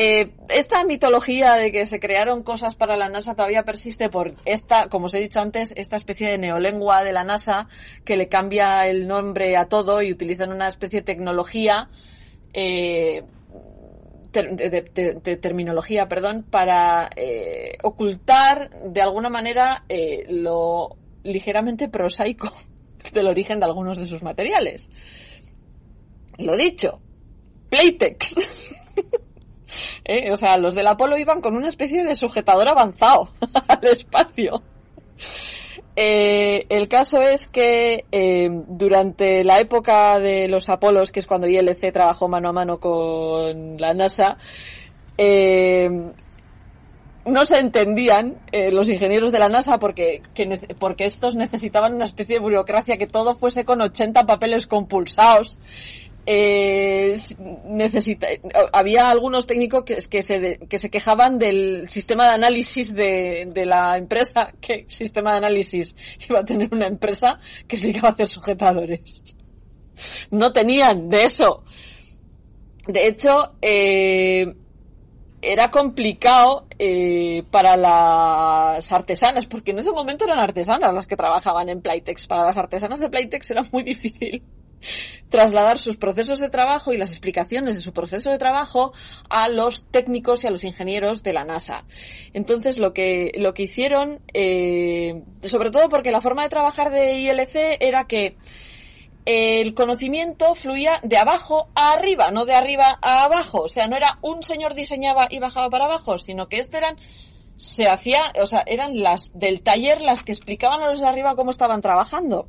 Eh, 0.00 0.30
esta 0.48 0.84
mitología 0.84 1.54
de 1.54 1.72
que 1.72 1.84
se 1.84 1.98
crearon 1.98 2.44
cosas 2.44 2.76
para 2.76 2.96
la 2.96 3.08
NASA 3.08 3.34
todavía 3.34 3.64
persiste 3.64 4.08
por 4.08 4.32
esta, 4.44 4.88
como 4.88 5.06
os 5.06 5.14
he 5.14 5.18
dicho 5.18 5.40
antes, 5.40 5.74
esta 5.76 5.96
especie 5.96 6.30
de 6.30 6.38
neolengua 6.38 7.02
de 7.02 7.12
la 7.12 7.24
NASA 7.24 7.66
que 8.04 8.16
le 8.16 8.28
cambia 8.28 8.86
el 8.86 9.08
nombre 9.08 9.56
a 9.56 9.64
todo 9.64 10.00
y 10.00 10.12
utilizan 10.12 10.52
una 10.52 10.68
especie 10.68 11.00
de 11.00 11.04
tecnología 11.04 11.88
eh, 12.52 13.24
de, 14.32 15.38
terminología, 15.40 16.06
perdón, 16.06 16.44
para 16.48 17.10
eh, 17.16 17.78
ocultar 17.82 18.70
de 18.70 19.00
alguna 19.00 19.28
manera 19.28 19.84
eh, 19.88 20.26
lo 20.28 20.96
ligeramente 21.22 21.88
prosaico 21.88 22.52
del 23.12 23.26
origen 23.26 23.58
de 23.58 23.66
algunos 23.66 23.98
de 23.98 24.04
sus 24.04 24.22
materiales. 24.22 24.90
Lo 26.38 26.56
dicho, 26.56 27.00
Playtex. 27.70 28.34
Eh, 30.02 30.32
o 30.32 30.36
sea, 30.38 30.56
los 30.56 30.74
del 30.74 30.86
Apolo 30.86 31.18
iban 31.18 31.42
con 31.42 31.54
una 31.54 31.68
especie 31.68 32.02
de 32.02 32.14
sujetador 32.14 32.66
avanzado 32.68 33.30
al 33.68 33.86
espacio. 33.86 34.62
Eh, 36.00 36.64
el 36.68 36.86
caso 36.86 37.20
es 37.22 37.48
que 37.48 38.04
eh, 38.12 38.48
durante 38.68 39.42
la 39.42 39.58
época 39.58 40.20
de 40.20 40.46
los 40.46 40.68
Apolos, 40.68 41.10
que 41.10 41.18
es 41.18 41.26
cuando 41.26 41.48
ILC 41.48 41.92
trabajó 41.92 42.28
mano 42.28 42.50
a 42.50 42.52
mano 42.52 42.78
con 42.78 43.76
la 43.78 43.94
NASA, 43.94 44.36
eh, 45.16 45.90
no 47.24 47.44
se 47.44 47.58
entendían 47.58 48.36
los 48.70 48.88
ingenieros 48.88 49.32
de 49.32 49.40
la 49.40 49.48
NASA 49.48 49.80
porque, 49.80 50.22
porque 50.78 51.04
estos 51.04 51.34
necesitaban 51.34 51.94
una 51.94 52.04
especie 52.04 52.36
de 52.36 52.42
burocracia 52.42 52.96
que 52.96 53.08
todo 53.08 53.36
fuese 53.36 53.64
con 53.64 53.80
80 53.80 54.24
papeles 54.24 54.68
compulsados 54.68 55.58
eh, 56.30 57.14
necesita, 57.64 58.26
había 58.74 59.08
algunos 59.08 59.46
técnicos 59.46 59.82
que, 59.84 59.96
que, 60.10 60.20
se, 60.20 60.58
que 60.68 60.78
se 60.78 60.90
quejaban 60.90 61.38
del 61.38 61.88
sistema 61.88 62.26
de 62.26 62.34
análisis 62.34 62.92
de, 62.94 63.50
de 63.54 63.64
la 63.64 63.96
empresa, 63.96 64.48
¿Qué 64.60 64.84
sistema 64.88 65.32
de 65.32 65.38
análisis 65.38 65.96
iba 66.28 66.40
a 66.40 66.44
tener 66.44 66.68
una 66.70 66.86
empresa 66.86 67.38
que 67.66 67.78
se 67.78 67.98
a 67.98 68.10
hacer 68.10 68.26
sujetadores. 68.28 69.22
No 70.30 70.52
tenían 70.52 71.08
de 71.08 71.24
eso. 71.24 71.64
De 72.86 73.06
hecho, 73.06 73.54
eh, 73.62 74.54
era 75.40 75.70
complicado 75.70 76.66
eh, 76.78 77.42
para 77.50 77.78
las 77.78 78.92
artesanas, 78.92 79.46
porque 79.46 79.70
en 79.70 79.78
ese 79.78 79.92
momento 79.92 80.26
eran 80.26 80.40
artesanas 80.40 80.92
las 80.92 81.06
que 81.06 81.16
trabajaban 81.16 81.70
en 81.70 81.80
Playtex. 81.80 82.26
Para 82.26 82.44
las 82.44 82.58
artesanas 82.58 83.00
de 83.00 83.08
Playtex 83.08 83.50
era 83.50 83.62
muy 83.72 83.82
difícil 83.82 84.42
trasladar 85.28 85.78
sus 85.78 85.96
procesos 85.96 86.40
de 86.40 86.48
trabajo 86.48 86.92
y 86.92 86.96
las 86.96 87.10
explicaciones 87.10 87.74
de 87.74 87.80
su 87.80 87.92
proceso 87.92 88.30
de 88.30 88.38
trabajo 88.38 88.92
a 89.28 89.48
los 89.48 89.84
técnicos 89.90 90.44
y 90.44 90.46
a 90.46 90.50
los 90.50 90.64
ingenieros 90.64 91.22
de 91.22 91.32
la 91.32 91.44
NASA. 91.44 91.82
Entonces 92.32 92.78
lo 92.78 92.92
que, 92.92 93.32
lo 93.36 93.54
que 93.54 93.64
hicieron, 93.64 94.20
eh, 94.32 95.22
sobre 95.42 95.70
todo 95.70 95.88
porque 95.88 96.12
la 96.12 96.20
forma 96.20 96.42
de 96.42 96.48
trabajar 96.48 96.90
de 96.90 97.18
ILC 97.18 97.78
era 97.80 98.04
que 98.04 98.36
el 99.26 99.74
conocimiento 99.74 100.54
fluía 100.54 101.00
de 101.02 101.18
abajo 101.18 101.68
a 101.74 101.92
arriba, 101.92 102.30
no 102.30 102.46
de 102.46 102.54
arriba 102.54 102.98
a 103.02 103.24
abajo. 103.24 103.60
O 103.60 103.68
sea, 103.68 103.86
no 103.86 103.94
era 103.94 104.18
un 104.22 104.42
señor 104.42 104.74
diseñaba 104.74 105.26
y 105.28 105.38
bajaba 105.38 105.68
para 105.68 105.84
abajo, 105.84 106.16
sino 106.16 106.48
que 106.48 106.58
esto 106.58 106.78
eran 106.78 106.96
se 107.58 107.86
hacía, 107.88 108.32
o 108.40 108.46
sea, 108.46 108.62
eran 108.66 109.00
las 109.00 109.36
del 109.36 109.62
taller 109.62 110.00
las 110.00 110.22
que 110.22 110.30
explicaban 110.30 110.80
a 110.80 110.88
los 110.88 111.00
de 111.00 111.08
arriba 111.08 111.34
cómo 111.34 111.50
estaban 111.50 111.82
trabajando. 111.82 112.46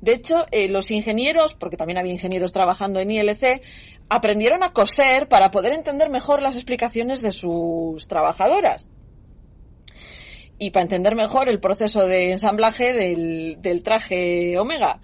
De 0.00 0.14
hecho, 0.14 0.46
eh, 0.50 0.68
los 0.68 0.90
ingenieros, 0.90 1.52
porque 1.52 1.76
también 1.76 1.98
había 1.98 2.14
ingenieros 2.14 2.52
trabajando 2.52 2.98
en 2.98 3.10
ILC, 3.10 3.60
aprendieron 4.08 4.62
a 4.62 4.72
coser 4.72 5.28
para 5.28 5.50
poder 5.50 5.74
entender 5.74 6.08
mejor 6.08 6.40
las 6.40 6.56
explicaciones 6.56 7.20
de 7.20 7.32
sus 7.32 8.08
trabajadoras. 8.08 8.88
Y 10.58 10.70
para 10.70 10.84
entender 10.84 11.16
mejor 11.16 11.50
el 11.50 11.60
proceso 11.60 12.06
de 12.06 12.30
ensamblaje 12.30 12.94
del, 12.94 13.58
del 13.60 13.82
traje 13.82 14.58
Omega 14.58 15.00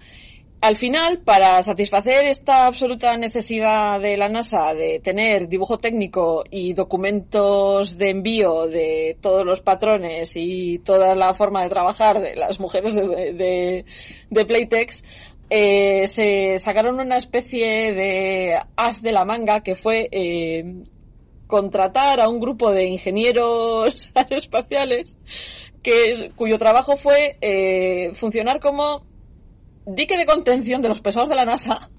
al 0.63 0.77
final, 0.77 1.19
para 1.19 1.61
satisfacer 1.61 2.23
esta 2.23 2.67
absoluta 2.67 3.17
necesidad 3.17 3.99
de 3.99 4.15
la 4.15 4.29
NASA 4.29 4.73
de 4.73 5.01
tener 5.01 5.49
dibujo 5.49 5.77
técnico 5.77 6.45
y 6.49 6.71
documentos 6.71 7.97
de 7.97 8.11
envío 8.11 8.67
de 8.67 9.17
todos 9.19 9.45
los 9.45 9.59
patrones 9.59 10.31
y 10.37 10.79
toda 10.79 11.15
la 11.15 11.33
forma 11.33 11.63
de 11.63 11.69
trabajar 11.69 12.21
de 12.21 12.37
las 12.37 12.61
mujeres 12.61 12.95
de, 12.95 13.83
Playtex, 14.31 15.03
eh, 15.49 16.07
se 16.07 16.57
sacaron 16.59 16.97
una 16.97 17.17
especie 17.17 17.93
de 17.93 18.57
as 18.77 19.01
de 19.01 19.11
la 19.11 19.25
manga 19.25 19.63
que 19.63 19.75
fue 19.75 20.07
eh, 20.13 20.81
contratar 21.45 22.21
a 22.21 22.29
un 22.29 22.39
grupo 22.39 22.71
de 22.71 22.85
ingenieros 22.85 24.13
aeroespaciales 24.15 25.17
que, 25.81 26.31
cuyo 26.37 26.57
trabajo 26.57 26.95
fue 26.95 27.35
eh, 27.41 28.13
funcionar 28.15 28.61
como 28.61 29.01
dique 29.85 30.17
de 30.17 30.25
contención 30.25 30.81
de 30.81 30.89
los 30.89 31.01
pesados 31.01 31.29
de 31.29 31.35
la 31.35 31.45
NASA 31.45 31.89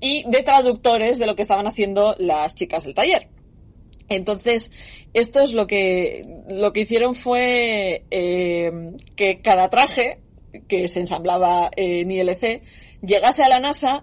y 0.00 0.28
de 0.28 0.42
traductores 0.42 1.18
de 1.18 1.26
lo 1.26 1.34
que 1.34 1.42
estaban 1.42 1.66
haciendo 1.66 2.14
las 2.18 2.54
chicas 2.54 2.84
del 2.84 2.94
taller. 2.94 3.28
Entonces, 4.08 4.70
esto 5.14 5.40
es 5.40 5.52
lo 5.52 5.66
que, 5.66 6.26
lo 6.48 6.72
que 6.72 6.80
hicieron 6.80 7.14
fue 7.14 8.04
eh, 8.10 8.72
que 9.14 9.40
cada 9.40 9.68
traje 9.68 10.18
que 10.68 10.88
se 10.88 11.00
ensamblaba 11.00 11.70
en 11.76 12.10
ILC 12.10 12.62
llegase 13.02 13.44
a 13.44 13.48
la 13.48 13.60
NASA 13.60 14.02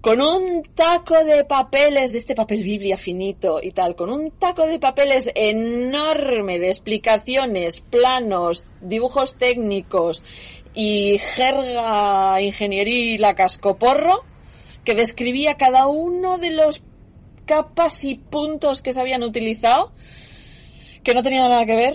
con 0.00 0.22
un 0.22 0.62
taco 0.74 1.24
de 1.24 1.44
papeles, 1.44 2.12
de 2.12 2.18
este 2.18 2.34
papel 2.34 2.62
biblia 2.62 2.96
finito 2.96 3.58
y 3.62 3.70
tal, 3.72 3.96
con 3.96 4.10
un 4.10 4.30
taco 4.30 4.66
de 4.66 4.78
papeles 4.78 5.28
enorme 5.34 6.58
de 6.58 6.68
explicaciones, 6.68 7.82
planos, 7.82 8.64
dibujos 8.80 9.36
técnicos 9.36 10.22
y 10.74 11.18
jerga 11.18 12.40
ingenieril 12.40 13.20
la 13.20 13.34
cascoporro, 13.34 14.24
que 14.84 14.94
describía 14.94 15.54
cada 15.54 15.86
uno 15.86 16.38
de 16.38 16.50
los 16.50 16.82
capas 17.46 18.04
y 18.04 18.16
puntos 18.16 18.82
que 18.82 18.92
se 18.92 19.00
habían 19.00 19.22
utilizado, 19.22 19.92
que 21.02 21.14
no 21.14 21.22
tenía 21.22 21.46
nada 21.46 21.66
que 21.66 21.74
ver 21.74 21.94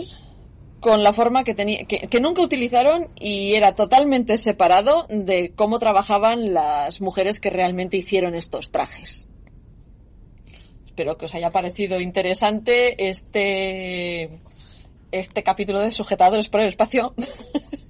con 0.80 1.04
la 1.04 1.14
forma 1.14 1.44
que, 1.44 1.56
tenía, 1.56 1.86
que, 1.86 2.08
que, 2.08 2.20
nunca 2.20 2.44
utilizaron 2.44 3.08
y 3.16 3.56
era 3.56 3.74
totalmente 3.74 4.38
separado 4.38 5.08
de 5.10 5.52
cómo 5.56 5.80
trabajaban 5.80 6.54
las 6.54 7.02
mujeres 7.02 7.40
que 7.40 7.50
realmente 7.50 7.98
hicieron 7.98 8.36
estos 8.36 8.72
trajes. 8.72 9.28
Espero 10.86 11.18
que 11.18 11.26
os 11.26 11.34
haya 11.34 11.50
parecido 11.50 12.00
interesante 12.00 13.10
este, 13.10 14.40
este 15.12 15.44
capítulo 15.44 15.80
de 15.80 15.92
Sujetadores 15.92 16.50
por 16.50 16.62
el 16.62 16.68
Espacio. 16.68 17.16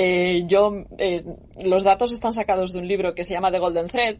eh, 0.00 0.44
yo, 0.46 0.84
eh, 0.96 1.24
los 1.62 1.82
datos 1.82 2.12
están 2.12 2.32
sacados 2.32 2.72
de 2.72 2.78
un 2.78 2.86
libro 2.86 3.14
que 3.14 3.24
se 3.24 3.34
llama 3.34 3.50
The 3.50 3.58
Golden 3.58 3.88
Thread, 3.88 4.18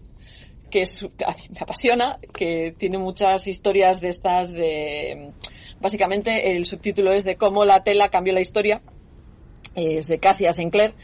que 0.71 0.83
es, 0.83 1.05
a 1.05 1.37
me 1.51 1.61
apasiona, 1.61 2.19
que 2.35 2.75
tiene 2.77 2.99
muchas 2.99 3.47
historias 3.47 4.01
de 4.01 4.09
estas 4.09 4.53
de 4.53 5.33
Básicamente 5.81 6.57
el 6.57 6.67
subtítulo 6.67 7.13
es 7.13 7.25
de 7.25 7.37
cómo 7.37 7.65
la 7.65 7.83
tela 7.85 8.09
cambió 8.09 8.33
la 8.33 8.41
historia. 8.41 8.83
Es 9.77 10.09
de 10.09 10.19
Cassia 10.19 10.53
Sinclair. 10.53 10.95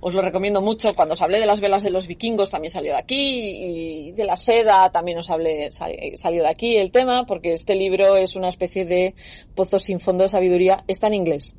Os 0.00 0.14
lo 0.14 0.22
recomiendo 0.22 0.60
mucho. 0.60 0.94
Cuando 0.94 1.14
os 1.14 1.22
hablé 1.22 1.40
de 1.40 1.46
las 1.46 1.60
velas 1.60 1.82
de 1.82 1.90
los 1.90 2.06
vikingos 2.06 2.50
también 2.50 2.70
salió 2.70 2.92
de 2.92 2.98
aquí 2.98 3.16
y 3.16 4.12
de 4.12 4.24
la 4.24 4.36
seda 4.36 4.90
también 4.92 5.18
os 5.18 5.30
hablé, 5.30 5.70
salió 5.72 6.42
de 6.42 6.48
aquí 6.48 6.76
el 6.76 6.92
tema 6.92 7.26
porque 7.26 7.52
este 7.52 7.74
libro 7.74 8.16
es 8.16 8.36
una 8.36 8.48
especie 8.48 8.84
de 8.84 9.14
pozo 9.56 9.80
sin 9.80 9.98
fondo 9.98 10.22
de 10.22 10.28
sabiduría. 10.28 10.84
Está 10.86 11.08
en 11.08 11.14
inglés. 11.14 11.56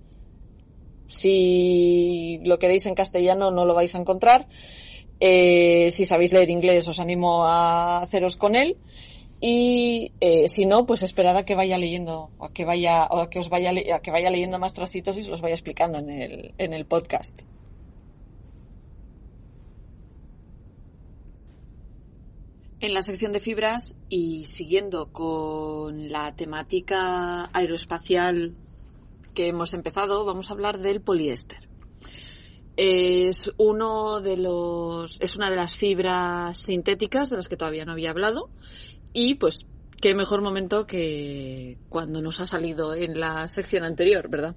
Si 1.12 2.40
lo 2.46 2.58
queréis 2.58 2.86
en 2.86 2.96
castellano 2.96 3.52
no 3.52 3.66
lo 3.66 3.76
vais 3.76 3.94
a 3.94 4.00
encontrar. 4.00 4.48
Eh, 5.20 5.90
si 5.92 6.06
sabéis 6.06 6.34
leer 6.34 6.50
inglés 6.50 6.88
os 6.88 6.98
animo 6.98 7.46
a 7.46 8.00
haceros 8.00 8.38
con 8.38 8.56
él 8.56 8.78
y 9.42 10.14
eh, 10.20 10.48
si 10.48 10.66
no, 10.66 10.86
pues 10.86 11.02
esperad 11.02 11.36
a 11.36 11.46
que 11.46 11.56
vaya 11.56 11.80
leyendo, 11.80 12.30
o 12.38 12.46
a 12.46 12.54
que 12.54 12.64
vaya, 12.64 13.08
o 13.10 13.28
que 13.28 13.40
os 13.40 13.50
vaya, 13.50 13.72
a 13.72 14.00
que 14.00 14.12
vaya 14.12 14.30
leyendo 14.30 14.60
más 14.60 14.74
trocitos 14.74 15.18
y 15.18 15.22
os 15.22 15.28
los 15.28 15.42
vaya 15.42 15.56
explicando 15.56 15.98
en 15.98 16.10
el, 16.12 16.54
en 16.60 16.74
el 16.74 16.86
podcast. 16.86 17.42
En 22.80 22.94
la 22.94 23.02
sección 23.02 23.32
de 23.32 23.40
fibras 23.40 23.96
y 24.10 24.46
siguiendo 24.46 25.12
con 25.12 26.12
la 26.12 26.36
temática 26.36 27.50
aeroespacial 27.52 28.56
que 29.34 29.48
hemos 29.48 29.74
empezado, 29.74 30.26
vamos 30.26 30.50
a 30.50 30.54
hablar 30.54 30.80
del 30.80 31.02
poliéster. 31.02 31.70
Es 32.78 33.52
uno 33.58 34.22
de 34.22 34.38
los, 34.38 35.20
es 35.22 35.36
una 35.36 35.50
de 35.50 35.56
las 35.56 35.76
fibras 35.76 36.58
sintéticas 36.58 37.30
de 37.30 37.36
las 37.36 37.48
que 37.48 37.58
todavía 37.58 37.86
no 37.86 37.92
había 37.92 38.12
hablado 38.12 38.50
y 39.14 39.36
pues 39.36 39.66
qué 40.00 40.16
mejor 40.16 40.42
momento 40.42 40.88
que 40.88 41.78
cuando 41.90 42.22
nos 42.22 42.40
ha 42.40 42.46
salido 42.46 42.96
en 42.96 43.20
la 43.20 43.48
sección 43.48 43.84
anterior, 43.84 44.30
¿verdad? 44.30 44.56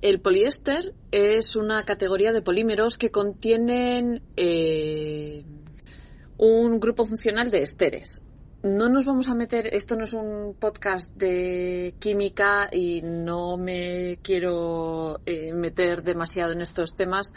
El 0.00 0.20
poliéster 0.20 0.94
es 1.10 1.56
una 1.56 1.84
categoría 1.84 2.32
de 2.32 2.40
polímeros 2.40 2.98
que 2.98 3.10
contienen 3.10 4.22
eh, 4.36 5.44
un 6.36 6.78
grupo 6.78 7.04
funcional 7.04 7.50
de 7.50 7.62
esteres 7.62 8.22
no 8.68 8.88
nos 8.88 9.04
vamos 9.04 9.28
a 9.28 9.34
meter, 9.34 9.68
esto 9.74 9.96
no 9.96 10.04
es 10.04 10.12
un 10.12 10.54
podcast 10.58 11.14
de 11.16 11.94
química 11.98 12.68
y 12.70 13.00
no 13.02 13.56
me 13.56 14.18
quiero 14.22 15.20
eh, 15.24 15.52
meter 15.54 16.02
demasiado 16.02 16.52
en 16.52 16.60
estos 16.60 16.94
temas. 16.94 17.32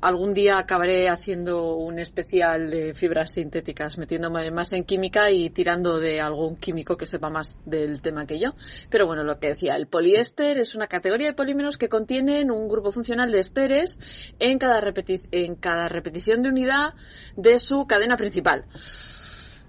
Algún 0.00 0.32
día 0.32 0.58
acabaré 0.58 1.10
haciendo 1.10 1.74
un 1.74 1.98
especial 1.98 2.70
de 2.70 2.94
fibras 2.94 3.32
sintéticas, 3.32 3.98
metiéndome 3.98 4.50
más 4.50 4.72
en 4.72 4.84
química 4.84 5.30
y 5.30 5.50
tirando 5.50 6.00
de 6.00 6.22
algún 6.22 6.56
químico 6.56 6.96
que 6.96 7.04
sepa 7.04 7.28
más 7.28 7.58
del 7.66 8.00
tema 8.00 8.26
que 8.26 8.38
yo. 8.38 8.54
Pero 8.88 9.06
bueno, 9.06 9.22
lo 9.22 9.38
que 9.38 9.48
decía, 9.48 9.76
el 9.76 9.86
poliéster 9.86 10.58
es 10.58 10.74
una 10.74 10.86
categoría 10.86 11.28
de 11.28 11.34
polímeros 11.34 11.76
que 11.76 11.90
contienen 11.90 12.50
un 12.50 12.68
grupo 12.68 12.92
funcional 12.92 13.30
de 13.30 13.40
esteres 13.40 13.98
cada, 14.58 14.82
en 15.32 15.54
cada 15.56 15.88
repetición 15.88 16.42
de 16.42 16.48
unidad 16.48 16.94
de 17.36 17.58
su 17.58 17.86
cadena 17.86 18.16
principal. 18.16 18.64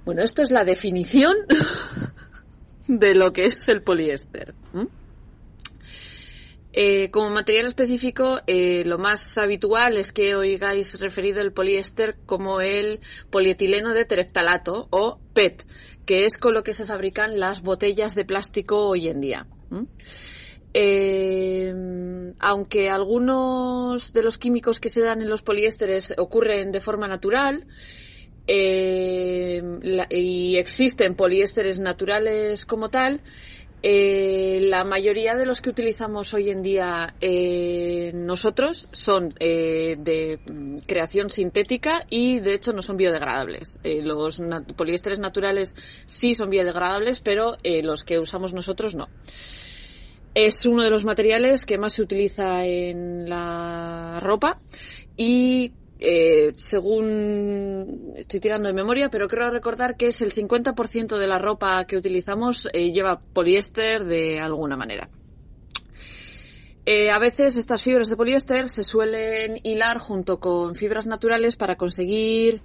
Bueno, 0.06 0.24
esto 0.24 0.42
es 0.42 0.52
la 0.52 0.64
definición 0.64 1.36
de 2.88 3.16
lo 3.16 3.34
que 3.34 3.46
es 3.46 3.68
el 3.68 3.84
poliéster. 3.84 4.54
Eh, 6.74 7.12
como 7.12 7.30
material 7.30 7.68
específico, 7.68 8.40
eh, 8.48 8.84
lo 8.86 8.98
más 8.98 9.38
habitual 9.38 9.98
es 9.98 10.14
que 10.14 10.36
oigáis 10.36 11.02
referido 11.02 11.42
el 11.42 11.52
poliéster 11.52 12.18
como 12.26 12.62
el 12.62 13.02
polietileno 13.30 13.94
de 13.94 14.06
tereftalato 14.06 14.88
o 14.90 15.20
PET, 15.34 15.66
que 16.06 16.26
es 16.26 16.38
con 16.38 16.54
lo 16.54 16.64
que 16.64 16.74
se 16.74 16.86
fabrican 16.86 17.40
las 17.40 17.62
botellas 17.62 18.16
de 18.16 18.24
plástico 18.24 18.88
hoy 18.88 19.10
en 19.10 19.20
día. 19.20 19.48
Eh, 20.74 21.74
aunque 22.40 22.90
algunos 22.90 24.14
de 24.14 24.24
los 24.24 24.38
químicos 24.38 24.80
que 24.80 24.88
se 24.88 25.02
dan 25.02 25.22
en 25.22 25.30
los 25.30 25.44
poliésteres 25.44 26.14
ocurren 26.18 26.72
de 26.72 26.80
forma 26.80 27.10
natural, 27.10 27.68
eh, 28.54 29.64
y 30.10 30.58
existen 30.58 31.16
poliésteres 31.16 31.80
naturales 31.80 32.66
como 32.66 32.90
tal, 32.90 33.22
eh, 33.82 34.60
la 34.64 34.84
mayoría 34.84 35.38
de 35.38 35.46
los 35.46 35.62
que 35.62 35.70
utilizamos 35.70 36.34
hoy 36.34 36.50
en 36.50 36.62
día 36.62 37.16
eh, 37.22 38.12
nosotros 38.14 38.90
son 38.92 39.30
de 39.30 40.40
creación 40.86 41.30
sintética 41.30 42.06
y 42.10 42.42
de 42.42 42.56
hecho 42.56 42.74
no 42.74 42.82
son 42.82 42.98
biodegradables. 42.98 43.80
Los 43.84 44.42
poliésteres 44.76 45.20
naturales 45.20 45.74
sí 46.06 46.36
son 46.36 46.50
biodegradables, 46.50 47.22
pero 47.22 47.56
los 47.64 48.04
que 48.04 48.20
usamos 48.20 48.54
nosotros 48.54 48.96
no. 48.96 49.08
Es 50.36 50.66
uno 50.66 50.84
de 50.84 50.90
los 50.90 51.06
materiales 51.06 51.66
que 51.66 51.78
más 51.78 51.94
se 51.94 52.02
utiliza 52.02 52.66
en 52.66 53.30
la 53.30 54.20
ropa 54.22 54.60
y 55.16 55.72
eh, 56.04 56.54
según 56.56 58.14
estoy 58.16 58.40
tirando 58.40 58.68
de 58.68 58.74
memoria, 58.74 59.10
pero 59.10 59.28
creo 59.28 59.52
recordar 59.52 59.96
que 59.96 60.08
es 60.08 60.22
el 60.22 60.34
50% 60.34 61.18
de 61.20 61.28
la 61.28 61.38
ropa 61.38 61.86
que 61.86 61.96
utilizamos 61.96 62.68
eh, 62.74 62.92
lleva 62.92 63.20
poliéster 63.20 64.04
de 64.04 64.40
alguna 64.40 64.76
manera. 64.76 65.10
Eh, 66.88 67.12
a 67.12 67.20
veces 67.20 67.56
estas 67.56 67.84
fibras 67.84 68.10
de 68.10 68.18
poliéster 68.18 68.68
se 68.68 68.84
suelen 68.84 69.60
hilar 69.62 70.00
junto 70.00 70.40
con 70.40 70.74
fibras 70.74 71.06
naturales 71.06 71.56
para 71.56 71.76
conseguir 71.76 72.64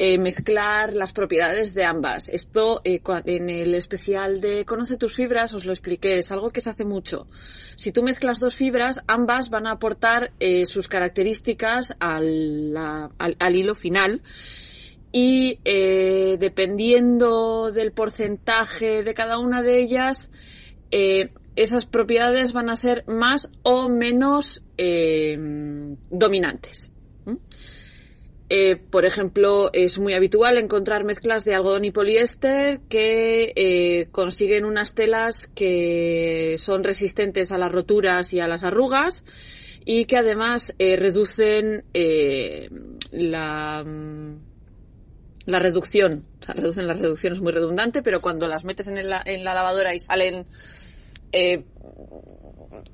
eh, 0.00 0.16
mezclar 0.16 0.92
las 0.92 1.12
propiedades 1.12 1.74
de 1.74 1.84
ambas. 1.84 2.28
Esto 2.28 2.80
eh, 2.84 3.00
en 3.24 3.50
el 3.50 3.74
especial 3.74 4.40
de 4.40 4.64
Conoce 4.64 4.96
tus 4.96 5.16
fibras 5.16 5.54
os 5.54 5.64
lo 5.64 5.72
expliqué, 5.72 6.18
es 6.18 6.30
algo 6.30 6.50
que 6.50 6.60
se 6.60 6.70
hace 6.70 6.84
mucho. 6.84 7.26
Si 7.74 7.90
tú 7.90 8.04
mezclas 8.04 8.38
dos 8.38 8.54
fibras, 8.54 9.00
ambas 9.08 9.50
van 9.50 9.66
a 9.66 9.72
aportar 9.72 10.30
eh, 10.38 10.66
sus 10.66 10.86
características 10.86 11.96
al, 11.98 12.76
al, 12.76 13.56
hilo 13.56 13.74
final 13.74 14.22
y 15.10 15.58
dependiendo 15.64 17.72
del 17.72 17.90
porcentaje 17.90 19.02
de 19.02 19.14
cada 19.14 19.38
una 19.38 19.62
de 19.62 19.80
ellas, 19.80 20.30
esas 20.90 21.86
propiedades 21.86 22.52
van 22.52 22.70
a 22.70 22.76
ser 22.76 23.04
más 23.08 23.50
o 23.62 23.88
menos 23.88 24.62
dominantes. 26.10 26.92
Eh, 28.50 28.76
por 28.76 29.04
ejemplo, 29.04 29.70
es 29.74 29.98
muy 29.98 30.14
habitual 30.14 30.56
encontrar 30.56 31.04
mezclas 31.04 31.44
de 31.44 31.54
algodón 31.54 31.84
y 31.84 31.90
poliéster 31.90 32.80
que 32.88 33.52
eh, 33.54 34.08
consiguen 34.10 34.64
unas 34.64 34.94
telas 34.94 35.50
que 35.54 36.56
son 36.58 36.82
resistentes 36.82 37.52
a 37.52 37.58
las 37.58 37.70
roturas 37.70 38.32
y 38.32 38.40
a 38.40 38.48
las 38.48 38.64
arrugas 38.64 39.22
y 39.84 40.06
que 40.06 40.16
además 40.16 40.74
eh, 40.78 40.96
reducen 40.96 41.84
la, 43.10 43.84
la 45.44 45.58
reducción. 45.58 46.24
O 46.40 46.44
sea, 46.44 46.54
reducen 46.54 46.86
la 46.86 46.94
reducción, 46.94 47.34
es 47.34 47.40
muy 47.40 47.52
redundante, 47.52 48.02
pero 48.02 48.22
cuando 48.22 48.46
las 48.48 48.64
metes 48.64 48.86
en 48.88 49.08
la, 49.08 49.22
lavadora 49.24 49.94
y 49.94 49.98
salen 49.98 50.46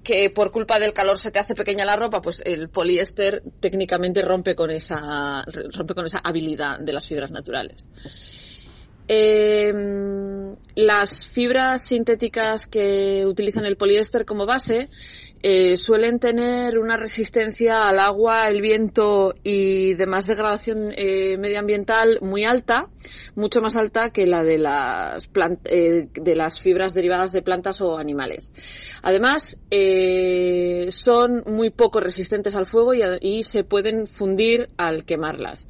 que 0.02 0.30
por 0.30 0.50
culpa 0.50 0.78
del 0.78 0.92
calor 0.92 1.18
se 1.18 1.30
te 1.30 1.38
hace 1.38 1.54
pequeña 1.54 1.84
la 1.84 1.96
ropa, 1.96 2.20
pues 2.20 2.42
el 2.44 2.68
poliéster 2.68 3.42
técnicamente 3.60 4.22
rompe 4.22 4.54
con 4.54 4.70
esa, 4.70 5.44
rompe 5.72 5.94
con 5.94 6.06
esa 6.06 6.20
habilidad 6.22 6.78
de 6.78 6.92
las 6.92 7.06
fibras 7.06 7.30
naturales. 7.30 7.88
Eh, 9.06 9.72
las 10.76 11.26
fibras 11.26 11.82
sintéticas 11.82 12.66
que 12.66 13.26
utilizan 13.26 13.66
el 13.66 13.76
poliéster 13.76 14.24
como 14.24 14.46
base 14.46 14.88
eh, 15.46 15.76
suelen 15.76 16.20
tener 16.20 16.78
una 16.78 16.96
resistencia 16.96 17.86
al 17.86 17.98
agua, 17.98 18.48
el 18.48 18.62
viento 18.62 19.34
y 19.42 19.92
demás 19.92 20.26
degradación 20.26 20.94
eh, 20.96 21.36
medioambiental 21.36 22.18
muy 22.22 22.44
alta, 22.44 22.88
mucho 23.34 23.60
más 23.60 23.76
alta 23.76 24.08
que 24.08 24.26
la 24.26 24.42
de 24.42 24.56
las, 24.56 25.28
eh, 25.66 26.08
de 26.14 26.34
las 26.34 26.60
fibras 26.60 26.94
derivadas 26.94 27.32
de 27.32 27.42
plantas 27.42 27.82
o 27.82 27.98
animales. 27.98 28.52
Además, 29.02 29.58
eh, 29.70 30.86
son 30.88 31.44
muy 31.46 31.68
poco 31.68 32.00
resistentes 32.00 32.54
al 32.54 32.64
fuego 32.64 32.94
y 32.94 33.42
se 33.42 33.64
pueden 33.64 34.06
fundir 34.06 34.70
al 34.78 35.04
quemarlas 35.04 35.68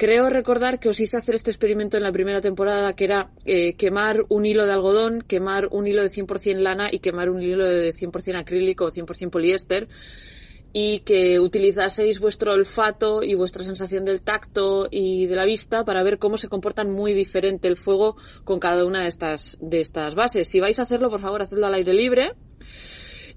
creo 0.00 0.30
recordar 0.30 0.80
que 0.80 0.88
os 0.88 0.98
hice 0.98 1.18
hacer 1.18 1.34
este 1.34 1.50
experimento 1.50 1.98
en 1.98 2.02
la 2.02 2.10
primera 2.10 2.40
temporada, 2.40 2.94
que 2.94 3.04
era 3.04 3.32
eh, 3.44 3.74
quemar 3.74 4.22
un 4.30 4.46
hilo 4.46 4.64
de 4.64 4.72
algodón, 4.72 5.20
quemar 5.20 5.68
un 5.72 5.86
hilo 5.86 6.00
de 6.00 6.08
100% 6.08 6.56
lana 6.56 6.88
y 6.90 7.00
quemar 7.00 7.28
un 7.28 7.42
hilo 7.42 7.66
de 7.66 7.92
100% 7.92 8.38
acrílico 8.38 8.86
o 8.86 8.90
100% 8.90 9.28
poliéster 9.28 9.88
y 10.72 11.00
que 11.00 11.38
utilizaseis 11.38 12.18
vuestro 12.18 12.54
olfato 12.54 13.22
y 13.22 13.34
vuestra 13.34 13.62
sensación 13.62 14.06
del 14.06 14.22
tacto 14.22 14.88
y 14.90 15.26
de 15.26 15.36
la 15.36 15.44
vista 15.44 15.84
para 15.84 16.02
ver 16.02 16.18
cómo 16.18 16.38
se 16.38 16.48
comportan 16.48 16.90
muy 16.90 17.12
diferente 17.12 17.68
el 17.68 17.76
fuego 17.76 18.16
con 18.44 18.58
cada 18.58 18.86
una 18.86 19.02
de 19.02 19.08
estas, 19.08 19.58
de 19.60 19.80
estas 19.80 20.14
bases. 20.14 20.48
Si 20.48 20.60
vais 20.60 20.78
a 20.78 20.84
hacerlo, 20.84 21.10
por 21.10 21.20
favor, 21.20 21.42
hacedlo 21.42 21.66
al 21.66 21.74
aire 21.74 21.92
libre, 21.92 22.32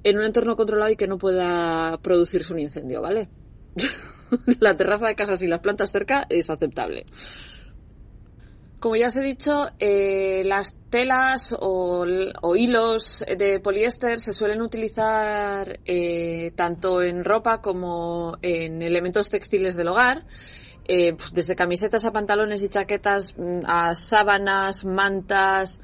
en 0.02 0.18
un 0.18 0.24
entorno 0.24 0.56
controlado 0.56 0.92
y 0.92 0.96
que 0.96 1.08
no 1.08 1.18
pueda 1.18 2.00
producirse 2.02 2.54
un 2.54 2.60
incendio, 2.60 3.02
¿vale? 3.02 3.28
la 4.60 4.76
terraza 4.76 5.08
de 5.08 5.16
casa 5.16 5.38
sin 5.38 5.50
las 5.50 5.60
plantas 5.60 5.92
cerca 5.92 6.26
es 6.30 6.50
aceptable. 6.50 7.06
Como 8.84 8.98
ya 8.98 9.08
os 9.08 9.16
he 9.16 9.22
dicho, 9.22 9.70
eh, 9.80 10.42
las 10.44 10.76
telas 10.90 11.56
o, 11.58 12.06
hilos 12.54 13.24
de 13.26 13.62
poliéster 13.62 14.20
se 14.20 14.34
suelen 14.34 14.62
utilizar 14.62 15.80
eh, 15.86 16.52
tanto 16.54 17.02
en 17.02 17.24
ropa 17.24 17.62
como 17.62 18.38
en 18.42 18.82
elementos 18.82 19.30
textiles 19.30 19.78
del 19.78 19.88
hogar. 19.88 20.26
Eh, 20.86 21.14
pues 21.14 21.32
desde 21.32 21.56
camisetas 21.56 22.04
a 22.04 22.12
pantalones 22.12 22.62
y 22.62 22.68
chaquetas 22.68 23.36
mm, 23.38 23.62
a 23.66 23.96
sábanas, 23.96 24.84
mantas, 24.84 25.80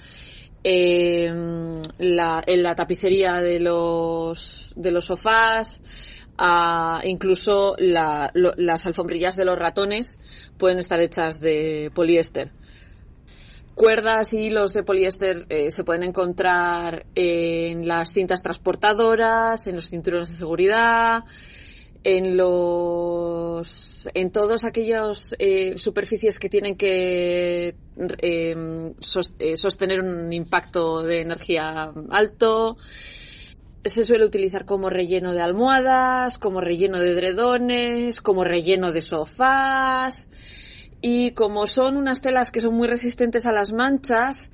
la, 0.62 2.44
en 2.46 2.64
la 2.64 2.76
tapicería 2.76 3.36
de 3.36 3.62
los 3.62 4.76
sofás, 5.00 5.82
a 6.42 7.02
incluso 7.04 7.76
la, 7.78 8.32
las 8.34 8.86
alfombrillas 8.86 9.36
de 9.36 9.44
los 9.44 9.60
ratones 9.60 10.20
pueden 10.58 10.80
estar 10.80 11.02
hechas 11.02 11.42
de 11.42 11.92
poliéster. 11.94 12.52
Cuerdas 13.76 14.34
y 14.34 14.46
hilos 14.46 14.74
de 14.74 14.84
poliéster 14.84 15.46
eh, 15.50 15.70
se 15.70 15.84
pueden 15.84 16.04
encontrar 16.04 17.06
en 17.14 17.88
las 17.88 18.14
cintas 18.14 18.42
transportadoras, 18.42 19.68
en 19.68 19.76
los 19.76 19.90
cinturones 19.90 20.30
de 20.30 20.36
seguridad, 20.36 21.26
en 22.06 22.38
los 22.38 24.10
en 24.14 24.32
todos 24.32 24.64
aquellos 24.64 25.36
eh, 25.40 25.78
superficies 25.78 26.40
que 26.40 26.50
tienen 26.50 26.78
que 26.78 27.76
eh, 28.22 28.94
sostener 29.02 30.00
un 30.00 30.32
impacto 30.32 31.04
de 31.04 31.22
energía 31.22 31.92
alto 32.10 32.78
se 33.84 34.04
suele 34.04 34.26
utilizar 34.26 34.66
como 34.66 34.90
relleno 34.90 35.34
de 35.34 35.42
almohadas, 35.42 36.38
como 36.38 36.62
relleno 36.62 37.00
de 37.00 37.12
edredones, 37.12 38.22
como 38.22 38.44
relleno 38.44 38.92
de 38.92 39.02
sofás. 39.02 40.30
Y 41.02 41.32
como 41.32 41.66
son 41.66 41.96
unas 41.98 42.22
telas 42.22 42.52
que 42.52 42.62
son 42.62 42.76
muy 42.76 42.88
resistentes 42.88 43.46
a 43.46 43.54
las 43.54 43.72
manchas, 43.72 44.50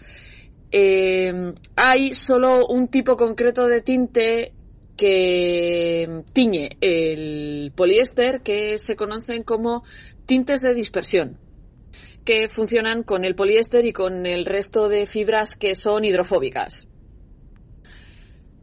eh, 0.72 1.54
hay 1.76 2.14
solo 2.14 2.68
un 2.68 2.88
tipo 2.88 3.18
concreto 3.18 3.68
de 3.68 3.82
tinte 3.82 4.54
que 4.96 6.24
tiñe 6.34 6.78
el 6.82 7.74
poliéster 7.76 8.42
que 8.42 8.78
se 8.78 8.96
conocen 8.96 9.44
como 9.44 9.84
tintes 10.26 10.62
de 10.62 10.74
dispersión 10.74 11.38
que 12.26 12.50
funcionan 12.50 13.04
con 13.04 13.24
el 13.24 13.36
poliéster 13.36 13.86
y 13.86 13.94
con 13.94 14.26
el 14.26 14.46
resto 14.46 14.90
de 14.90 15.06
fibras 15.06 15.56
que 15.56 15.76
son 15.76 16.04
hidrofóbicas. 16.04 16.88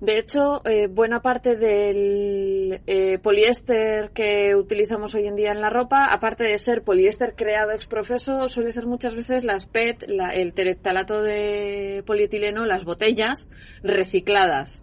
De 0.03 0.19
hecho, 0.19 0.63
eh, 0.65 0.89
buena 0.89 1.23
parte 1.23 1.55
del 1.55 2.83
eh, 2.89 3.21
poliéster 3.23 4.11
que 4.11 4.57
utilizamos 4.57 5.15
hoy 5.15 5.29
en 5.29 5.37
día 5.37 5.53
en 5.53 5.61
la 5.61 5.71
ropa, 5.71 6.07
aparte 6.07 6.43
de 6.43 6.59
ser 6.59 6.83
poliéster 6.83 7.37
creado 7.37 7.71
ex 7.71 7.87
profeso, 7.87 8.49
suele 8.49 8.73
ser 8.73 8.87
muchas 8.87 9.15
veces 9.15 9.45
las 9.45 9.67
PET, 9.67 10.07
el 10.09 10.53
tereftalato 10.55 11.23
de 11.23 12.03
polietileno, 12.05 12.67
las 12.67 12.85
botellas 12.85 13.47
recicladas. 13.85 14.83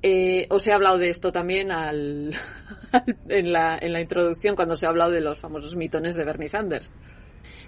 Eh, 0.00 0.46
os 0.48 0.66
he 0.66 0.72
hablado 0.72 0.96
de 0.96 1.10
esto 1.10 1.32
también 1.32 1.70
al, 1.70 2.34
en, 3.28 3.52
la, 3.52 3.76
en 3.78 3.92
la 3.92 4.00
introducción 4.00 4.56
cuando 4.56 4.74
se 4.74 4.86
ha 4.86 4.88
hablado 4.88 5.10
de 5.10 5.20
los 5.20 5.38
famosos 5.38 5.76
mitones 5.76 6.14
de 6.14 6.24
Bernie 6.24 6.48
Sanders. 6.48 6.94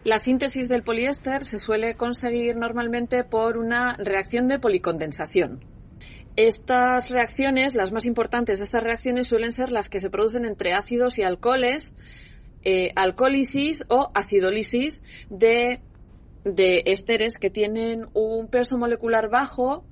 La 0.05 0.19
síntesis 0.19 0.69
del 0.71 0.85
poliéster 0.85 1.45
se 1.45 1.59
suele 1.59 1.97
conseguir 1.97 2.57
normalmente 2.57 3.25
por 3.25 3.59
una 3.59 3.95
reacción 3.99 4.49
de 4.49 4.59
policondensación. 4.59 5.72
Estas 6.37 7.11
reacciones, 7.11 7.75
las 7.75 7.93
más 7.93 8.07
importantes 8.07 8.59
de 8.59 8.65
estas 8.65 8.83
reacciones 8.83 9.29
suelen 9.29 9.53
ser 9.53 9.71
las 9.71 9.89
que 9.89 10.01
se 10.01 10.09
producen 10.09 10.45
entre 10.45 10.73
ácidos 10.73 11.19
y 11.19 11.23
alcoholes, 11.23 11.95
eh, 12.65 12.93
alcohólisis 12.97 13.85
o 13.89 14.11
acidólisis 14.15 15.03
de, 15.29 15.81
de 16.45 16.85
ésteres 16.87 17.39
que 17.39 17.51
tienen 17.51 18.07
un 18.15 18.49
peso 18.49 18.79
molecular 18.79 19.29
bajo, 19.29 19.85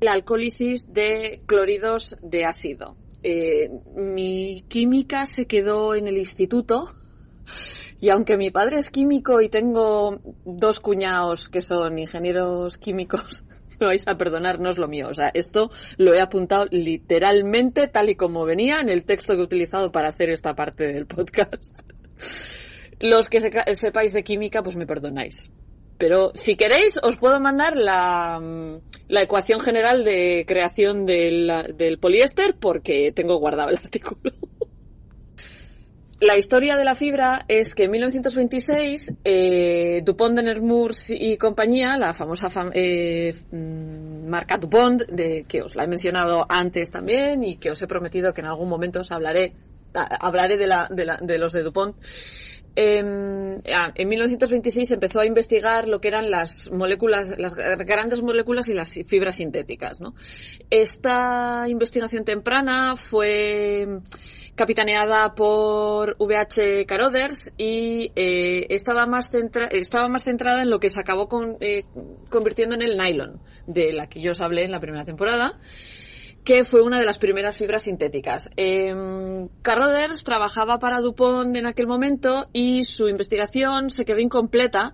la 0.00 0.12
alcohólisis 0.12 0.92
de 0.92 1.42
cloridos 1.46 2.16
de 2.22 2.44
ácido. 2.44 2.96
Eh, 3.22 3.70
mi 3.94 4.64
química 4.68 5.26
se 5.26 5.46
quedó 5.46 5.94
en 5.94 6.08
el 6.08 6.18
instituto 6.18 6.90
y 8.00 8.10
aunque 8.10 8.36
mi 8.36 8.50
padre 8.50 8.78
es 8.78 8.90
químico 8.90 9.40
y 9.40 9.48
tengo 9.48 10.20
dos 10.44 10.80
cuñados 10.80 11.48
que 11.48 11.62
son 11.62 11.98
ingenieros 11.98 12.76
químicos, 12.78 13.44
me 13.80 13.86
vais 13.86 14.06
a 14.06 14.16
perdonar, 14.16 14.60
no 14.60 14.70
es 14.70 14.78
lo 14.78 14.88
mío. 14.88 15.08
O 15.08 15.14
sea, 15.14 15.30
esto 15.34 15.70
lo 15.96 16.14
he 16.14 16.20
apuntado 16.20 16.66
literalmente 16.70 17.88
tal 17.88 18.10
y 18.10 18.16
como 18.16 18.44
venía 18.44 18.78
en 18.80 18.88
el 18.88 19.04
texto 19.04 19.34
que 19.34 19.40
he 19.40 19.44
utilizado 19.44 19.92
para 19.92 20.08
hacer 20.08 20.30
esta 20.30 20.54
parte 20.54 20.84
del 20.84 21.06
podcast. 21.06 21.80
Los 23.00 23.28
que 23.28 23.40
sepáis 23.74 24.12
de 24.12 24.22
química, 24.22 24.62
pues 24.62 24.76
me 24.76 24.86
perdonáis. 24.86 25.50
Pero 25.98 26.32
si 26.34 26.56
queréis, 26.56 26.98
os 27.02 27.18
puedo 27.18 27.38
mandar 27.40 27.76
la, 27.76 28.40
la 29.08 29.22
ecuación 29.22 29.60
general 29.60 30.04
de 30.04 30.44
creación 30.46 31.06
del, 31.06 31.74
del 31.76 31.98
poliéster 31.98 32.56
porque 32.58 33.12
tengo 33.12 33.36
guardado 33.36 33.70
el 33.70 33.76
artículo. 33.76 34.32
La 36.24 36.38
historia 36.38 36.78
de 36.78 36.84
la 36.84 36.94
fibra 36.94 37.44
es 37.48 37.74
que 37.74 37.84
en 37.84 37.90
1926 37.90 39.12
eh, 39.24 40.00
Dupont 40.02 40.34
de 40.34 40.42
Nemours 40.42 41.10
y 41.10 41.36
compañía, 41.36 41.98
la 41.98 42.14
famosa 42.14 42.48
fam 42.48 42.70
eh, 42.72 43.34
mm, 43.50 44.26
marca 44.26 44.56
Dupont, 44.56 45.02
que 45.46 45.62
os 45.62 45.76
la 45.76 45.84
he 45.84 45.86
mencionado 45.86 46.46
antes 46.48 46.90
también 46.90 47.44
y 47.44 47.56
que 47.56 47.70
os 47.70 47.82
he 47.82 47.86
prometido 47.86 48.32
que 48.32 48.40
en 48.40 48.46
algún 48.46 48.70
momento 48.70 49.00
os 49.00 49.12
hablaré, 49.12 49.52
hablaré 49.92 50.56
de, 50.56 50.66
de 51.20 51.38
los 51.38 51.52
de 51.52 51.62
Dupont, 51.62 51.94
eh, 52.74 52.98
en 53.94 54.08
1926 54.08 54.92
empezó 54.92 55.20
a 55.20 55.26
investigar 55.26 55.88
lo 55.88 56.00
que 56.00 56.08
eran 56.08 56.30
las 56.30 56.70
moléculas, 56.70 57.38
las 57.38 57.54
grandes 57.54 58.22
moléculas 58.22 58.68
y 58.68 58.74
las 58.74 58.94
fibras 59.06 59.36
sintéticas. 59.36 60.00
¿no? 60.00 60.14
Esta 60.70 61.66
investigación 61.68 62.24
temprana 62.24 62.96
fue 62.96 64.00
capitaneada 64.54 65.34
por 65.34 66.16
VH 66.18 66.86
Caroders 66.86 67.52
y 67.56 68.12
eh, 68.14 68.66
estaba, 68.70 69.06
más 69.06 69.30
estaba 69.70 70.08
más 70.08 70.24
centrada 70.24 70.62
en 70.62 70.70
lo 70.70 70.80
que 70.80 70.90
se 70.90 71.00
acabó 71.00 71.28
eh, 71.60 71.84
convirtiendo 72.30 72.74
en 72.74 72.82
el 72.82 72.96
nylon, 72.96 73.40
de 73.66 73.92
la 73.92 74.08
que 74.08 74.20
yo 74.20 74.32
os 74.32 74.40
hablé 74.40 74.64
en 74.64 74.70
la 74.70 74.80
primera 74.80 75.04
temporada 75.04 75.54
que 76.44 76.64
fue 76.64 76.82
una 76.82 76.98
de 76.98 77.06
las 77.06 77.18
primeras 77.18 77.56
fibras 77.56 77.84
sintéticas. 77.84 78.50
Eh, 78.58 78.94
Carroders 79.62 80.24
trabajaba 80.24 80.78
para 80.78 81.00
DuPont 81.00 81.56
en 81.56 81.64
aquel 81.64 81.86
momento 81.86 82.48
y 82.52 82.84
su 82.84 83.08
investigación 83.08 83.88
se 83.88 84.04
quedó 84.04 84.18
incompleta 84.18 84.92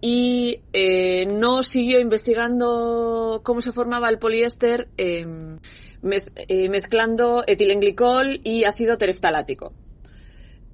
y 0.00 0.62
eh, 0.72 1.26
no 1.26 1.62
siguió 1.62 2.00
investigando 2.00 3.40
cómo 3.44 3.60
se 3.60 3.72
formaba 3.72 4.08
el 4.08 4.18
poliéster 4.18 4.88
eh, 4.96 5.26
eh, 6.02 6.68
mezclando 6.68 7.44
etilenglicol 7.46 8.40
y 8.44 8.64
ácido 8.64 8.98
tereftalático. 8.98 9.72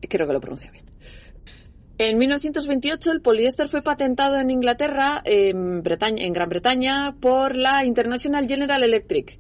Creo 0.01 0.27
que 0.27 0.33
lo 0.33 0.41
pronuncio 0.41 0.71
bien. 0.73 0.85
En 1.99 2.19
1928 2.19 3.11
el 3.11 3.23
poliéster 3.23 3.69
fue 3.69 3.83
patentado 3.83 4.39
en 4.39 4.51
Inglaterra, 4.51 5.23
en 5.25 5.83
Gran 5.83 6.49
Bretaña, 6.51 7.17
por 7.19 7.57
la 7.57 7.87
International 7.87 8.47
General 8.47 8.83
Electric. 8.83 9.39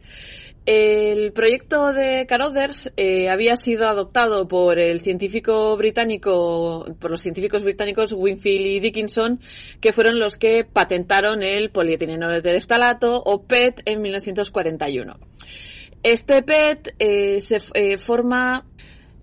El 0.67 1.33
proyecto 1.33 1.93
de 1.93 2.27
Carothers 2.27 2.93
eh, 2.97 3.29
había 3.29 3.57
sido 3.57 3.87
adoptado 3.87 4.49
por 4.49 4.81
el 4.81 4.99
científico 4.99 5.77
británico, 5.77 6.85
por 6.99 7.13
los 7.13 7.21
científicos 7.21 7.63
británicos 7.63 8.13
Winfield 8.13 8.67
y 8.67 8.81
Dickinson, 8.81 9.39
que 9.81 9.93
fueron 9.93 10.19
los 10.19 10.37
que 10.37 10.65
patentaron 10.65 11.45
el 11.45 11.71
polietileno 11.71 12.29
de 12.41 12.57
estalato 12.57 13.23
o 13.25 13.45
PET 13.45 13.83
en 13.85 14.03
1941. 14.03 15.17
Este 16.03 16.43
PET 16.43 16.97
eh, 16.99 17.41
se 17.41 17.59
eh, 17.75 17.97
forma 17.97 18.67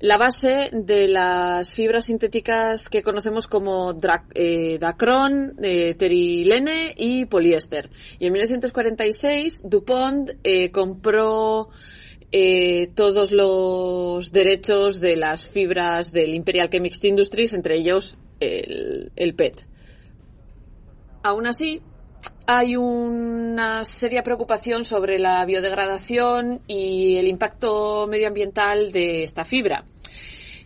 la 0.03 0.17
base 0.17 0.69
de 0.73 1.07
las 1.07 1.73
fibras 1.73 2.05
sintéticas 2.05 2.89
que 2.89 3.01
conocemos 3.01 3.47
como 3.47 3.95
eh, 4.33 4.77
dacron, 4.77 5.55
eh, 5.63 5.95
terilene 5.95 6.93
y 6.97 7.23
poliéster. 7.23 7.89
Y 8.19 8.27
en 8.27 8.33
1946 8.33 9.61
DuPont 9.63 10.31
eh, 10.43 10.71
compró 10.71 11.69
todos 12.95 13.31
los 13.31 14.31
derechos 14.33 14.99
de 14.99 15.15
las 15.15 15.47
fibras 15.47 16.11
del 16.11 16.33
Imperial 16.33 16.69
Chemist 16.69 17.05
Industries, 17.05 17.53
entre 17.53 17.77
ellos 17.77 18.17
el, 18.41 19.11
el 19.15 19.35
PET. 19.35 19.67
Aún 21.21 21.47
así, 21.47 21.81
hay 22.45 22.75
una 22.75 23.85
seria 23.85 24.23
preocupación 24.23 24.83
sobre 24.83 25.17
la 25.17 25.45
biodegradación 25.45 26.61
y 26.67 27.15
el 27.15 27.27
impacto 27.27 28.05
medioambiental 28.07 28.91
de 28.91 29.23
esta 29.23 29.45
fibra. 29.45 29.85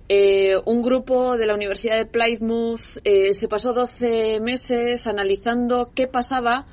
Eh, 0.10 0.56
un 0.66 0.82
grupo 0.82 1.38
de 1.38 1.46
la 1.46 1.54
Universidad 1.54 1.98
de 1.98 2.06
Plymouth 2.06 3.00
eh, 3.04 3.34
se 3.34 3.48
pasó 3.48 3.74
12 3.74 4.40
meses 4.40 5.06
analizando 5.06 5.92
qué 5.94 6.08
pasaba 6.08 6.66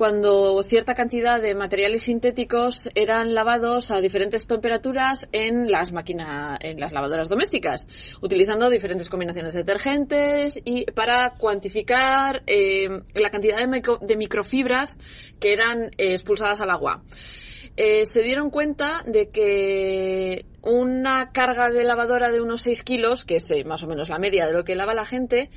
cuando 0.00 0.62
cierta 0.62 0.94
cantidad 0.94 1.42
de 1.42 1.54
materiales 1.54 2.04
sintéticos 2.04 2.88
eran 2.94 3.34
lavados 3.34 3.90
a 3.90 4.00
diferentes 4.00 4.46
temperaturas 4.46 5.28
en 5.32 5.70
las 5.70 5.92
máquinas, 5.92 6.58
en 6.62 6.80
las 6.80 6.92
lavadoras 6.92 7.28
domésticas, 7.28 7.86
utilizando 8.22 8.70
diferentes 8.70 9.10
combinaciones 9.10 9.52
de 9.52 9.58
detergentes 9.58 10.58
y 10.64 10.86
para 10.86 11.34
cuantificar 11.34 12.42
eh, 12.46 12.88
la 13.12 13.28
cantidad 13.28 13.58
de, 13.58 14.16
microfibras 14.16 14.96
que 15.38 15.52
eran 15.52 15.90
expulsadas 15.98 16.62
al 16.62 16.70
agua. 16.70 17.02
Eh, 17.76 18.04
se 18.04 18.22
dieron 18.22 18.50
cuenta 18.50 19.02
de 19.06 19.28
que 19.28 20.44
una 20.62 21.32
carga 21.32 21.70
de 21.70 21.84
lavadora 21.84 22.30
de 22.30 22.40
unos 22.40 22.62
6 22.62 22.82
kilos, 22.82 23.24
que 23.24 23.36
es 23.36 23.48
eh, 23.50 23.64
más 23.64 23.82
o 23.82 23.86
menos 23.86 24.08
la 24.08 24.18
media 24.18 24.46
de 24.46 24.52
lo 24.52 24.64
que 24.64 24.74
lava 24.74 24.94
la 24.94 25.06
gente, 25.06 25.50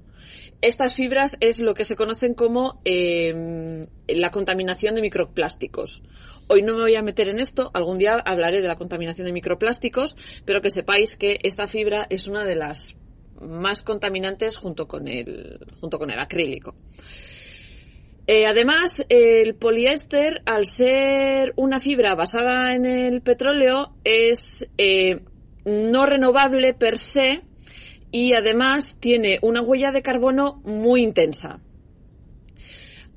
Estas 0.61 0.93
fibras 0.93 1.37
es 1.39 1.59
lo 1.59 1.73
que 1.73 1.85
se 1.85 1.95
conocen 1.95 2.35
como 2.35 2.81
eh, 2.85 3.87
la 4.07 4.29
contaminación 4.29 4.93
de 4.93 5.01
microplásticos. 5.01 6.03
Hoy 6.47 6.61
no 6.61 6.75
me 6.75 6.81
voy 6.81 6.95
a 6.95 7.01
meter 7.01 7.29
en 7.29 7.39
esto, 7.39 7.71
algún 7.73 7.97
día 7.97 8.13
hablaré 8.13 8.61
de 8.61 8.67
la 8.67 8.75
contaminación 8.75 9.25
de 9.25 9.33
microplásticos, 9.33 10.15
pero 10.45 10.61
que 10.61 10.69
sepáis 10.69 11.17
que 11.17 11.39
esta 11.43 11.67
fibra 11.67 12.05
es 12.09 12.27
una 12.27 12.43
de 12.43 12.55
las 12.55 12.95
más 13.41 13.81
contaminantes 13.81 14.57
junto 14.57 14.87
con 14.87 15.07
el, 15.07 15.59
junto 15.79 15.97
con 15.97 16.11
el 16.11 16.19
acrílico. 16.19 16.75
Eh, 18.27 18.45
además, 18.45 19.03
el 19.09 19.55
poliéster, 19.55 20.43
al 20.45 20.67
ser 20.67 21.53
una 21.55 21.79
fibra 21.79 22.13
basada 22.13 22.75
en 22.75 22.85
el 22.85 23.21
petróleo, 23.21 23.95
es 24.03 24.69
eh, 24.77 25.21
no 25.65 26.05
renovable 26.05 26.73
per 26.75 26.99
se, 26.99 27.41
y 28.11 28.33
además 28.33 28.97
tiene 28.99 29.39
una 29.41 29.61
huella 29.61 29.91
de 29.91 30.01
carbono 30.01 30.61
muy 30.65 31.03
intensa. 31.03 31.59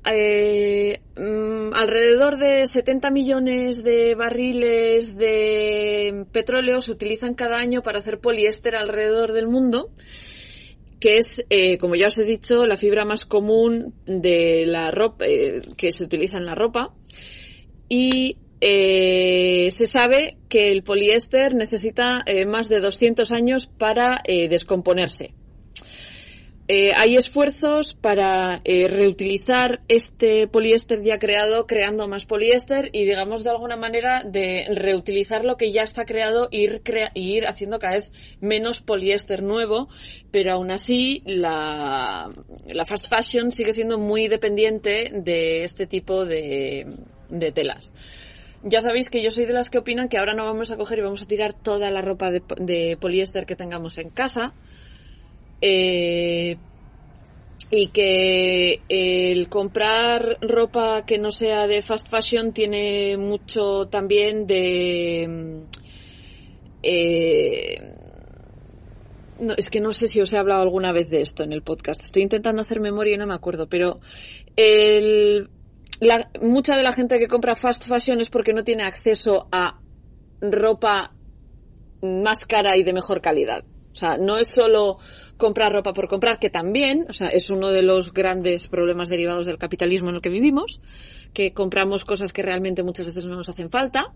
Eh, 0.07 1.01
mm, 1.17 1.73
alrededor 1.73 2.37
de 2.37 2.67
70 2.67 3.09
millones 3.09 3.83
de 3.83 4.13
barriles 4.13 5.17
de 5.17 6.25
petróleo 6.31 6.79
se 6.79 6.91
utilizan 6.91 7.33
cada 7.33 7.57
año 7.57 7.81
para 7.81 7.99
hacer 7.99 8.19
poliéster 8.19 8.75
alrededor 8.75 9.31
del 9.31 9.47
mundo, 9.47 9.89
que 10.99 11.17
es, 11.17 11.43
eh, 11.49 11.79
como 11.79 11.95
ya 11.95 12.07
os 12.07 12.17
he 12.19 12.23
dicho, 12.23 12.67
la 12.67 12.77
fibra 12.77 13.03
más 13.03 13.25
común 13.25 13.95
de 14.05 14.65
la 14.67 14.91
ropa 14.91 15.25
eh, 15.27 15.61
que 15.75 15.91
se 15.91 16.03
utiliza 16.03 16.37
en 16.37 16.45
la 16.45 16.55
ropa. 16.55 16.91
Y 17.89 18.37
eh, 18.67 19.69
se 19.69 19.85
sabe 19.85 20.37
que 20.49 20.71
el 20.71 20.81
poliéster 20.81 21.53
necesita 21.53 22.23
eh, 22.25 22.47
más 22.47 22.67
de 22.67 22.79
200 22.79 23.31
años 23.31 23.67
para 23.67 24.21
eh, 24.23 24.49
descomponerse. 24.49 25.35
hay 26.67 27.15
esfuerzos 27.15 27.93
para 27.93 28.63
reutilizar 28.65 29.81
este 29.87 30.47
poliéster 30.47 31.03
ya 31.03 31.19
creado, 31.19 31.67
creando 31.67 32.07
más 32.07 32.25
poliéster 32.25 32.89
y, 32.91 33.05
digamos, 33.05 33.43
de 33.43 33.51
alguna 33.51 33.77
manera 33.77 34.23
de 34.25 34.65
reutilizar 34.73 35.45
lo 35.45 35.57
que 35.57 35.71
ya 35.71 35.83
está 35.83 36.05
creado 36.05 36.49
e 36.51 36.61
ir, 36.61 36.81
ir 37.13 37.45
haciendo 37.45 37.77
cada 37.77 37.97
vez 37.97 38.11
menos 38.41 38.81
poliéster 38.81 39.43
nuevo, 39.43 39.89
pero 40.31 40.53
aún 40.53 40.71
así 40.71 41.21
la, 41.27 42.31
fast 42.87 43.09
fashion 43.09 43.51
sigue 43.51 43.73
siendo 43.73 43.99
muy 43.99 44.27
dependiente 44.27 45.11
de 45.13 45.63
este 45.63 45.85
tipo 45.85 46.25
de 46.25 46.87
telas. 47.53 47.93
Ya 48.67 48.81
sabéis 48.81 49.11
que 49.11 49.21
yo 49.21 49.29
soy 49.29 49.45
de 49.45 49.53
las 49.53 49.69
que 49.69 49.77
opinan 49.77 50.09
que 50.09 50.17
ahora 50.17 50.33
no 50.33 50.43
vamos 50.43 50.71
a 50.71 50.77
coger 50.77 50.97
y 50.97 51.03
vamos 51.03 51.21
a 51.21 51.27
tirar 51.27 51.53
toda 51.53 51.91
la 51.91 52.01
ropa 52.01 52.31
de, 52.31 52.97
poliéster 52.99 53.45
que 53.45 53.55
tengamos 53.55 53.99
en 53.99 54.09
casa. 54.09 54.55
Eh, 55.61 56.57
y 57.69 57.87
que 57.87 58.81
el 58.89 59.49
comprar 59.49 60.39
ropa 60.41 61.05
que 61.05 61.19
no 61.19 61.29
sea 61.29 61.67
de 61.67 61.83
fast 61.83 62.09
fashion 62.09 62.53
tiene 62.53 63.17
mucho 63.17 63.87
también 63.87 64.47
de... 64.47 65.63
Eh, 66.81 67.93
no, 69.39 69.53
es 69.57 69.69
que 69.69 69.79
no 69.79 69.93
sé 69.93 70.07
si 70.07 70.21
os 70.21 70.33
he 70.33 70.37
hablado 70.37 70.63
alguna 70.63 70.91
vez 70.91 71.11
de 71.11 71.21
esto 71.21 71.43
en 71.43 71.53
el 71.53 71.61
podcast. 71.61 72.03
Estoy 72.03 72.23
intentando 72.23 72.63
hacer 72.63 72.79
memoria 72.79 73.13
y 73.13 73.17
no 73.17 73.27
me 73.27 73.35
acuerdo, 73.35 73.69
pero 73.69 73.99
el 74.55 75.49
la, 75.99 76.29
mucha 76.41 76.75
de 76.75 76.83
la 76.83 76.91
gente 76.91 77.19
que 77.19 77.27
compra 77.27 77.55
fast 77.55 77.87
fashion 77.87 78.19
es 78.21 78.29
porque 78.29 78.53
no 78.53 78.63
tiene 78.63 78.83
acceso 78.83 79.47
a 79.51 79.79
ropa 80.41 81.13
más 82.01 82.45
cara 82.45 82.75
y 82.77 82.83
de 82.83 82.93
mejor 82.93 83.21
calidad. 83.21 83.63
O 83.91 83.95
sea, 83.97 84.17
no 84.17 84.37
es 84.37 84.49
solo 84.49 84.97
comprar 85.37 85.71
ropa 85.71 85.93
por 85.93 86.09
comprar, 86.09 86.37
que 86.37 86.49
también, 86.49 87.05
o 87.09 87.13
sea, 87.13 87.29
es 87.29 87.49
uno 87.49 87.69
de 87.69 87.81
los 87.81 88.13
grandes 88.13 88.67
problemas 88.67 89.07
derivados 89.07 89.45
del 89.45 89.57
capitalismo 89.57 90.09
en 90.09 90.15
el 90.15 90.21
que 90.21 90.29
vivimos, 90.29 90.81
que 91.33 91.53
compramos 91.53 92.03
cosas 92.03 92.33
que 92.33 92.41
realmente 92.41 92.83
muchas 92.83 93.05
veces 93.05 93.25
no 93.25 93.35
nos 93.35 93.47
hacen 93.47 93.69
falta. 93.69 94.13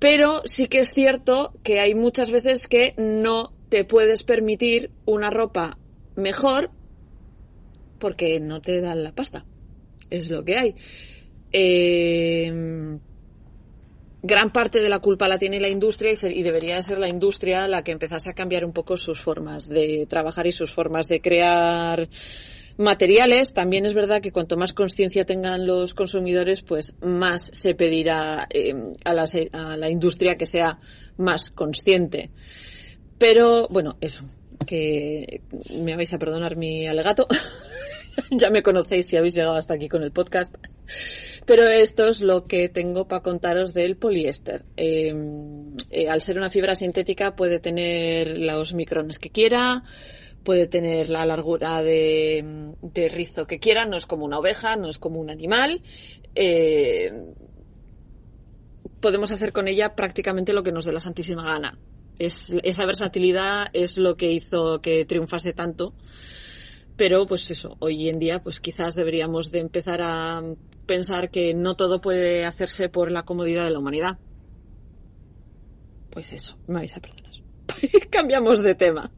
Pero 0.00 0.42
sí 0.44 0.66
que 0.66 0.80
es 0.80 0.92
cierto 0.92 1.54
que 1.62 1.78
hay 1.78 1.94
muchas 1.94 2.30
veces 2.30 2.66
que 2.66 2.94
no 2.98 3.54
te 3.68 3.84
puedes 3.84 4.24
permitir 4.24 4.90
una 5.04 5.30
ropa 5.30 5.78
mejor 6.16 6.70
porque 7.98 8.40
no 8.40 8.60
te 8.60 8.80
dan 8.80 9.04
la 9.04 9.12
pasta 9.12 9.46
es 10.10 10.30
lo 10.30 10.44
que 10.44 10.56
hay. 10.56 10.74
Eh, 11.52 12.98
gran 14.26 14.52
parte 14.52 14.80
de 14.80 14.88
la 14.88 14.98
culpa 14.98 15.28
la 15.28 15.38
tiene 15.38 15.60
la 15.60 15.68
industria 15.68 16.12
y, 16.12 16.42
debería 16.42 16.82
ser 16.82 16.98
la 16.98 17.08
industria 17.08 17.68
la 17.68 17.82
que 17.82 17.92
empezase 17.92 18.30
a 18.30 18.34
cambiar 18.34 18.64
un 18.64 18.72
poco 18.72 18.96
sus 18.96 19.20
formas 19.20 19.68
de 19.68 20.06
trabajar 20.08 20.46
y 20.46 20.52
sus 20.52 20.74
formas 20.74 21.06
de 21.08 21.20
crear 21.20 22.08
materiales. 22.76 23.52
También 23.52 23.86
es 23.86 23.94
verdad 23.94 24.20
que 24.20 24.32
cuanto 24.32 24.56
más 24.56 24.72
conciencia 24.72 25.24
tengan 25.24 25.66
los 25.66 25.94
consumidores, 25.94 26.62
pues 26.62 26.94
más 27.00 27.50
se 27.52 27.74
pedirá 27.74 28.48
eh, 28.50 28.74
a, 29.04 29.14
la, 29.14 29.26
a 29.52 29.76
la 29.76 29.88
industria 29.88 30.36
que 30.36 30.46
sea 30.46 30.80
más 31.16 31.50
consciente. 31.50 32.30
Pero 33.18 33.68
bueno, 33.68 33.96
eso, 34.00 34.24
que 34.66 35.40
me 35.80 35.96
vais 35.96 36.12
a 36.12 36.18
perdonar 36.18 36.56
mi 36.56 36.86
alegato. 36.86 37.26
ya 38.30 38.50
me 38.50 38.62
conocéis 38.62 39.06
si 39.06 39.16
habéis 39.16 39.34
llegado 39.34 39.56
hasta 39.56 39.74
aquí 39.74 39.88
con 39.88 40.02
el 40.02 40.12
podcast. 40.12 40.54
Pero 41.44 41.68
esto 41.68 42.08
es 42.08 42.20
lo 42.20 42.44
que 42.44 42.68
tengo 42.68 43.06
para 43.06 43.22
contaros 43.22 43.72
del 43.72 43.96
poliéster. 43.96 44.64
Em, 44.76 45.76
eh, 45.90 46.08
al 46.08 46.20
ser 46.20 46.38
una 46.38 46.50
fibra 46.50 46.74
sintética 46.74 47.36
puede 47.36 47.60
tener 47.60 48.38
los 48.38 48.74
micrones 48.74 49.18
que 49.18 49.30
quiera, 49.30 49.84
puede 50.42 50.66
tener 50.66 51.10
la 51.10 51.24
largura 51.24 51.82
de, 51.82 52.76
rizo 53.12 53.46
que 53.46 53.58
quiera, 53.58 53.84
no 53.84 53.96
es 53.96 54.06
como 54.06 54.24
una 54.24 54.38
oveja, 54.38 54.76
no 54.76 54.88
es 54.88 54.98
como 54.98 55.20
un 55.20 55.30
animal. 55.30 55.82
Eh, 56.34 57.12
podemos 59.00 59.30
hacer 59.30 59.52
con 59.52 59.68
ella 59.68 59.94
prácticamente 59.94 60.52
lo 60.52 60.62
que 60.62 60.72
nos 60.72 60.84
dé 60.84 60.92
la 60.92 61.00
santísima 61.00 61.44
gana. 61.44 61.78
Es, 62.18 62.54
esa 62.62 62.86
versatilidad 62.86 63.66
es 63.72 63.98
lo 63.98 64.16
que 64.16 64.32
hizo 64.32 64.80
que 64.80 65.04
triunfase 65.04 65.52
tanto 65.52 65.94
pero 66.96 67.26
pues 67.26 67.50
eso, 67.50 67.76
hoy 67.78 68.08
en 68.08 68.18
día 68.18 68.42
pues 68.42 68.60
quizás 68.60 68.94
deberíamos 68.94 69.50
de 69.50 69.60
empezar 69.60 70.00
a 70.02 70.42
pensar 70.86 71.30
que 71.30 71.54
no 71.54 71.76
todo 71.76 72.00
puede 72.00 72.46
hacerse 72.46 72.88
por 72.88 73.12
la 73.12 73.24
comodidad 73.24 73.64
de 73.64 73.70
la 73.70 73.78
humanidad. 73.78 74.18
Pues 76.10 76.32
eso, 76.32 76.56
me 76.66 76.76
vais 76.76 76.96
a 76.96 77.00
perdonar. 77.00 77.32
Cambiamos 78.10 78.62
de 78.62 78.74
tema. 78.74 79.10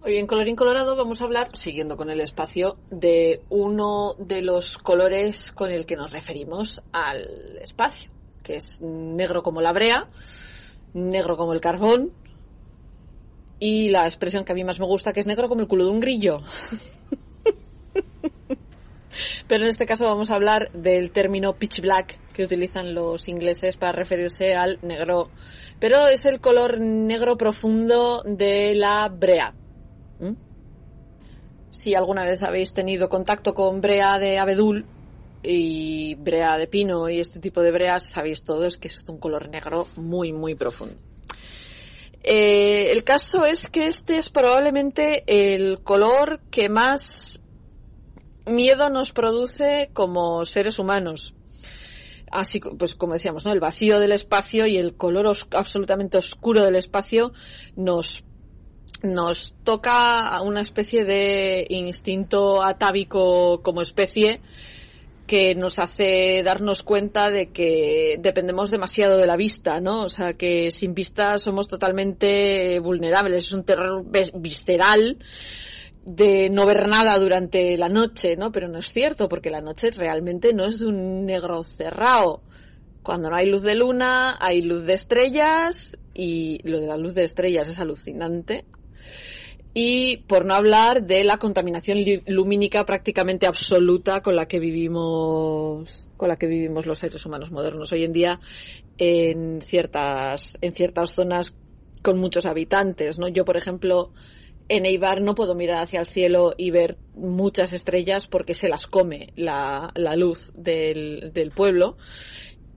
Hoy 0.00 0.16
en 0.16 0.28
Colorín 0.28 0.54
Colorado 0.54 0.94
vamos 0.94 1.20
a 1.20 1.24
hablar, 1.24 1.50
siguiendo 1.54 1.96
con 1.96 2.08
el 2.08 2.20
espacio, 2.20 2.78
de 2.90 3.42
uno 3.48 4.14
de 4.18 4.42
los 4.42 4.78
colores 4.78 5.50
con 5.50 5.70
el 5.70 5.86
que 5.86 5.96
nos 5.96 6.12
referimos 6.12 6.82
al 6.92 7.58
espacio, 7.60 8.10
que 8.44 8.56
es 8.56 8.80
negro 8.80 9.42
como 9.42 9.60
la 9.60 9.72
brea, 9.72 10.06
negro 10.94 11.36
como 11.36 11.52
el 11.52 11.60
carbón, 11.60 12.12
y 13.60 13.88
la 13.88 14.04
expresión 14.04 14.44
que 14.44 14.52
a 14.52 14.54
mí 14.54 14.64
más 14.64 14.78
me 14.80 14.86
gusta, 14.86 15.12
que 15.12 15.20
es 15.20 15.26
negro 15.26 15.48
como 15.48 15.60
el 15.60 15.68
culo 15.68 15.84
de 15.84 15.90
un 15.90 16.00
grillo. 16.00 16.40
Pero 19.48 19.64
en 19.64 19.70
este 19.70 19.86
caso 19.86 20.04
vamos 20.04 20.30
a 20.30 20.34
hablar 20.34 20.70
del 20.72 21.10
término 21.10 21.54
pitch 21.54 21.80
black 21.80 22.20
que 22.32 22.44
utilizan 22.44 22.94
los 22.94 23.28
ingleses 23.28 23.76
para 23.76 23.92
referirse 23.92 24.54
al 24.54 24.78
negro. 24.82 25.30
Pero 25.80 26.06
es 26.06 26.24
el 26.26 26.40
color 26.40 26.78
negro 26.78 27.36
profundo 27.36 28.22
de 28.24 28.74
la 28.74 29.08
brea. 29.08 29.54
¿Mm? 30.20 30.34
Si 31.70 31.94
alguna 31.94 32.24
vez 32.24 32.42
habéis 32.42 32.72
tenido 32.74 33.08
contacto 33.08 33.54
con 33.54 33.80
brea 33.80 34.18
de 34.18 34.38
abedul 34.38 34.86
y 35.42 36.14
brea 36.16 36.58
de 36.58 36.66
pino 36.66 37.08
y 37.08 37.20
este 37.20 37.40
tipo 37.40 37.62
de 37.62 37.72
breas, 37.72 38.04
sabéis 38.04 38.42
todos 38.42 38.78
que 38.78 38.88
es 38.88 39.08
un 39.08 39.18
color 39.18 39.48
negro 39.48 39.86
muy, 39.96 40.32
muy 40.32 40.54
profundo. 40.54 41.07
Eh, 42.22 42.90
el 42.92 43.04
caso 43.04 43.44
es 43.44 43.68
que 43.68 43.86
este 43.86 44.18
es 44.18 44.28
probablemente 44.28 45.24
el 45.26 45.80
color 45.82 46.40
que 46.50 46.68
más 46.68 47.42
miedo 48.46 48.90
nos 48.90 49.12
produce 49.12 49.90
como 49.92 50.44
seres 50.44 50.78
humanos. 50.78 51.34
Así, 52.30 52.60
pues 52.60 52.94
como 52.94 53.14
decíamos, 53.14 53.44
¿no? 53.44 53.52
El 53.52 53.60
vacío 53.60 53.98
del 53.98 54.12
espacio 54.12 54.66
y 54.66 54.76
el 54.76 54.94
color 54.96 55.30
absolutamente 55.52 56.18
oscuro 56.18 56.64
del 56.64 56.76
espacio 56.76 57.32
nos 57.76 58.24
nos 59.02 59.54
toca 59.62 60.42
una 60.42 60.60
especie 60.60 61.04
de 61.04 61.66
instinto 61.68 62.64
atávico 62.64 63.62
como 63.62 63.80
especie 63.80 64.40
que 65.28 65.54
nos 65.54 65.78
hace 65.78 66.42
darnos 66.42 66.82
cuenta 66.82 67.30
de 67.30 67.52
que 67.52 68.16
dependemos 68.18 68.70
demasiado 68.70 69.18
de 69.18 69.26
la 69.26 69.36
vista, 69.36 69.78
¿no? 69.78 70.02
O 70.02 70.08
sea, 70.08 70.32
que 70.32 70.70
sin 70.72 70.94
vista 70.94 71.38
somos 71.38 71.68
totalmente 71.68 72.80
vulnerables. 72.80 73.44
Es 73.44 73.52
un 73.52 73.62
terror 73.62 74.04
visceral 74.34 75.18
de 76.04 76.48
no 76.48 76.64
ver 76.64 76.88
nada 76.88 77.18
durante 77.18 77.76
la 77.76 77.90
noche, 77.90 78.36
¿no? 78.36 78.50
Pero 78.50 78.68
no 78.68 78.78
es 78.78 78.90
cierto, 78.90 79.28
porque 79.28 79.50
la 79.50 79.60
noche 79.60 79.90
realmente 79.90 80.54
no 80.54 80.64
es 80.64 80.78
de 80.78 80.86
un 80.86 81.26
negro 81.26 81.62
cerrado. 81.62 82.40
Cuando 83.02 83.28
no 83.28 83.36
hay 83.36 83.46
luz 83.46 83.62
de 83.62 83.74
luna, 83.74 84.38
hay 84.40 84.62
luz 84.62 84.86
de 84.86 84.94
estrellas, 84.94 85.96
y 86.14 86.58
lo 86.68 86.80
de 86.80 86.86
la 86.86 86.96
luz 86.96 87.14
de 87.14 87.24
estrellas 87.24 87.68
es 87.68 87.78
alucinante 87.78 88.64
y 89.80 90.16
por 90.26 90.44
no 90.44 90.54
hablar 90.54 91.04
de 91.04 91.22
la 91.22 91.38
contaminación 91.38 91.98
lumínica 92.26 92.84
prácticamente 92.84 93.46
absoluta 93.46 94.22
con 94.22 94.34
la 94.34 94.46
que 94.46 94.58
vivimos 94.58 96.08
con 96.16 96.28
la 96.28 96.36
que 96.36 96.48
vivimos 96.48 96.84
los 96.84 96.98
seres 96.98 97.24
humanos 97.24 97.52
modernos 97.52 97.92
hoy 97.92 98.02
en 98.02 98.12
día 98.12 98.40
en 98.98 99.62
ciertas 99.62 100.58
en 100.62 100.72
ciertas 100.72 101.10
zonas 101.10 101.54
con 102.02 102.18
muchos 102.18 102.44
habitantes 102.44 103.20
no 103.20 103.28
yo 103.28 103.44
por 103.44 103.56
ejemplo 103.56 104.10
en 104.68 104.84
Eibar 104.84 105.20
no 105.20 105.36
puedo 105.36 105.54
mirar 105.54 105.84
hacia 105.84 106.00
el 106.00 106.06
cielo 106.06 106.54
y 106.56 106.72
ver 106.72 106.96
muchas 107.14 107.72
estrellas 107.72 108.26
porque 108.26 108.54
se 108.54 108.68
las 108.68 108.88
come 108.88 109.28
la, 109.36 109.92
luz 110.14 110.52
del, 110.54 111.30
del 111.32 111.52
pueblo. 111.52 111.96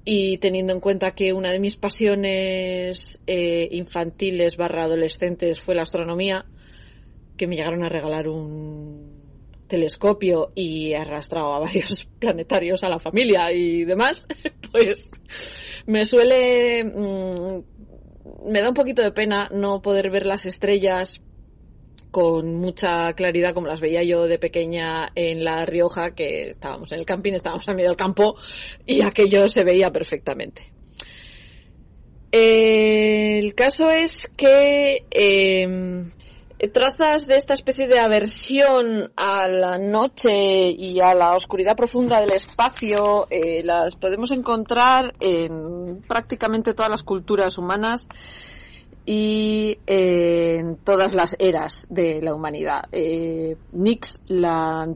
Y 0.06 0.38
teniendo 0.38 0.72
en 0.72 0.80
cuenta 0.80 1.12
que 1.12 1.34
una 1.34 1.52
de 1.52 1.60
mis 1.60 1.76
pasiones 1.76 3.20
eh, 3.28 3.68
infantiles 3.72 4.56
barra 4.56 4.86
adolescentes 4.86 5.60
fue 5.60 5.76
la 5.76 5.82
astronomía, 5.82 6.46
que 7.42 7.48
me 7.48 7.56
llegaron 7.56 7.84
a 7.84 7.90
regalar 7.90 8.28
un 8.28 9.66
telescopio 9.66 10.52
y 10.54 10.92
he 10.92 10.96
arrastrado 10.96 11.56
a 11.56 11.60
varios 11.60 12.08
planetarios 12.20 12.84
a 12.84 12.90
la 12.90 13.00
familia 13.00 13.52
y 13.52 13.84
demás, 13.84 14.28
pues 14.72 15.10
me 15.88 16.06
suele... 16.06 16.84
Mm, 16.84 17.64
me 18.46 18.62
da 18.62 18.70
un 18.70 18.76
poquito 18.76 19.02
de 19.02 19.12
pena 19.12 19.50
no 19.52 19.82
poder 19.82 20.12
ver 20.12 20.28
las 20.28 20.46
estrellas 20.46 21.20
con 22.12 22.58
mucha 22.58 23.12
claridad 23.14 23.56
como 23.56 23.66
las 23.66 23.80
veía 23.80 24.04
yo 24.04 24.28
de 24.28 24.38
pequeña 24.38 25.10
en 25.16 25.44
La 25.44 25.66
Rioja, 25.66 26.14
que 26.14 26.50
estábamos 26.50 26.92
en 26.92 27.00
el 27.00 27.08
camping, 27.08 27.34
estábamos 27.34 27.68
a 27.68 27.74
medio 27.74 27.90
del 27.90 27.98
campo 27.98 28.36
y 28.86 29.02
aquello 29.02 29.50
se 29.50 29.64
veía 29.64 29.92
perfectamente. 29.92 30.72
El 32.32 33.56
caso 33.56 33.90
es 33.90 34.28
que 34.38 35.08
em, 35.10 36.12
trazas 36.68 37.26
de 37.26 37.38
esta 37.38 37.54
especie 37.54 37.88
de 37.88 38.00
aversión 38.00 39.12
a 39.16 39.48
la 39.48 39.78
noche 39.78 40.70
y 40.70 41.00
a 41.00 41.14
la 41.14 41.36
oscuridad 41.36 41.76
profunda 41.76 42.20
del 42.20 42.32
espacio 42.32 43.28
eh, 43.30 43.64
las 43.64 43.96
podemos 43.96 44.32
encontrar 44.32 45.14
en 45.20 46.04
prácticamente 46.08 46.74
todas 46.74 46.92
las 46.92 47.04
culturas 47.04 47.58
humanas 47.58 48.08
y 49.06 49.80
eh, 49.88 50.58
en 50.60 50.78
todas 50.78 51.16
las 51.16 51.36
eras 51.40 51.88
de 51.90 52.22
la 52.22 52.36
humanidad. 52.36 52.84
Eh, 52.92 53.58
Nix, 53.72 54.22
la 54.28 54.88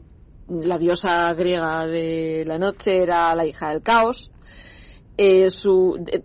diosa 0.78 1.32
griega 1.34 1.86
de 1.86 2.44
la 2.46 2.58
noche, 2.58 3.02
era 3.02 3.34
la 3.34 3.44
hija 3.44 3.70
del 3.70 3.82
caos. 3.82 4.30
Eh, 5.18 5.46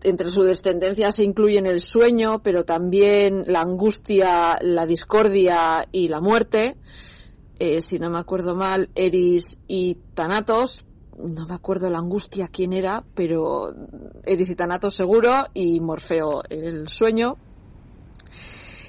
entre 0.04 0.30
su 0.30 0.44
descendencia 0.44 1.12
se 1.12 1.24
incluyen 1.24 1.66
el 1.66 1.80
sueño, 1.80 2.42
pero 2.44 2.66
también 2.66 3.44
la 3.48 3.62
angustia, 3.62 4.58
la 4.62 4.86
discordia 4.86 5.88
y 5.92 6.10
la 6.10 6.20
muerte. 6.20 6.76
Eh, 7.58 7.80
si 7.80 8.00
no 8.00 8.10
me 8.10 8.20
acuerdo 8.20 8.56
mal, 8.56 8.90
Eris 8.96 9.60
y 9.68 9.96
Thanatos. 10.14 10.86
No 11.18 11.46
me 11.46 11.54
acuerdo 11.54 11.90
la 11.90 12.00
angustia 12.00 12.50
quién 12.52 12.74
era, 12.74 13.04
pero 13.14 13.74
Eris 14.26 14.50
y 14.50 14.56
Thanatos 14.56 14.96
seguro, 14.96 15.46
y 15.54 15.80
Morfeo 15.80 16.42
el 16.50 16.90
sueño. 16.90 17.38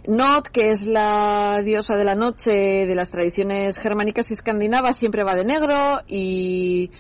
Not, 0.08 0.48
que 0.48 0.70
es 0.70 0.86
la 0.86 1.60
diosa 1.62 1.96
de 1.96 2.04
la 2.04 2.16
noche 2.16 2.86
de 2.86 2.94
las 2.94 3.10
tradiciones 3.10 3.78
germánicas 3.78 4.30
y 4.30 4.34
escandinavas, 4.34 4.96
siempre 4.96 5.22
va 5.22 5.34
de 5.34 5.44
negro 5.44 6.00
y 6.08 6.90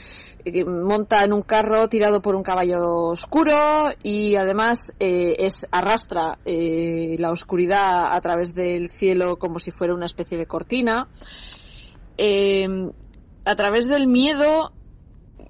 monta 0.66 1.24
en 1.24 1.32
un 1.32 1.42
carro 1.42 1.88
tirado 1.88 2.20
por 2.20 2.34
un 2.34 2.42
caballo 2.42 3.08
oscuro 3.08 3.90
y 4.02 4.36
además 4.36 4.92
eh, 4.98 5.36
es 5.38 5.66
arrastra 5.70 6.38
eh, 6.44 7.16
la 7.18 7.30
oscuridad 7.30 8.14
a 8.14 8.20
través 8.20 8.54
del 8.54 8.88
cielo 8.88 9.38
como 9.38 9.58
si 9.58 9.70
fuera 9.70 9.94
una 9.94 10.06
especie 10.06 10.38
de 10.38 10.46
cortina. 10.46 11.08
Eh, 12.18 12.68
a 13.44 13.56
través 13.56 13.88
del 13.88 14.06
miedo 14.06 14.72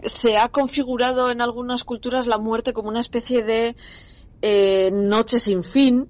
se 0.02 0.36
ha 0.36 0.48
configurado 0.48 1.30
en 1.30 1.40
algunas 1.40 1.84
culturas 1.84 2.26
la 2.26 2.38
muerte 2.38 2.72
como 2.72 2.88
una 2.88 3.00
especie 3.00 3.42
de 3.44 3.76
noche 4.90 5.38
sin 5.38 5.62
fin 5.62 6.08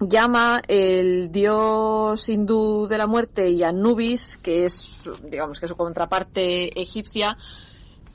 llama 0.00 0.60
el 0.68 1.32
dios 1.32 2.28
hindú 2.28 2.86
de 2.86 2.98
la 2.98 3.06
muerte 3.06 3.48
y 3.48 3.62
Anubis, 3.62 4.36
que 4.36 4.64
es, 4.64 5.10
digamos 5.24 5.58
que 5.58 5.68
su 5.68 5.76
contraparte 5.76 6.80
egipcia, 6.80 7.36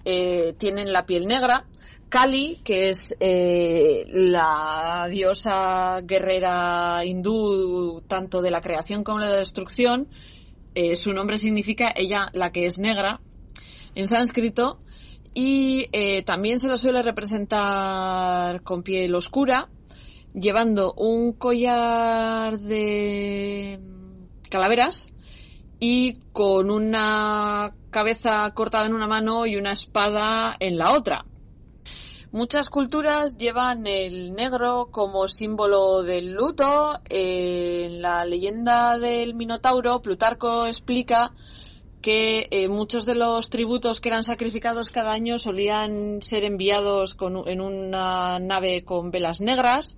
eh, 0.05 0.53
tienen 0.57 0.91
la 0.91 1.05
piel 1.05 1.25
negra. 1.25 1.65
Kali, 2.09 2.59
que 2.65 2.89
es 2.89 3.15
eh, 3.21 4.05
la 4.09 5.07
diosa 5.09 6.01
guerrera 6.01 7.05
hindú 7.05 8.03
tanto 8.05 8.41
de 8.41 8.51
la 8.51 8.59
creación 8.59 9.05
como 9.05 9.19
de 9.19 9.29
la 9.29 9.37
destrucción, 9.37 10.09
eh, 10.75 10.97
su 10.97 11.13
nombre 11.13 11.37
significa 11.37 11.93
ella 11.95 12.27
la 12.33 12.51
que 12.51 12.65
es 12.65 12.79
negra 12.79 13.21
en 13.95 14.07
sánscrito 14.07 14.77
y 15.33 15.87
también 16.25 16.59
se 16.59 16.67
la 16.67 16.75
suele 16.75 17.01
representar 17.01 18.61
con 18.63 18.83
piel 18.83 19.15
oscura 19.15 19.69
llevando 20.33 20.93
un 20.93 21.33
collar 21.33 22.59
de 22.59 23.79
calaveras 24.49 25.09
y 25.79 26.13
con 26.31 26.69
una 26.69 27.73
cabeza 27.89 28.51
cortada 28.53 28.85
en 28.85 28.93
una 28.93 29.07
mano 29.07 29.45
y 29.45 29.55
una 29.55 29.71
espada 29.71 30.55
en 30.59 30.77
la 30.77 30.93
otra. 30.93 31.25
Muchas 32.31 32.69
culturas 32.69 33.37
llevan 33.37 33.85
el 33.87 34.31
negro 34.33 34.87
como 34.89 35.27
símbolo 35.27 36.01
del 36.01 36.31
luto. 36.31 36.93
En 37.09 38.01
la 38.01 38.23
leyenda 38.23 38.97
del 38.97 39.33
Minotauro, 39.33 40.01
Plutarco 40.01 40.65
explica 40.65 41.33
que 42.01 42.47
eh, 42.49 42.69
muchos 42.69 43.05
de 43.05 43.15
los 43.15 43.49
tributos 43.49 43.99
que 43.99 44.07
eran 44.07 44.23
sacrificados 44.23 44.89
cada 44.91 45.11
año 45.11 45.37
solían 45.37 46.21
ser 46.21 46.45
enviados 46.45 47.17
en 47.45 47.59
una 47.59 48.39
nave 48.39 48.85
con 48.85 49.11
velas 49.11 49.41
negras. 49.41 49.97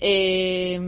Eh, 0.00 0.78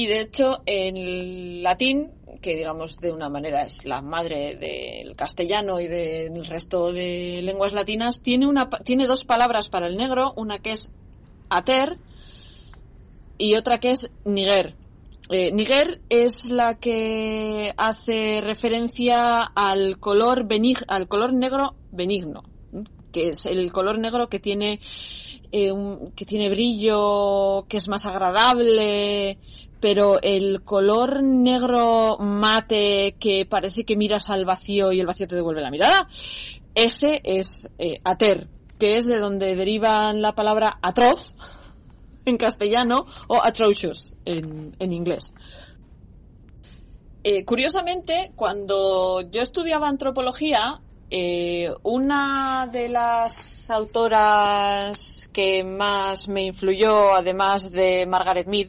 Y 0.00 0.06
de 0.06 0.20
hecho, 0.22 0.62
en 0.64 1.62
latín, 1.62 2.10
que 2.40 2.56
digamos 2.56 3.00
de 3.00 3.12
una 3.12 3.28
manera 3.28 3.64
es 3.64 3.84
la 3.84 4.00
madre 4.00 4.56
del 4.56 5.14
castellano 5.14 5.78
y 5.78 5.88
del 5.88 6.46
resto 6.46 6.90
de 6.90 7.42
lenguas 7.42 7.74
latinas, 7.74 8.22
tiene, 8.22 8.46
una, 8.46 8.70
tiene 8.70 9.06
dos 9.06 9.26
palabras 9.26 9.68
para 9.68 9.88
el 9.88 9.98
negro, 9.98 10.32
una 10.36 10.58
que 10.58 10.72
es 10.72 10.90
ater 11.50 11.98
y 13.36 13.56
otra 13.56 13.78
que 13.78 13.90
es 13.90 14.10
niger. 14.24 14.74
Eh, 15.28 15.52
niger 15.52 16.00
es 16.08 16.46
la 16.46 16.78
que 16.80 17.74
hace 17.76 18.40
referencia 18.40 19.42
al 19.42 19.98
color, 19.98 20.46
al 20.88 21.08
color 21.08 21.34
negro 21.34 21.74
benigno, 21.92 22.42
que 23.12 23.28
es 23.28 23.44
el 23.44 23.70
color 23.70 23.98
negro 23.98 24.30
que 24.30 24.40
tiene 24.40 24.80
eh, 25.52 25.72
que 26.14 26.24
tiene 26.24 26.48
brillo, 26.48 27.66
que 27.68 27.76
es 27.76 27.88
más 27.88 28.06
agradable, 28.06 29.38
pero 29.80 30.20
el 30.20 30.62
color 30.62 31.22
negro 31.22 32.18
mate 32.18 33.16
que 33.18 33.46
parece 33.46 33.84
que 33.84 33.96
miras 33.96 34.30
al 34.30 34.44
vacío 34.44 34.92
y 34.92 35.00
el 35.00 35.06
vacío 35.06 35.26
te 35.26 35.36
devuelve 35.36 35.62
la 35.62 35.70
mirada, 35.70 36.06
ese 36.74 37.20
es 37.24 37.68
eh, 37.78 37.98
ater, 38.04 38.48
que 38.78 38.96
es 38.96 39.06
de 39.06 39.18
donde 39.18 39.56
derivan 39.56 40.22
la 40.22 40.34
palabra 40.34 40.78
atroz 40.82 41.34
en 42.24 42.36
castellano 42.36 43.06
o 43.28 43.42
atrocious 43.42 44.14
en, 44.24 44.76
en 44.78 44.92
inglés. 44.92 45.32
Eh, 47.22 47.44
curiosamente, 47.44 48.30
cuando 48.34 49.20
yo 49.30 49.42
estudiaba 49.42 49.88
antropología, 49.88 50.80
eh, 51.10 51.68
una 51.82 52.68
de 52.70 52.88
las 52.88 53.68
autoras 53.68 55.28
que 55.32 55.64
más 55.64 56.28
me 56.28 56.42
influyó, 56.42 57.12
además 57.14 57.72
de 57.72 58.06
Margaret 58.06 58.46
Mead, 58.46 58.68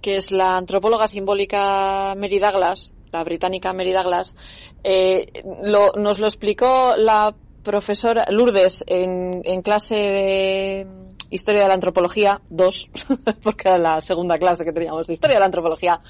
que 0.00 0.16
es 0.16 0.30
la 0.30 0.56
antropóloga 0.56 1.06
simbólica 1.06 2.14
Mary 2.16 2.38
Douglas, 2.38 2.94
la 3.12 3.22
británica 3.22 3.74
Mary 3.74 3.92
Douglas, 3.92 4.34
eh, 4.82 5.26
nos 5.44 6.18
lo 6.18 6.26
explicó 6.26 6.94
la 6.96 7.34
profesora 7.62 8.24
Lourdes 8.30 8.82
en, 8.86 9.42
en 9.44 9.60
clase 9.60 9.94
de 9.94 10.86
Historia 11.30 11.62
de 11.62 11.68
la 11.68 11.74
Antropología 11.74 12.40
2, 12.48 12.90
porque 13.42 13.68
era 13.68 13.78
la 13.78 14.00
segunda 14.00 14.38
clase 14.38 14.64
que 14.64 14.72
teníamos 14.72 15.06
de 15.06 15.12
Historia 15.12 15.34
de 15.34 15.40
la 15.40 15.46
Antropología. 15.46 16.00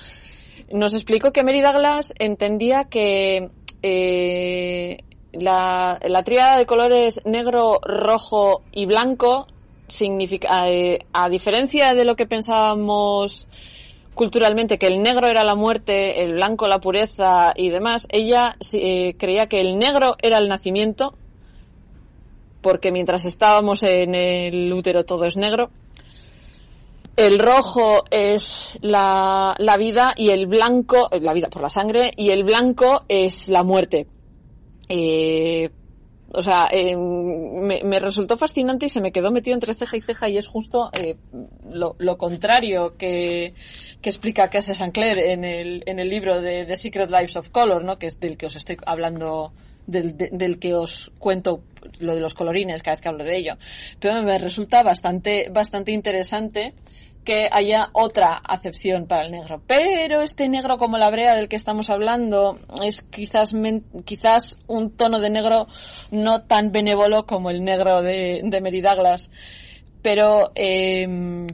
Nos 0.71 0.95
explicó 0.95 1.33
que 1.33 1.43
Mary 1.43 1.63
Douglas 1.63 2.13
entendía 2.19 2.85
que 2.85 3.51
eh, 3.87 4.97
la, 5.33 5.99
la 6.03 6.23
tríada 6.23 6.57
de 6.57 6.65
colores 6.65 7.21
negro, 7.27 7.81
rojo 7.83 8.63
y 8.73 8.87
blanco 8.87 9.47
significa, 9.89 10.71
eh, 10.71 11.01
a 11.13 11.29
diferencia 11.29 11.95
de 11.95 12.07
lo 12.07 12.17
que 12.17 12.25
pensábamos 12.25 13.47
culturalmente 14.15 14.79
que 14.79 14.87
el 14.87 15.03
negro 15.03 15.27
era 15.27 15.45
la 15.45 15.55
muerte, 15.55 16.23
el 16.23 16.33
blanco 16.33 16.67
la 16.67 16.81
pureza 16.81 17.53
y 17.55 17.69
demás, 17.69 18.07
ella 18.09 18.57
eh, 18.73 19.17
creía 19.19 19.49
que 19.49 19.61
el 19.61 19.77
negro 19.77 20.17
era 20.23 20.39
el 20.39 20.49
nacimiento, 20.49 21.13
porque 22.63 22.91
mientras 22.91 23.27
estábamos 23.27 23.83
en 23.83 24.15
el 24.15 24.73
útero 24.73 25.05
todo 25.05 25.27
es 25.27 25.37
negro. 25.37 25.69
El 27.17 27.39
rojo 27.39 28.05
es 28.11 28.71
la, 28.81 29.55
la 29.59 29.77
vida 29.77 30.15
y 30.17 30.31
el 30.31 30.47
blanco, 30.47 31.09
la 31.21 31.33
vida 31.33 31.49
por 31.49 31.63
la 31.63 31.71
sangre, 31.71 32.13
y 32.17 32.31
el 32.31 32.43
blanco 32.43 33.05
es 33.09 33.49
la 33.49 33.63
muerte. 33.63 34.07
Eh, 34.89 35.71
o 36.37 36.43
sea, 36.43 36.67
eh, 36.71 36.97
me, 36.97 38.01
resultó 38.01 38.37
fascinante 38.37 38.87
y 38.87 38.89
se 38.89 39.01
me 39.01 39.13
quedó 39.13 39.31
metido 39.31 39.55
entre 39.55 39.75
ceja 39.75 39.97
y 39.97 40.01
ceja 40.01 40.29
y 40.29 40.37
es 40.37 40.49
justo 40.49 40.91
eh, 40.93 41.17
lo, 41.71 41.95
lo, 41.99 42.19
contrario 42.19 42.97
que, 42.97 43.55
que 44.03 44.11
explica 44.11 44.51
Cass 44.51 44.67
Sancler 44.77 45.21
en 45.21 45.45
el, 45.45 45.85
en 45.87 46.01
el 46.01 46.09
libro 46.09 46.41
de 46.41 46.67
The 46.67 46.77
Secret 46.77 47.09
Lives 47.09 47.37
of 47.37 47.51
Color, 47.51 47.85
¿no? 47.85 47.99
que 47.99 48.07
es 48.07 48.19
del 48.19 48.37
que 48.37 48.47
os 48.47 48.57
estoy 48.57 48.77
hablando 48.85 49.53
del, 49.87 50.17
del, 50.17 50.59
que 50.59 50.75
os 50.75 51.13
cuento 51.19 51.63
lo 52.01 52.15
de 52.15 52.21
los 52.21 52.35
colorines 52.35 52.83
cada 52.83 52.97
vez 52.97 53.01
que 53.01 53.09
hablo 53.09 53.23
de 53.23 53.37
ello. 53.37 53.57
Pero 54.01 54.21
me 54.23 54.39
resulta 54.39 54.83
bastante, 54.83 55.49
bastante 55.53 55.93
interesante 55.93 56.75
que 57.25 57.49
haya 57.51 57.91
otra 57.93 58.35
acepción 58.35 59.07
para 59.07 59.25
el 59.25 59.33
negro. 59.33 59.63
Pero 59.67 60.23
este 60.23 60.49
negro 60.49 60.79
como 60.79 60.99
la 60.99 61.11
brea 61.11 61.35
del 61.35 61.49
que 61.49 61.57
estamos 61.57 61.91
hablando 61.91 62.59
es 62.85 63.03
quizás, 63.03 63.55
quizás 64.05 64.59
un 64.67 64.91
tono 64.91 65.21
de 65.21 65.31
negro 65.31 65.67
no 66.11 66.43
tan 66.43 66.71
benévolo 66.71 67.27
como 67.27 67.51
el 67.51 67.65
negro 67.65 68.03
de, 68.03 68.43
de 68.45 68.83
Douglas. 68.83 69.31
Pero 70.03 70.53
eh, 70.55 71.47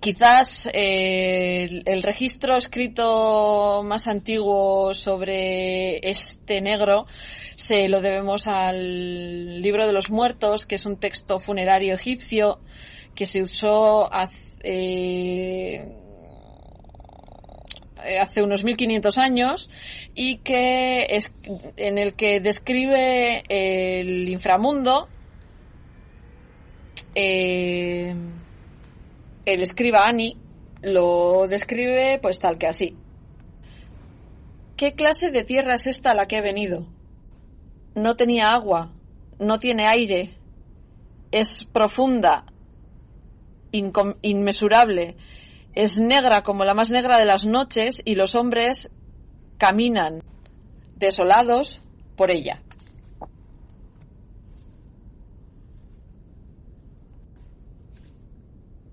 quizás 0.00 0.70
eh, 0.72 1.66
el, 1.68 1.82
el, 1.84 2.02
registro 2.02 2.56
escrito 2.56 3.82
más 3.84 4.08
antiguo 4.08 4.94
sobre 4.94 5.98
este 6.08 6.62
negro 6.62 7.04
se 7.56 7.88
lo 7.88 8.00
debemos 8.00 8.46
al 8.46 9.60
libro 9.60 9.86
de 9.86 9.92
los 9.92 10.10
muertos, 10.10 10.64
que 10.64 10.76
es 10.76 10.86
un 10.86 10.96
texto 10.96 11.40
funerario 11.40 11.94
egipcio 11.94 12.60
que 13.14 13.26
se 13.26 13.42
usó 13.42 14.10
hace 14.12 14.47
eh, 14.62 15.86
hace 18.20 18.42
unos 18.42 18.64
1500 18.64 19.18
años 19.18 19.70
y 20.14 20.38
que 20.38 21.06
es 21.10 21.32
en 21.76 21.98
el 21.98 22.14
que 22.14 22.40
describe 22.40 23.42
el 23.48 24.28
inframundo 24.28 25.08
eh, 27.14 28.14
el 29.44 29.62
escriba 29.62 30.04
Ani 30.04 30.36
lo 30.82 31.46
describe 31.48 32.18
pues 32.22 32.38
tal 32.38 32.56
que 32.56 32.66
así 32.66 32.96
¿Qué 34.78 34.94
clase 34.94 35.32
de 35.32 35.42
tierra 35.42 35.74
es 35.74 35.88
esta 35.88 36.12
a 36.12 36.14
la 36.14 36.28
que 36.28 36.36
he 36.36 36.40
venido? 36.40 36.86
No 37.96 38.14
tenía 38.14 38.52
agua, 38.52 38.92
no 39.40 39.58
tiene 39.58 39.88
aire, 39.88 40.36
es 41.32 41.64
profunda, 41.64 42.44
inmesurable, 43.72 45.16
es 45.74 45.98
negra 45.98 46.42
como 46.42 46.64
la 46.64 46.74
más 46.74 46.90
negra 46.90 47.18
de 47.18 47.24
las 47.24 47.44
noches 47.44 48.02
y 48.04 48.14
los 48.14 48.34
hombres 48.34 48.90
caminan 49.58 50.22
desolados 50.96 51.80
por 52.16 52.30
ella. 52.30 52.62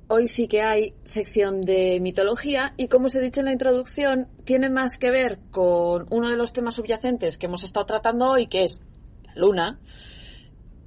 Hoy 0.08 0.28
sí 0.28 0.48
que 0.48 0.62
hay 0.62 0.94
sección 1.02 1.62
de 1.62 2.00
mitología 2.00 2.76
y 2.78 2.88
como 2.88 3.08
os 3.08 3.16
he 3.16 3.22
dicho 3.22 3.40
en 3.40 3.48
la 3.48 3.54
introducción, 3.54 4.28
tiene 4.44 4.70
más 4.70 5.00
que 5.00 5.10
ver 5.10 5.40
con 5.50 6.06
uno 6.12 6.30
de 6.30 6.38
los 6.38 6.54
temas 6.54 6.76
subyacentes 6.76 7.40
que 7.40 7.48
hemos 7.48 7.64
estado 7.64 7.88
tratando 7.88 8.30
hoy, 8.30 8.46
que 8.46 8.66
es 8.66 8.82
la 9.26 9.34
luna, 9.36 9.80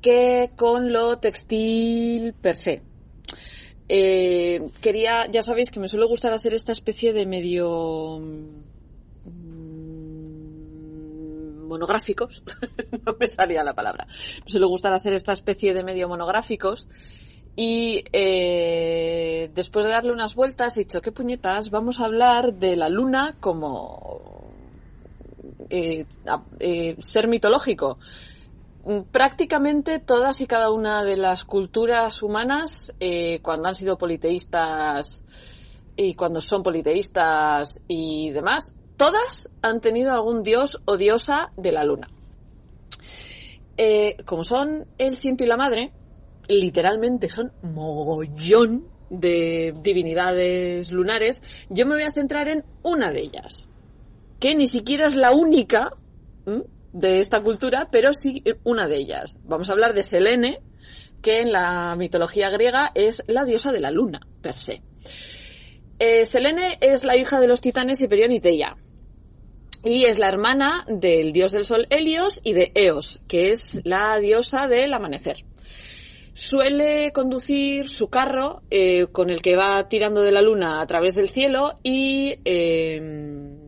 que 0.00 0.52
con 0.54 0.92
lo 0.92 1.16
textil 1.16 2.32
per 2.34 2.54
se. 2.54 2.82
Eh, 3.88 4.68
quería, 4.82 5.26
ya 5.30 5.42
sabéis 5.42 5.70
que 5.70 5.80
me 5.80 5.88
suele 5.88 6.06
gustar 6.06 6.32
hacer 6.32 6.52
esta 6.52 6.72
especie 6.72 7.12
de 7.14 7.24
medio 7.24 8.18
mm, 8.20 8.68
monográficos, 11.66 12.42
no 13.06 13.16
me 13.18 13.26
salía 13.28 13.62
la 13.62 13.74
palabra, 13.74 14.06
me 14.44 14.50
suele 14.50 14.66
gustar 14.66 14.92
hacer 14.92 15.12
esta 15.12 15.32
especie 15.32 15.74
de 15.74 15.84
medio 15.84 16.08
monográficos. 16.08 16.88
Y 17.60 18.04
eh, 18.12 19.50
después 19.52 19.84
de 19.84 19.90
darle 19.90 20.12
unas 20.12 20.36
vueltas 20.36 20.76
he 20.76 20.80
dicho, 20.80 21.00
¿qué 21.00 21.10
puñetas? 21.10 21.70
Vamos 21.70 21.98
a 21.98 22.04
hablar 22.04 22.54
de 22.54 22.76
la 22.76 22.88
luna 22.88 23.34
como 23.40 24.52
eh, 25.68 26.06
eh, 26.60 26.96
ser 27.00 27.26
mitológico 27.26 27.98
prácticamente 29.10 29.98
todas 29.98 30.40
y 30.40 30.46
cada 30.46 30.70
una 30.70 31.04
de 31.04 31.16
las 31.16 31.44
culturas 31.44 32.22
humanas, 32.22 32.94
eh, 33.00 33.40
cuando 33.42 33.68
han 33.68 33.74
sido 33.74 33.98
politeístas 33.98 35.24
y 35.96 36.14
cuando 36.14 36.40
son 36.40 36.62
politeístas 36.62 37.82
y 37.88 38.30
demás, 38.30 38.74
todas 38.96 39.50
han 39.62 39.80
tenido 39.80 40.12
algún 40.12 40.42
dios 40.42 40.80
o 40.84 40.96
diosa 40.96 41.52
de 41.56 41.72
la 41.72 41.84
luna. 41.84 42.08
Eh, 43.76 44.16
como 44.24 44.42
son 44.42 44.86
el 44.98 45.16
ciento 45.16 45.44
y 45.44 45.46
la 45.46 45.56
madre, 45.56 45.92
literalmente 46.48 47.28
son 47.28 47.52
mogollón 47.62 48.86
de 49.10 49.74
divinidades 49.82 50.90
lunares, 50.92 51.42
yo 51.70 51.86
me 51.86 51.94
voy 51.94 52.04
a 52.04 52.12
centrar 52.12 52.48
en 52.48 52.64
una 52.82 53.10
de 53.10 53.20
ellas, 53.20 53.68
que 54.40 54.54
ni 54.54 54.66
siquiera 54.66 55.06
es 55.06 55.16
la 55.16 55.32
única, 55.32 55.92
de 56.92 57.20
esta 57.20 57.40
cultura, 57.40 57.88
pero 57.90 58.12
sí 58.12 58.42
una 58.64 58.88
de 58.88 58.96
ellas. 58.96 59.34
Vamos 59.44 59.68
a 59.68 59.72
hablar 59.72 59.94
de 59.94 60.02
Selene, 60.02 60.60
que 61.22 61.40
en 61.40 61.52
la 61.52 61.94
mitología 61.96 62.50
griega 62.50 62.90
es 62.94 63.22
la 63.26 63.44
diosa 63.44 63.72
de 63.72 63.80
la 63.80 63.90
luna, 63.90 64.20
per 64.40 64.58
se. 64.58 64.82
Eh, 65.98 66.24
Selene 66.24 66.78
es 66.80 67.04
la 67.04 67.16
hija 67.16 67.40
de 67.40 67.48
los 67.48 67.60
titanes 67.60 68.00
Hiperión 68.00 68.32
y 68.32 68.40
Teia. 68.40 68.76
Y 69.84 70.04
es 70.04 70.18
la 70.18 70.28
hermana 70.28 70.84
del 70.88 71.32
dios 71.32 71.52
del 71.52 71.64
sol 71.64 71.86
Helios 71.90 72.40
y 72.42 72.52
de 72.52 72.72
Eos, 72.74 73.20
que 73.28 73.50
es 73.50 73.80
la 73.84 74.18
diosa 74.18 74.66
del 74.66 74.92
amanecer. 74.92 75.44
suele 76.32 77.12
conducir 77.12 77.88
su 77.88 78.08
carro 78.08 78.62
eh, 78.70 79.06
con 79.10 79.28
el 79.28 79.42
que 79.42 79.56
va 79.56 79.88
tirando 79.88 80.22
de 80.22 80.30
la 80.30 80.40
luna 80.40 80.80
a 80.80 80.86
través 80.86 81.16
del 81.16 81.28
cielo 81.28 81.80
y 81.82 82.38
eh, 82.44 83.58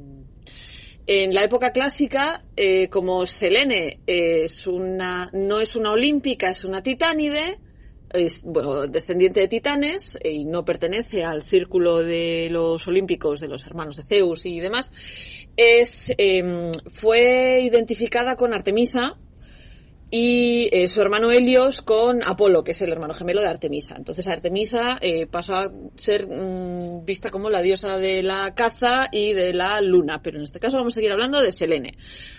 en 1.12 1.34
la 1.34 1.42
época 1.42 1.72
clásica, 1.72 2.44
eh, 2.56 2.88
como 2.88 3.26
Selene 3.26 3.98
no 4.06 5.60
es 5.60 5.74
una 5.74 5.90
olímpica, 5.90 6.50
es 6.50 6.64
una 6.64 6.82
titánide, 6.82 7.58
es 8.12 8.44
bueno, 8.44 8.86
descendiente 8.86 9.40
de 9.40 9.48
titanes 9.48 10.16
eh, 10.22 10.30
y 10.30 10.44
no 10.44 10.64
pertenece 10.64 11.24
al 11.24 11.42
círculo 11.42 11.98
de 11.98 12.46
los 12.52 12.86
olímpicos 12.86 13.40
de 13.40 13.48
los 13.48 13.66
hermanos 13.66 13.96
de 13.96 14.04
Zeus 14.04 14.46
y 14.46 14.60
demás, 14.60 14.92
em, 15.56 16.70
fue 16.92 17.60
identificada 17.60 18.36
con 18.36 18.54
Artemisa, 18.54 19.18
y 20.10 20.68
eh, 20.72 20.88
su 20.88 21.00
hermano 21.00 21.30
Helios 21.30 21.82
con 21.82 22.22
Apolo, 22.24 22.64
que 22.64 22.72
es 22.72 22.82
el 22.82 22.90
hermano 22.90 23.14
gemelo 23.14 23.40
de 23.40 23.46
Artemisa. 23.46 23.94
Entonces 23.96 24.26
Artemisa 24.26 24.98
eh, 25.00 25.26
pasó 25.26 25.54
a 25.54 25.72
ser 25.94 26.26
mm, 26.26 27.04
vista 27.04 27.30
como 27.30 27.48
la 27.48 27.62
diosa 27.62 27.96
de 27.96 28.22
la 28.22 28.52
caza 28.54 29.08
y 29.12 29.32
de 29.32 29.54
la 29.54 29.80
luna, 29.80 30.20
pero 30.20 30.38
en 30.38 30.44
este 30.44 30.58
caso 30.58 30.78
vamos 30.78 30.94
a 30.94 30.96
seguir 30.96 31.12
hablando 31.12 31.40
de 31.40 31.52
Selene. 31.52 31.94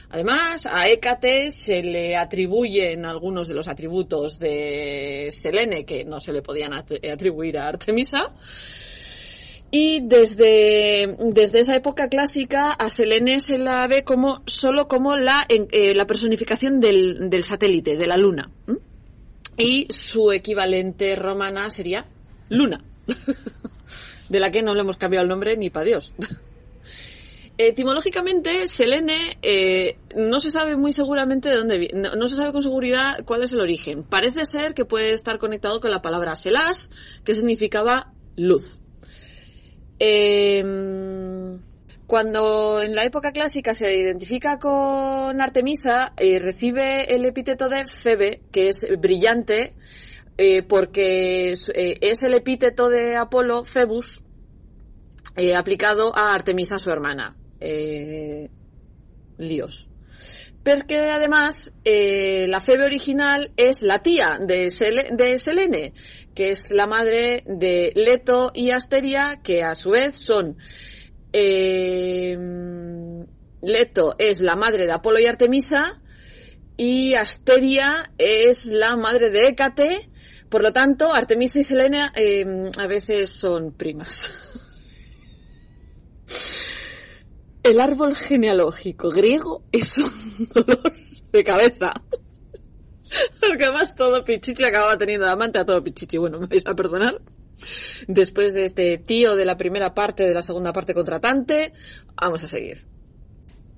Además, 0.10 0.66
a 0.66 0.84
Hécate 0.90 1.52
se 1.52 1.82
le 1.82 2.18
atribuyen 2.18 3.06
algunos 3.06 3.48
de 3.48 3.54
los 3.54 3.70
atributos 3.70 4.38
de 4.38 5.30
Selene 5.32 5.86
que 5.86 6.04
no 6.04 6.20
se 6.20 6.34
le 6.34 6.42
podían 6.42 6.74
atribuir 6.74 7.58
a 7.58 7.70
Artemisa. 7.70 8.34
Y 9.74 10.02
desde, 10.02 11.16
desde 11.20 11.60
esa 11.60 11.76
época 11.76 12.10
clásica 12.10 12.72
a 12.72 12.90
Selene 12.90 13.40
se 13.40 13.58
la 13.58 13.88
ve 13.88 14.04
como 14.04 14.42
solo 14.46 14.90
como 14.90 15.16
la, 15.16 15.46
eh, 15.48 15.96
la 15.96 16.06
personificación 16.06 16.82
del, 16.82 17.30
del, 17.30 17.44
satélite, 17.46 17.96
de 17.96 18.06
la 18.06 18.18
luna. 18.18 18.52
Y 19.58 19.88
su 19.90 20.34
equivalente 20.34 21.16
romana 21.16 21.70
sería 21.70 22.06
Luna, 22.50 22.84
de 24.30 24.40
la 24.42 24.52
que 24.52 24.62
no 24.62 24.74
le 24.74 24.82
hemos 24.82 24.98
cambiado 24.98 25.24
el 25.24 25.30
nombre 25.30 25.56
ni 25.56 25.70
para 25.70 25.86
Dios. 25.86 26.14
Etimológicamente, 27.58 28.68
Selene 28.68 29.38
eh, 29.42 29.98
no 30.18 30.40
se 30.40 30.52
sabe 30.52 30.76
muy 30.76 30.92
seguramente 30.92 31.48
de 31.48 31.56
dónde 31.56 31.78
viene, 31.78 32.02
no, 32.02 32.16
no, 32.16 32.28
se 32.28 32.36
sabe 32.36 32.52
con 32.52 32.64
seguridad 32.64 33.24
cuál 33.24 33.44
es 33.44 33.54
el 33.54 33.62
origen. 33.62 34.04
Parece 34.04 34.46
ser 34.46 34.74
que 34.74 34.84
puede 34.84 35.14
estar 35.14 35.38
conectado 35.38 35.80
con 35.80 35.92
la 35.92 36.02
palabra 36.02 36.36
selas, 36.36 36.90
que 37.24 37.36
significaba 37.36 38.14
luz. 38.36 38.81
Eh, 40.04 40.64
cuando 42.12 42.82
en 42.82 42.96
la 42.96 43.06
época 43.06 43.32
clásica 43.32 43.76
se 43.76 43.96
identifica 43.96 44.58
con 44.58 45.40
Artemisa, 45.40 46.12
eh, 46.18 46.40
recibe 46.40 47.14
el 47.16 47.24
epíteto 47.24 47.70
de 47.70 47.86
Febe, 47.86 48.42
que 48.52 48.68
es 48.70 48.86
brillante, 49.00 49.76
eh, 50.38 50.64
porque 50.64 51.52
es, 51.52 51.70
eh, 51.70 52.00
es, 52.02 52.24
el 52.24 52.34
epíteto 52.34 52.90
de 52.90 53.16
Apolo, 53.16 53.64
Febus, 53.64 54.26
aplicado 55.56 56.14
a 56.14 56.34
Artemisa, 56.34 56.80
su 56.80 56.90
hermana. 56.90 57.38
líos. 59.38 59.91
Porque 60.64 61.00
además 61.10 61.74
la 61.84 62.62
Febe 62.62 62.86
original 62.86 63.52
es 63.58 63.82
la 63.82 64.04
tía 64.04 64.38
de, 64.40 64.70
Sel 64.70 65.18
de 65.18 65.40
Selene, 65.40 65.94
que 66.36 66.52
es 66.52 66.70
la 66.70 66.86
madre 66.86 67.44
de 67.48 67.92
Leto 67.96 68.52
y 68.54 68.72
Asteria, 68.72 69.40
que 69.44 69.64
a 69.64 69.76
su 69.76 69.92
vez 69.92 70.18
son... 70.18 70.58
Eh, 71.34 72.38
Leto 73.62 74.16
es 74.18 74.42
la 74.42 74.56
madre 74.56 74.86
de 74.86 74.92
Apolo 74.92 75.20
y 75.20 75.26
Artemisa 75.28 75.94
y 76.78 77.14
Asteria 77.14 78.12
es 78.18 78.66
la 78.66 78.96
madre 78.96 79.30
de 79.30 79.48
Hécate. 79.48 80.10
Por 80.50 80.64
lo 80.64 80.74
tanto, 80.74 81.14
Artemisa 81.14 81.60
y 81.60 81.64
Selena 81.64 82.12
eh, 82.16 82.44
a 82.78 82.88
veces 82.88 83.30
son 83.30 83.74
primas. 83.74 84.32
El 87.64 87.80
árbol 87.80 88.16
genealógico 88.16 89.10
griego 89.12 89.64
es 89.72 89.98
un 89.98 90.48
dolor 90.54 90.94
de 91.32 91.44
cabeza. 91.44 91.94
Porque 93.40 93.66
además 93.66 93.96
todo 93.96 94.24
Pichichi 94.24 94.64
acababa 94.64 94.98
teniendo 94.98 95.28
amante 95.28 95.60
a 95.60 95.66
todo 95.66 95.84
Pichichi. 95.84 96.18
Bueno, 96.18 96.40
me 96.40 96.48
vais 96.48 96.66
a 96.66 96.74
perdonar. 96.74 97.22
Después 98.08 98.54
de 98.54 98.64
este 98.64 98.98
tío 98.98 99.36
de 99.36 99.46
la 99.46 99.58
primera 99.58 99.94
parte, 99.94 100.24
de 100.24 100.34
la 100.34 100.42
segunda 100.42 100.74
parte 100.74 100.96
contratante, 100.96 101.72
vamos 102.20 102.44
a 102.44 102.48
seguir. 102.48 102.86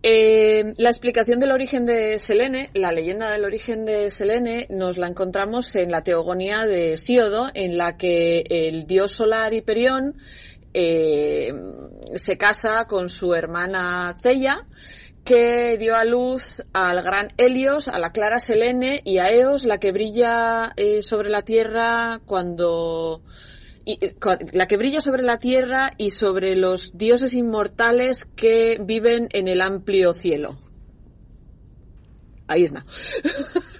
Eh, 0.06 0.74
la 0.78 0.90
explicación 0.90 1.40
del 1.40 1.52
origen 1.52 1.86
de 1.86 2.20
Selene, 2.20 2.70
la 2.74 2.92
leyenda 2.92 3.32
del 3.32 3.46
origen 3.46 3.86
de 3.86 4.10
Selene, 4.10 4.68
nos 4.70 4.98
la 4.98 5.08
encontramos 5.08 5.76
en 5.78 5.92
la 5.92 6.04
Teogonía 6.04 6.66
de 6.66 6.98
Síodo, 6.98 7.50
en 7.54 7.78
la 7.78 7.96
que 7.96 8.44
el 8.50 8.86
dios 8.86 9.12
solar 9.12 9.54
Hiperión 9.54 10.18
eh, 10.74 11.54
se 12.16 12.38
casa 12.38 12.86
con 12.86 13.10
su 13.10 13.34
hermana 13.34 14.14
Ceia 14.20 14.66
que 15.24 15.78
dio 15.78 15.96
a 15.96 16.04
luz 16.04 16.64
al 16.74 17.02
gran 17.02 17.30
Helios, 17.38 17.88
a 17.88 17.98
la 17.98 18.12
clara 18.12 18.40
Selene 18.40 19.02
y 19.06 19.20
a 19.20 19.32
Eos, 19.32 19.64
la 19.64 19.80
que 19.80 19.92
brilla 19.92 20.74
eh, 20.76 21.02
sobre 21.02 21.30
la 21.30 21.44
tierra 21.44 22.20
cuando 22.26 23.24
y, 23.86 24.04
eh, 24.06 24.16
la 24.52 24.68
que 24.68 24.78
brilla 24.78 25.02
sobre 25.02 25.24
la 25.24 25.38
tierra 25.38 25.92
y 25.98 26.10
sobre 26.10 26.56
los 26.56 26.98
dioses 26.98 27.34
inmortales 27.34 28.26
que 28.26 28.80
viven 28.82 29.30
en 29.32 29.48
el 29.48 29.62
amplio 29.62 30.14
cielo. 30.14 30.58
Ahí 32.48 32.64
está. 32.64 32.86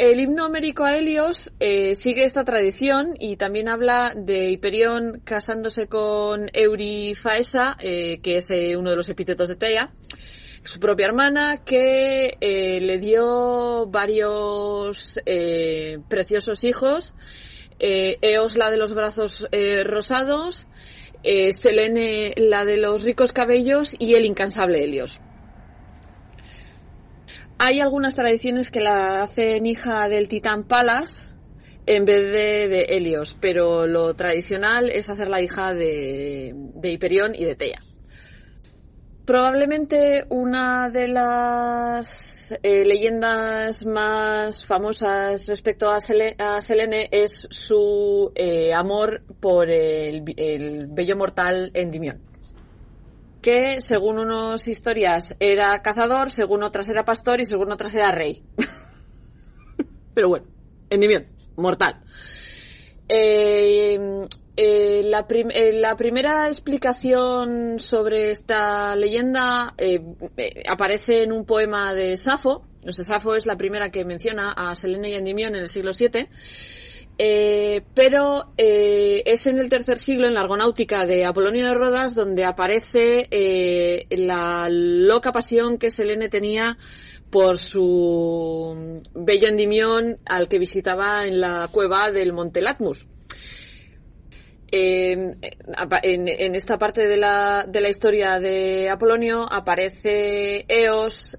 El 0.00 0.18
himno 0.18 0.46
homérico 0.46 0.84
a 0.84 0.96
Helios 0.96 1.52
eh, 1.60 1.94
sigue 1.94 2.24
esta 2.24 2.42
tradición 2.42 3.16
y 3.18 3.36
también 3.36 3.68
habla 3.68 4.14
de 4.16 4.48
Hiperión 4.48 5.20
casándose 5.24 5.88
con 5.88 6.48
Eurifaesa, 6.54 7.76
eh, 7.80 8.18
que 8.22 8.38
es 8.38 8.50
eh, 8.50 8.78
uno 8.78 8.88
de 8.88 8.96
los 8.96 9.10
epítetos 9.10 9.48
de 9.48 9.56
Tea, 9.56 9.90
su 10.64 10.80
propia 10.80 11.04
hermana, 11.04 11.64
que 11.66 12.38
le 12.40 12.96
dio 12.96 13.88
varios 13.88 15.20
preciosos 16.08 16.64
hijos, 16.64 17.14
Eos 17.78 18.56
la 18.56 18.70
de 18.70 18.78
los 18.78 18.94
brazos 18.94 19.48
rosados, 19.84 20.68
Selene 21.22 22.32
la 22.38 22.64
de 22.64 22.78
los 22.78 23.04
ricos 23.04 23.32
cabellos. 23.32 23.94
Y 23.98 24.14
el 24.14 24.24
incansable 24.24 24.82
Helios. 24.82 25.20
Hay 27.62 27.78
algunas 27.80 28.14
tradiciones 28.14 28.70
que 28.70 28.80
la 28.80 29.22
hacen 29.22 29.66
hija 29.66 30.08
del 30.08 30.30
titán 30.30 30.64
Palas 30.64 31.36
en 31.84 32.06
vez 32.06 32.24
de, 32.24 32.68
de 32.68 32.82
Helios, 32.84 33.36
pero 33.38 33.86
lo 33.86 34.14
tradicional 34.14 34.88
es 34.88 35.10
hacerla 35.10 35.42
hija 35.42 35.74
de, 35.74 36.54
de 36.56 36.90
Hiperión 36.90 37.34
y 37.34 37.44
de 37.44 37.56
Tea. 37.56 37.82
Probablemente 39.26 40.24
una 40.30 40.88
de 40.88 41.08
las 41.08 42.58
eh, 42.62 42.86
leyendas 42.86 43.84
más 43.84 44.64
famosas 44.64 45.46
respecto 45.46 45.90
a, 45.90 46.00
Sele 46.00 46.36
a 46.38 46.62
Selene 46.62 47.10
es 47.12 47.46
su 47.50 48.32
eh, 48.36 48.72
amor 48.72 49.22
por 49.38 49.68
el, 49.68 50.24
el 50.38 50.86
bello 50.86 51.14
mortal 51.14 51.72
Endymion 51.74 52.29
que 53.40 53.80
según 53.80 54.18
unas 54.18 54.68
historias 54.68 55.36
era 55.40 55.80
cazador, 55.82 56.30
según 56.30 56.62
otras 56.62 56.88
era 56.88 57.04
pastor 57.04 57.40
y 57.40 57.44
según 57.44 57.72
otras 57.72 57.94
era 57.94 58.12
rey. 58.12 58.42
Pero 60.14 60.28
bueno, 60.28 60.46
Endymion, 60.90 61.26
mortal. 61.56 62.00
Eh, 63.08 63.98
eh, 64.56 65.02
eh, 65.52 65.72
la, 65.72 65.96
primera 65.96 66.48
explicación 66.48 67.80
sobre 67.80 68.30
esta 68.30 68.94
leyenda 68.94 69.74
aparece 70.68 71.22
en 71.22 71.32
un 71.32 71.44
poema 71.44 71.94
de 71.94 72.16
Safo. 72.16 72.64
Safo 72.90 73.34
es 73.34 73.46
la 73.46 73.56
primera 73.56 73.90
que 73.90 74.04
menciona 74.04 74.52
a 74.52 74.74
Selene 74.74 75.10
y 75.10 75.14
Endymion 75.14 75.54
en 75.54 75.62
el 75.62 75.68
siglo 75.68 75.92
VII. 75.98 76.28
Eh, 77.22 77.82
pero 77.92 78.50
eh, 78.56 79.22
es 79.26 79.46
en 79.46 79.58
el 79.58 79.68
tercer 79.68 79.98
siglo, 79.98 80.26
en 80.26 80.32
la 80.32 80.40
argonáutica 80.40 81.04
de 81.04 81.26
Apolonio 81.26 81.66
de 81.66 81.74
Rodas, 81.74 82.14
donde 82.14 82.46
aparece 82.46 83.28
eh, 83.30 84.06
la 84.08 84.68
loca 84.70 85.30
pasión 85.30 85.76
que 85.76 85.90
Selene 85.90 86.30
tenía 86.30 86.78
por 87.28 87.58
su 87.58 89.02
bello 89.12 89.48
endimión 89.48 90.16
al 90.24 90.48
que 90.48 90.58
visitaba 90.58 91.26
en 91.26 91.42
la 91.42 91.68
cueva 91.70 92.10
del 92.10 92.32
Monte 92.32 92.62
Latmus. 92.62 93.06
En, 94.72 95.36
en, 95.42 96.54
esta 96.54 96.78
parte 96.78 97.06
de 97.06 97.18
la, 97.18 97.66
de 97.68 97.82
la, 97.82 97.88
historia 97.90 98.38
de 98.38 98.88
Apolonio 98.88 99.46
aparece 99.50 100.64
Eos 100.68 101.36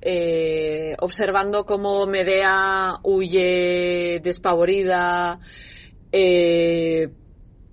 observando 0.99 1.65
cómo 1.65 2.05
Medea 2.05 2.99
huye 3.03 4.19
despavorida 4.21 5.39
eh, 6.11 7.09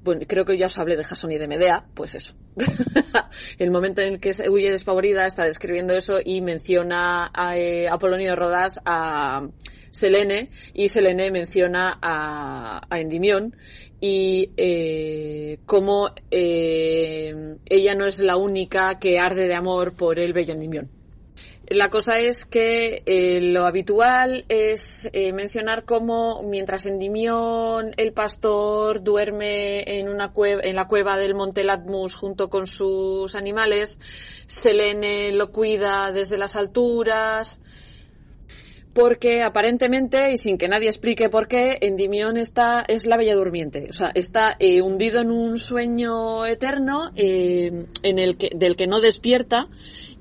bueno, 0.02 0.22
creo 0.26 0.44
que 0.44 0.56
ya 0.56 0.66
os 0.66 0.78
hablé 0.78 0.96
de 0.96 1.04
Jason 1.04 1.32
y 1.32 1.38
de 1.38 1.48
Medea, 1.48 1.84
pues 1.94 2.14
eso. 2.14 2.34
el 3.58 3.70
momento 3.70 4.00
en 4.00 4.14
el 4.14 4.20
que 4.20 4.32
se 4.32 4.48
huye 4.48 4.70
despavorida 4.70 5.26
está 5.26 5.44
describiendo 5.44 5.94
eso 5.94 6.18
y 6.24 6.40
menciona 6.40 7.30
a 7.34 7.56
eh, 7.58 7.88
Apolonio 7.88 8.34
Rodas 8.34 8.80
a 8.84 9.46
Selene 9.90 10.50
y 10.72 10.88
Selene 10.88 11.30
menciona 11.30 11.98
a, 12.00 12.80
a 12.88 13.00
Endimión 13.00 13.54
y 14.00 14.52
eh, 14.56 15.58
cómo 15.66 16.10
eh, 16.30 17.56
ella 17.66 17.94
no 17.94 18.06
es 18.06 18.20
la 18.20 18.36
única 18.36 18.98
que 18.98 19.18
arde 19.18 19.48
de 19.48 19.54
amor 19.54 19.94
por 19.94 20.18
el 20.18 20.32
bello 20.32 20.54
Endimión. 20.54 20.97
La 21.70 21.90
cosa 21.90 22.18
es 22.18 22.46
que 22.46 23.02
eh, 23.04 23.40
lo 23.42 23.66
habitual 23.66 24.46
es 24.48 25.06
eh, 25.12 25.34
mencionar 25.34 25.84
cómo 25.84 26.42
mientras 26.42 26.86
Endimión 26.86 27.92
el 27.98 28.14
pastor 28.14 29.02
duerme 29.02 29.98
en 29.98 30.08
una 30.08 30.32
cueva, 30.32 30.62
en 30.64 30.76
la 30.76 30.88
cueva 30.88 31.18
del 31.18 31.34
Monte 31.34 31.64
Latmus 31.64 32.16
junto 32.16 32.48
con 32.48 32.66
sus 32.66 33.34
animales, 33.34 33.98
Selene 34.46 35.34
lo 35.34 35.52
cuida 35.52 36.10
desde 36.10 36.38
las 36.38 36.56
alturas, 36.56 37.60
porque 38.94 39.42
aparentemente, 39.42 40.32
y 40.32 40.38
sin 40.38 40.56
que 40.56 40.68
nadie 40.68 40.88
explique 40.88 41.28
por 41.28 41.48
qué, 41.48 41.76
Endimión 41.82 42.38
está, 42.38 42.82
es 42.88 43.04
la 43.04 43.18
bella 43.18 43.34
durmiente. 43.34 43.88
O 43.90 43.92
sea, 43.92 44.10
está 44.14 44.56
eh, 44.58 44.80
hundido 44.80 45.20
en 45.20 45.30
un 45.30 45.58
sueño 45.58 46.46
eterno 46.46 47.12
en 47.14 48.18
el 48.18 48.38
que, 48.38 48.52
del 48.54 48.74
que 48.74 48.86
no 48.86 49.02
despierta 49.02 49.68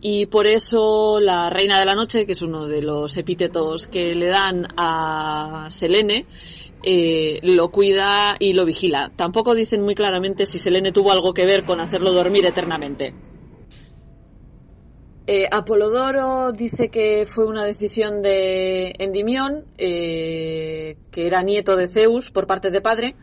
y 0.01 0.27
por 0.27 0.47
eso 0.47 1.19
la 1.19 1.49
reina 1.49 1.79
de 1.79 1.85
la 1.85 1.95
noche, 1.95 2.25
que 2.25 2.33
es 2.33 2.41
uno 2.41 2.67
de 2.67 2.81
los 2.81 3.17
epítetos 3.17 3.87
que 3.87 4.13
le 4.13 4.27
dan 4.27 4.67
a 4.77 5.67
Selene, 5.71 6.25
eh, 6.83 7.39
lo 7.41 7.69
cuida 7.69 8.35
y 8.39 8.53
lo 8.53 8.65
vigila. 8.65 9.11
Tampoco 9.15 9.55
dicen 9.55 9.81
muy 9.81 9.95
claramente 9.95 10.45
si 10.45 10.59
Selene 10.59 10.91
tuvo 10.91 11.11
algo 11.11 11.33
que 11.33 11.45
ver 11.45 11.65
con 11.65 11.79
hacerlo 11.79 12.11
dormir 12.11 12.45
eternamente. 12.45 13.13
Eh, 15.29 15.45
Apolodoro 15.51 16.53
dice 16.53 16.87
que 16.87 17.25
fue 17.25 17.45
una 17.45 17.65
decisión 17.65 18.21
de 18.21 18.93
Endimión, 18.97 19.65
eh, 19.77 20.95
que 21.11 21.27
era 21.27 21.43
nieto 21.43 21.75
de 21.75 21.89
Zeus 21.89 22.31
por 22.31 22.47
parte 22.47 22.71
de 22.71 22.79
padre, 22.79 23.15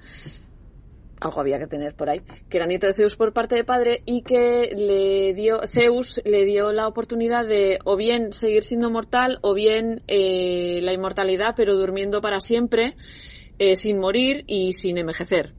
algo 1.20 1.40
había 1.40 1.58
que 1.58 1.66
tener 1.66 1.94
por 1.94 2.10
ahí, 2.10 2.20
que 2.48 2.56
era 2.56 2.66
nieto 2.66 2.86
de 2.86 2.94
Zeus 2.94 3.16
por 3.16 3.32
parte 3.32 3.54
de 3.54 3.64
padre 3.64 4.02
y 4.04 4.22
que 4.22 4.74
le 4.76 5.34
dio, 5.34 5.60
Zeus 5.66 6.20
le 6.24 6.44
dio 6.44 6.72
la 6.72 6.88
oportunidad 6.88 7.46
de 7.46 7.78
o 7.84 7.96
bien 7.96 8.32
seguir 8.32 8.64
siendo 8.64 8.90
mortal 8.90 9.38
o 9.42 9.54
bien 9.54 10.02
eh, 10.08 10.80
la 10.82 10.92
inmortalidad 10.92 11.54
pero 11.56 11.74
durmiendo 11.74 12.20
para 12.20 12.40
siempre, 12.40 12.96
eh, 13.58 13.76
sin 13.76 13.98
morir 13.98 14.44
y 14.46 14.72
sin 14.72 14.98
envejecer. 14.98 15.54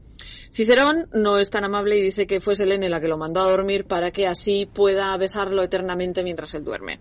Cicerón 0.50 1.08
no 1.12 1.38
es 1.38 1.50
tan 1.50 1.64
amable 1.64 1.98
y 1.98 2.02
dice 2.02 2.26
que 2.26 2.40
fue 2.40 2.54
Selene 2.54 2.88
la 2.88 3.00
que 3.00 3.08
lo 3.08 3.18
mandó 3.18 3.40
a 3.40 3.50
dormir 3.50 3.84
para 3.84 4.10
que 4.10 4.26
así 4.26 4.66
pueda 4.72 5.16
besarlo 5.16 5.62
eternamente 5.62 6.22
mientras 6.22 6.54
él 6.54 6.64
duerme. 6.64 6.98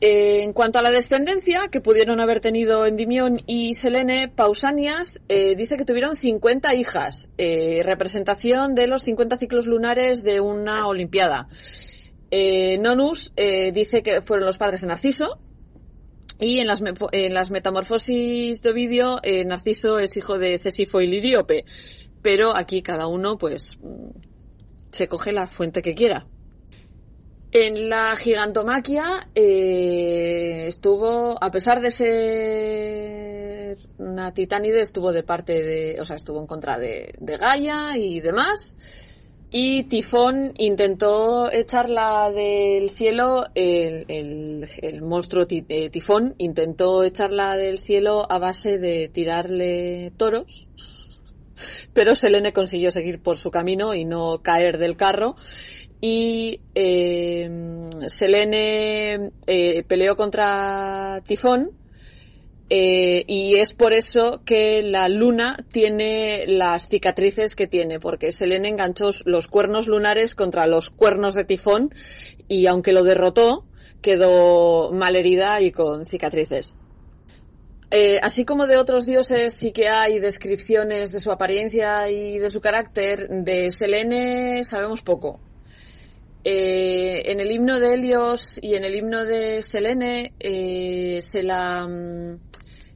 Eh, 0.00 0.42
en 0.42 0.52
cuanto 0.52 0.78
a 0.78 0.82
la 0.82 0.90
descendencia 0.90 1.68
que 1.68 1.80
pudieron 1.80 2.20
haber 2.20 2.40
tenido 2.40 2.84
Endimión 2.84 3.40
y 3.46 3.74
Selene, 3.74 4.28
Pausanias 4.28 5.22
eh, 5.28 5.54
dice 5.56 5.76
que 5.76 5.84
tuvieron 5.84 6.16
50 6.16 6.74
hijas, 6.74 7.30
eh, 7.38 7.82
representación 7.84 8.74
de 8.74 8.86
los 8.86 9.02
50 9.04 9.36
ciclos 9.36 9.66
lunares 9.66 10.22
de 10.22 10.40
una 10.40 10.86
Olimpiada. 10.86 11.48
Nonus 12.80 13.32
dice 13.36 14.02
que 14.02 14.20
fueron 14.20 14.46
los 14.46 14.58
padres 14.58 14.80
de 14.80 14.88
Narciso, 14.88 15.38
y 16.40 16.58
en 16.58 16.66
las, 16.66 16.82
en 17.12 17.32
las 17.32 17.52
metamorfosis 17.52 18.60
de 18.60 18.70
Ovidio, 18.70 19.20
Narciso 19.46 20.00
es 20.00 20.16
hijo 20.16 20.36
de 20.36 20.58
Cesifo 20.58 21.00
y 21.00 21.06
Liríope. 21.06 21.64
Pero 22.22 22.56
aquí 22.56 22.82
cada 22.82 23.06
uno, 23.06 23.38
pues, 23.38 23.78
mm, 23.80 24.08
se 24.90 25.06
coge 25.06 25.30
la 25.30 25.46
fuente 25.46 25.80
que 25.82 25.94
quiera. 25.94 26.26
En 27.56 27.88
la 27.88 28.16
gigantomaquia 28.16 29.28
eh, 29.32 30.64
estuvo, 30.66 31.40
a 31.40 31.52
pesar 31.52 31.80
de 31.80 31.92
ser 31.92 33.78
una 33.98 34.34
titánide, 34.34 34.80
estuvo 34.80 35.12
de 35.12 35.22
parte 35.22 35.62
de, 35.62 36.00
o 36.00 36.04
sea, 36.04 36.16
estuvo 36.16 36.40
en 36.40 36.48
contra 36.48 36.78
de, 36.78 37.14
Gaia 37.20 37.96
y 37.96 38.18
demás. 38.20 38.76
Y 39.52 39.84
Tifón 39.84 40.52
intentó 40.58 41.48
echarla 41.52 42.32
del 42.32 42.90
cielo, 42.90 43.44
el, 43.54 44.04
el- 44.08 45.02
monstruo 45.02 45.46
eh, 45.48 45.90
Tifón 45.90 46.34
intentó 46.38 47.04
echarla 47.04 47.56
del 47.56 47.78
cielo 47.78 48.26
a 48.28 48.40
base 48.40 48.78
de 48.78 49.08
tirarle 49.08 50.12
toros, 50.16 50.66
pero 51.92 52.16
Selene 52.16 52.52
consiguió 52.52 52.90
seguir 52.90 53.22
por 53.22 53.36
su 53.38 53.52
camino 53.52 53.94
y 53.94 54.04
no 54.04 54.42
caer 54.42 54.78
del 54.78 54.96
carro. 54.96 55.36
Y 56.00 56.60
eh, 56.74 57.50
Selene 58.08 59.30
eh, 59.46 59.84
peleó 59.86 60.16
contra 60.16 61.22
Tifón 61.26 61.70
eh, 62.70 63.24
y 63.26 63.56
es 63.56 63.74
por 63.74 63.92
eso 63.92 64.42
que 64.44 64.82
la 64.82 65.08
luna 65.08 65.56
tiene 65.70 66.46
las 66.46 66.88
cicatrices 66.88 67.54
que 67.54 67.66
tiene, 67.66 68.00
porque 68.00 68.32
Selene 68.32 68.68
enganchó 68.68 69.10
los 69.26 69.48
cuernos 69.48 69.86
lunares 69.86 70.34
contra 70.34 70.66
los 70.66 70.88
cuernos 70.90 71.34
de 71.34 71.44
tifón 71.44 71.94
y 72.48 72.66
aunque 72.66 72.92
lo 72.92 73.02
derrotó, 73.02 73.66
quedó 74.00 74.92
malherida 74.92 75.60
y 75.60 75.72
con 75.72 76.06
cicatrices. 76.06 76.74
Eh, 77.90 78.18
así 78.22 78.44
como 78.44 78.66
de 78.66 78.78
otros 78.78 79.04
dioses 79.04 79.54
sí 79.54 79.70
que 79.70 79.88
hay 79.88 80.18
descripciones 80.18 81.12
de 81.12 81.20
su 81.20 81.30
apariencia 81.30 82.10
y 82.10 82.38
de 82.38 82.50
su 82.50 82.60
carácter, 82.60 83.28
de 83.28 83.70
Selene 83.70 84.64
sabemos 84.64 85.02
poco. 85.02 85.38
Eh, 86.46 87.22
en 87.32 87.40
el 87.40 87.50
himno 87.50 87.80
de 87.80 87.94
Helios 87.94 88.58
y 88.60 88.74
en 88.74 88.84
el 88.84 88.94
himno 88.94 89.24
de 89.24 89.62
Selene 89.62 90.34
eh, 90.38 91.18
se 91.22 91.42
la 91.42 91.86
mm, 91.88 92.38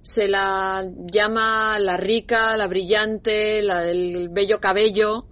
se 0.02 0.28
la 0.28 0.86
llama 1.10 1.78
la 1.78 1.96
rica, 1.96 2.56
la 2.58 2.66
brillante, 2.66 3.62
la 3.62 3.80
del 3.80 4.28
bello 4.28 4.60
cabello, 4.60 5.26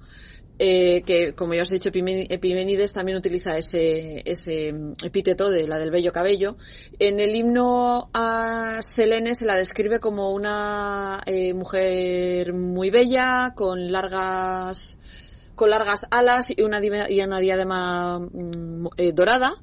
eh, 0.58 1.02
que 1.04 1.34
como 1.34 1.52
ya 1.52 1.62
os 1.62 1.70
he 1.70 1.74
dicho 1.74 1.90
Epimeni- 1.90 2.26
Epimenides 2.30 2.94
también 2.94 3.18
utiliza 3.18 3.58
ese, 3.58 4.22
ese 4.24 4.72
mm, 4.72 4.92
epíteto 5.04 5.50
de 5.50 5.68
la 5.68 5.76
del 5.78 5.90
bello 5.90 6.10
cabello. 6.12 6.56
En 6.98 7.20
el 7.20 7.34
himno 7.34 8.08
a 8.14 8.78
Selene 8.80 9.34
se 9.34 9.44
la 9.44 9.56
describe 9.56 10.00
como 10.00 10.32
una 10.32 11.22
mujer 11.54 12.54
muy 12.54 12.88
bella, 12.88 13.52
con 13.54 13.92
largas 13.92 14.98
con 15.56 15.70
largas 15.70 16.06
alas 16.10 16.52
y 16.54 16.62
una, 16.62 16.80
diadema 16.80 18.20
mm, 18.20 18.86
eh, 18.98 19.12
dorada 19.12 19.54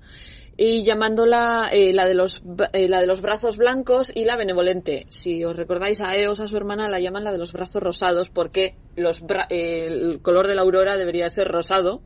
y 0.58 0.84
llamándola 0.84 1.70
eh, 1.72 1.94
la 1.94 2.06
de 2.06 2.14
los 2.14 2.44
eh, 2.74 2.88
la 2.88 3.02
de 3.02 3.08
los 3.08 3.22
brazos 3.22 3.58
blancos 3.58 4.12
y 4.14 4.26
la 4.26 4.36
benevolente. 4.36 5.06
Si 5.10 5.44
os 5.46 5.56
recordáis 5.56 6.02
a 6.02 6.16
Eos, 6.16 6.40
a 6.40 6.48
su 6.48 6.58
hermana, 6.58 6.90
la 6.90 7.00
llaman 7.00 7.24
la 7.24 7.32
de 7.32 7.38
los 7.38 7.54
brazos 7.54 7.82
rosados 7.82 8.30
porque 8.30 8.76
el 8.96 10.20
color 10.22 10.48
de 10.48 10.56
la 10.56 10.62
aurora 10.62 10.98
debería 10.98 11.30
ser 11.30 11.48
rosado. 11.48 12.02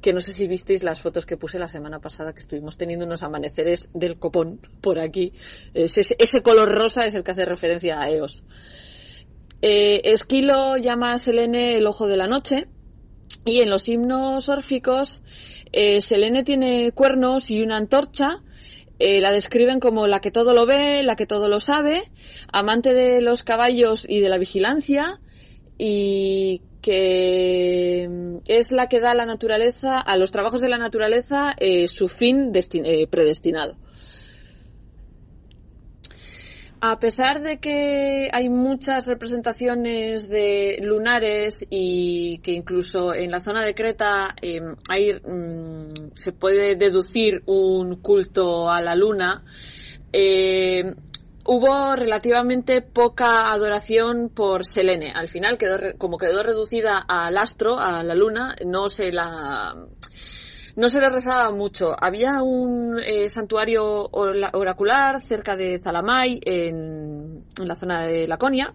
Que 0.00 0.12
no 0.12 0.18
sé 0.18 0.32
si 0.32 0.48
visteis 0.48 0.82
las 0.82 1.00
fotos 1.00 1.26
que 1.26 1.36
puse 1.36 1.60
la 1.60 1.68
semana 1.68 2.00
pasada 2.00 2.32
que 2.32 2.40
estuvimos 2.40 2.76
teniendo 2.76 3.06
unos 3.06 3.22
amaneceres 3.22 3.88
del 3.94 4.18
copón 4.18 4.60
por 4.80 4.98
aquí. 4.98 5.32
Ese, 5.74 6.16
ese 6.18 6.42
color 6.42 6.74
rosa 6.74 7.06
es 7.06 7.14
el 7.14 7.22
que 7.22 7.30
hace 7.30 7.44
referencia 7.44 8.00
a 8.00 8.10
Eos. 8.10 8.44
Esquilo 9.60 10.76
llama 10.76 11.12
a 11.12 11.18
Selene 11.18 11.76
el 11.76 11.86
ojo 11.86 12.08
de 12.08 12.16
la 12.16 12.26
noche 12.26 12.66
y 13.44 13.60
en 13.60 13.70
los 13.70 13.88
himnos 13.88 14.48
órficos, 14.48 15.22
eh, 15.72 16.00
Selene 16.00 16.44
tiene 16.44 16.92
cuernos 16.92 17.50
y 17.50 17.62
una 17.62 17.76
antorcha. 17.76 18.42
eh, 18.98 19.20
la 19.20 19.32
describen 19.32 19.80
como 19.80 20.06
la 20.06 20.20
que 20.20 20.30
todo 20.30 20.54
lo 20.54 20.64
ve, 20.64 21.02
la 21.02 21.16
que 21.16 21.26
todo 21.26 21.48
lo 21.48 21.58
sabe, 21.58 22.04
amante 22.52 22.94
de 22.94 23.20
los 23.20 23.42
caballos 23.42 24.06
y 24.08 24.20
de 24.20 24.28
la 24.28 24.38
vigilancia, 24.38 25.18
y 25.76 26.62
que 26.82 28.06
mm, 28.10 28.36
es 28.46 28.72
la 28.72 28.88
que 28.88 29.00
da 29.00 29.14
la 29.14 29.24
naturaleza, 29.24 29.98
a 29.98 30.16
los 30.16 30.32
trabajos 30.32 30.60
de 30.60 30.68
la 30.68 30.78
naturaleza, 30.78 31.54
eh, 31.58 31.88
su 31.88 32.08
fin 32.08 32.52
eh, 32.54 33.06
predestinado. 33.06 33.76
A 36.84 36.98
pesar 36.98 37.42
de 37.42 37.60
que 37.60 38.28
hay 38.32 38.48
muchas 38.48 39.06
representaciones 39.06 40.28
de 40.28 40.80
lunares 40.82 41.64
y 41.70 42.38
que 42.38 42.50
incluso 42.50 43.14
en 43.14 43.30
la 43.30 43.38
zona 43.38 43.62
de 43.62 43.72
Creta 43.72 44.34
hay, 44.88 45.12
mm, 45.12 46.10
se 46.14 46.32
puede 46.32 46.74
deducir 46.74 47.44
un 47.46 48.00
culto 48.02 48.68
a 48.68 48.80
la 48.80 48.96
luna, 48.96 49.44
eh, 50.12 50.92
hubo 51.44 51.94
relativamente 51.94 52.82
poca 52.82 53.52
adoración 53.52 54.28
por 54.28 54.66
Selene. 54.66 55.12
Al 55.14 55.28
final 55.28 55.58
quedó, 55.58 55.96
como 55.98 56.18
quedó 56.18 56.42
reducida 56.42 56.98
al 56.98 57.38
astro, 57.38 57.78
a 57.78 58.02
la 58.02 58.16
luna, 58.16 58.56
no 58.66 58.88
se 58.88 59.12
la, 59.12 59.76
no 60.76 60.88
se 60.88 61.00
le 61.00 61.08
rezaba 61.10 61.50
mucho. 61.50 61.94
Había 61.98 62.42
un 62.42 62.98
eh, 62.98 63.28
santuario 63.28 64.08
ora- 64.12 64.50
oracular 64.54 65.20
cerca 65.20 65.56
de 65.56 65.78
Zalamay, 65.78 66.40
en, 66.44 67.44
la 67.58 67.76
zona 67.76 68.02
de 68.02 68.26
Laconia. 68.26 68.74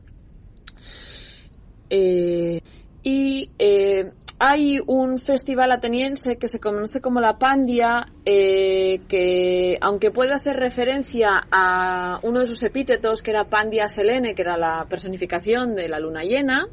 Eh, 1.89 2.61
Y 3.03 3.49
eh, 3.57 4.11
hay 4.37 4.79
un 4.85 5.17
festival 5.17 5.71
ateniense 5.71 6.35
que 6.37 6.49
se 6.49 6.59
conoce 6.59 6.99
como 6.99 7.21
la 7.21 7.37
Pandia, 7.39 8.05
que 8.25 9.77
aunque 9.79 10.11
puede 10.11 10.33
hacer 10.33 10.57
referencia 10.57 11.47
a 11.49 12.19
uno 12.23 12.41
de 12.41 12.47
sus 12.47 12.61
epítetos, 12.63 13.21
que 13.23 13.31
era 13.31 13.49
Pandia 13.49 13.87
Selene, 13.87 14.35
que 14.35 14.41
era 14.41 14.57
la 14.57 14.85
personificación 14.89 15.73
de 15.75 15.87
la 15.87 15.99
luna 15.99 16.23
llena, 16.23 16.67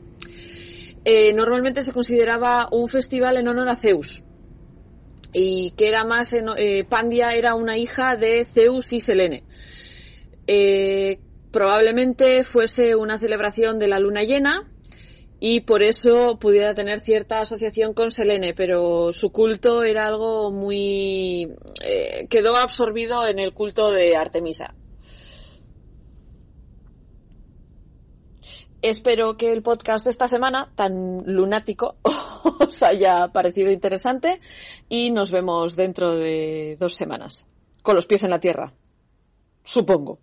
normalmente 1.34 1.82
se 1.82 1.92
consideraba 1.92 2.66
un 2.72 2.88
festival 2.88 3.36
en 3.36 3.46
honor 3.48 3.68
a 3.68 3.76
Zeus. 3.76 4.24
Y 5.34 5.72
que 5.72 5.88
era 5.88 6.04
más, 6.04 6.32
eh, 6.32 6.86
Pandia 6.88 7.34
era 7.34 7.54
una 7.54 7.76
hija 7.76 8.16
de 8.16 8.46
Zeus 8.46 8.92
y 8.94 9.00
Selene. 9.00 9.44
Eh, 10.46 11.18
probablemente 11.50 12.44
fuese 12.44 12.94
una 12.94 13.18
celebración 13.18 13.78
de 13.78 13.88
la 13.88 13.98
luna 13.98 14.22
llena, 14.22 14.70
y 15.46 15.60
por 15.60 15.82
eso 15.82 16.38
pudiera 16.38 16.72
tener 16.72 17.00
cierta 17.00 17.40
asociación 17.40 17.92
con 17.92 18.10
Selene, 18.10 18.54
pero 18.54 19.12
su 19.12 19.30
culto 19.30 19.82
era 19.82 20.06
algo 20.06 20.50
muy... 20.50 21.50
Eh, 21.82 22.26
quedó 22.30 22.56
absorbido 22.56 23.26
en 23.26 23.38
el 23.38 23.52
culto 23.52 23.90
de 23.90 24.16
Artemisa. 24.16 24.74
Espero 28.84 29.36
que 29.38 29.50
el 29.50 29.62
podcast 29.62 30.04
de 30.04 30.10
esta 30.10 30.28
semana, 30.28 30.70
tan 30.74 31.22
lunático, 31.24 31.96
os 32.02 32.82
haya 32.82 33.28
parecido 33.28 33.70
interesante 33.70 34.38
y 34.90 35.10
nos 35.10 35.30
vemos 35.30 35.74
dentro 35.74 36.14
de 36.14 36.76
dos 36.78 36.94
semanas, 36.94 37.46
con 37.80 37.94
los 37.94 38.04
pies 38.04 38.24
en 38.24 38.30
la 38.30 38.40
tierra. 38.40 38.74
Supongo. 39.62 40.18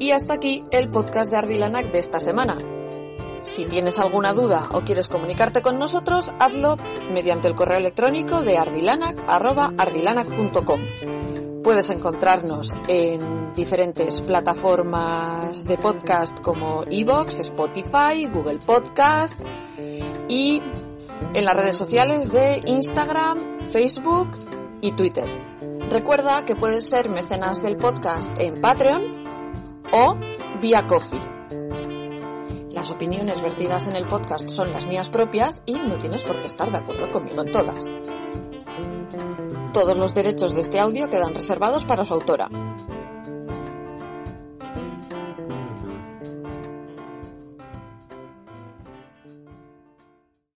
Y 0.00 0.10
hasta 0.10 0.34
aquí 0.34 0.64
el 0.72 0.90
podcast 0.90 1.30
de 1.30 1.36
Ardilanac 1.36 1.92
de 1.92 2.00
esta 2.00 2.18
semana. 2.18 2.58
Si 3.42 3.64
tienes 3.64 4.00
alguna 4.00 4.32
duda 4.32 4.70
o 4.72 4.80
quieres 4.80 5.06
comunicarte 5.06 5.62
con 5.62 5.78
nosotros, 5.78 6.32
hazlo 6.40 6.76
mediante 7.12 7.46
el 7.46 7.54
correo 7.54 7.78
electrónico 7.78 8.42
de 8.42 8.58
ardilanac.com. 8.58 10.80
Puedes 11.62 11.90
encontrarnos 11.90 12.74
en 12.86 13.52
diferentes 13.52 14.20
plataformas 14.22 15.64
de 15.64 15.76
podcast 15.76 16.40
como 16.40 16.84
Evox, 16.88 17.40
Spotify, 17.40 18.26
Google 18.32 18.58
Podcast 18.58 19.38
y 20.28 20.62
en 21.34 21.44
las 21.44 21.56
redes 21.56 21.76
sociales 21.76 22.30
de 22.30 22.60
Instagram, 22.66 23.68
Facebook 23.68 24.28
y 24.80 24.92
Twitter. 24.92 25.26
Recuerda 25.90 26.44
que 26.44 26.54
puedes 26.54 26.88
ser 26.88 27.08
mecenas 27.08 27.62
del 27.62 27.76
podcast 27.76 28.30
en 28.38 28.60
Patreon 28.60 29.24
o 29.92 30.14
vía 30.60 30.86
Coffee. 30.86 31.20
Las 32.70 32.90
opiniones 32.90 33.40
vertidas 33.42 33.88
en 33.88 33.96
el 33.96 34.06
podcast 34.06 34.48
son 34.48 34.70
las 34.70 34.86
mías 34.86 35.08
propias 35.08 35.62
y 35.66 35.74
no 35.74 35.96
tienes 35.96 36.22
por 36.22 36.40
qué 36.40 36.46
estar 36.46 36.70
de 36.70 36.78
acuerdo 36.78 37.10
conmigo 37.10 37.42
en 37.42 37.50
todas. 37.50 37.92
Todos 39.78 39.96
los 39.96 40.12
derechos 40.12 40.56
de 40.56 40.62
este 40.62 40.80
audio 40.80 41.08
quedan 41.08 41.34
reservados 41.34 41.84
para 41.84 42.02
su 42.02 42.12
autora. 42.12 42.48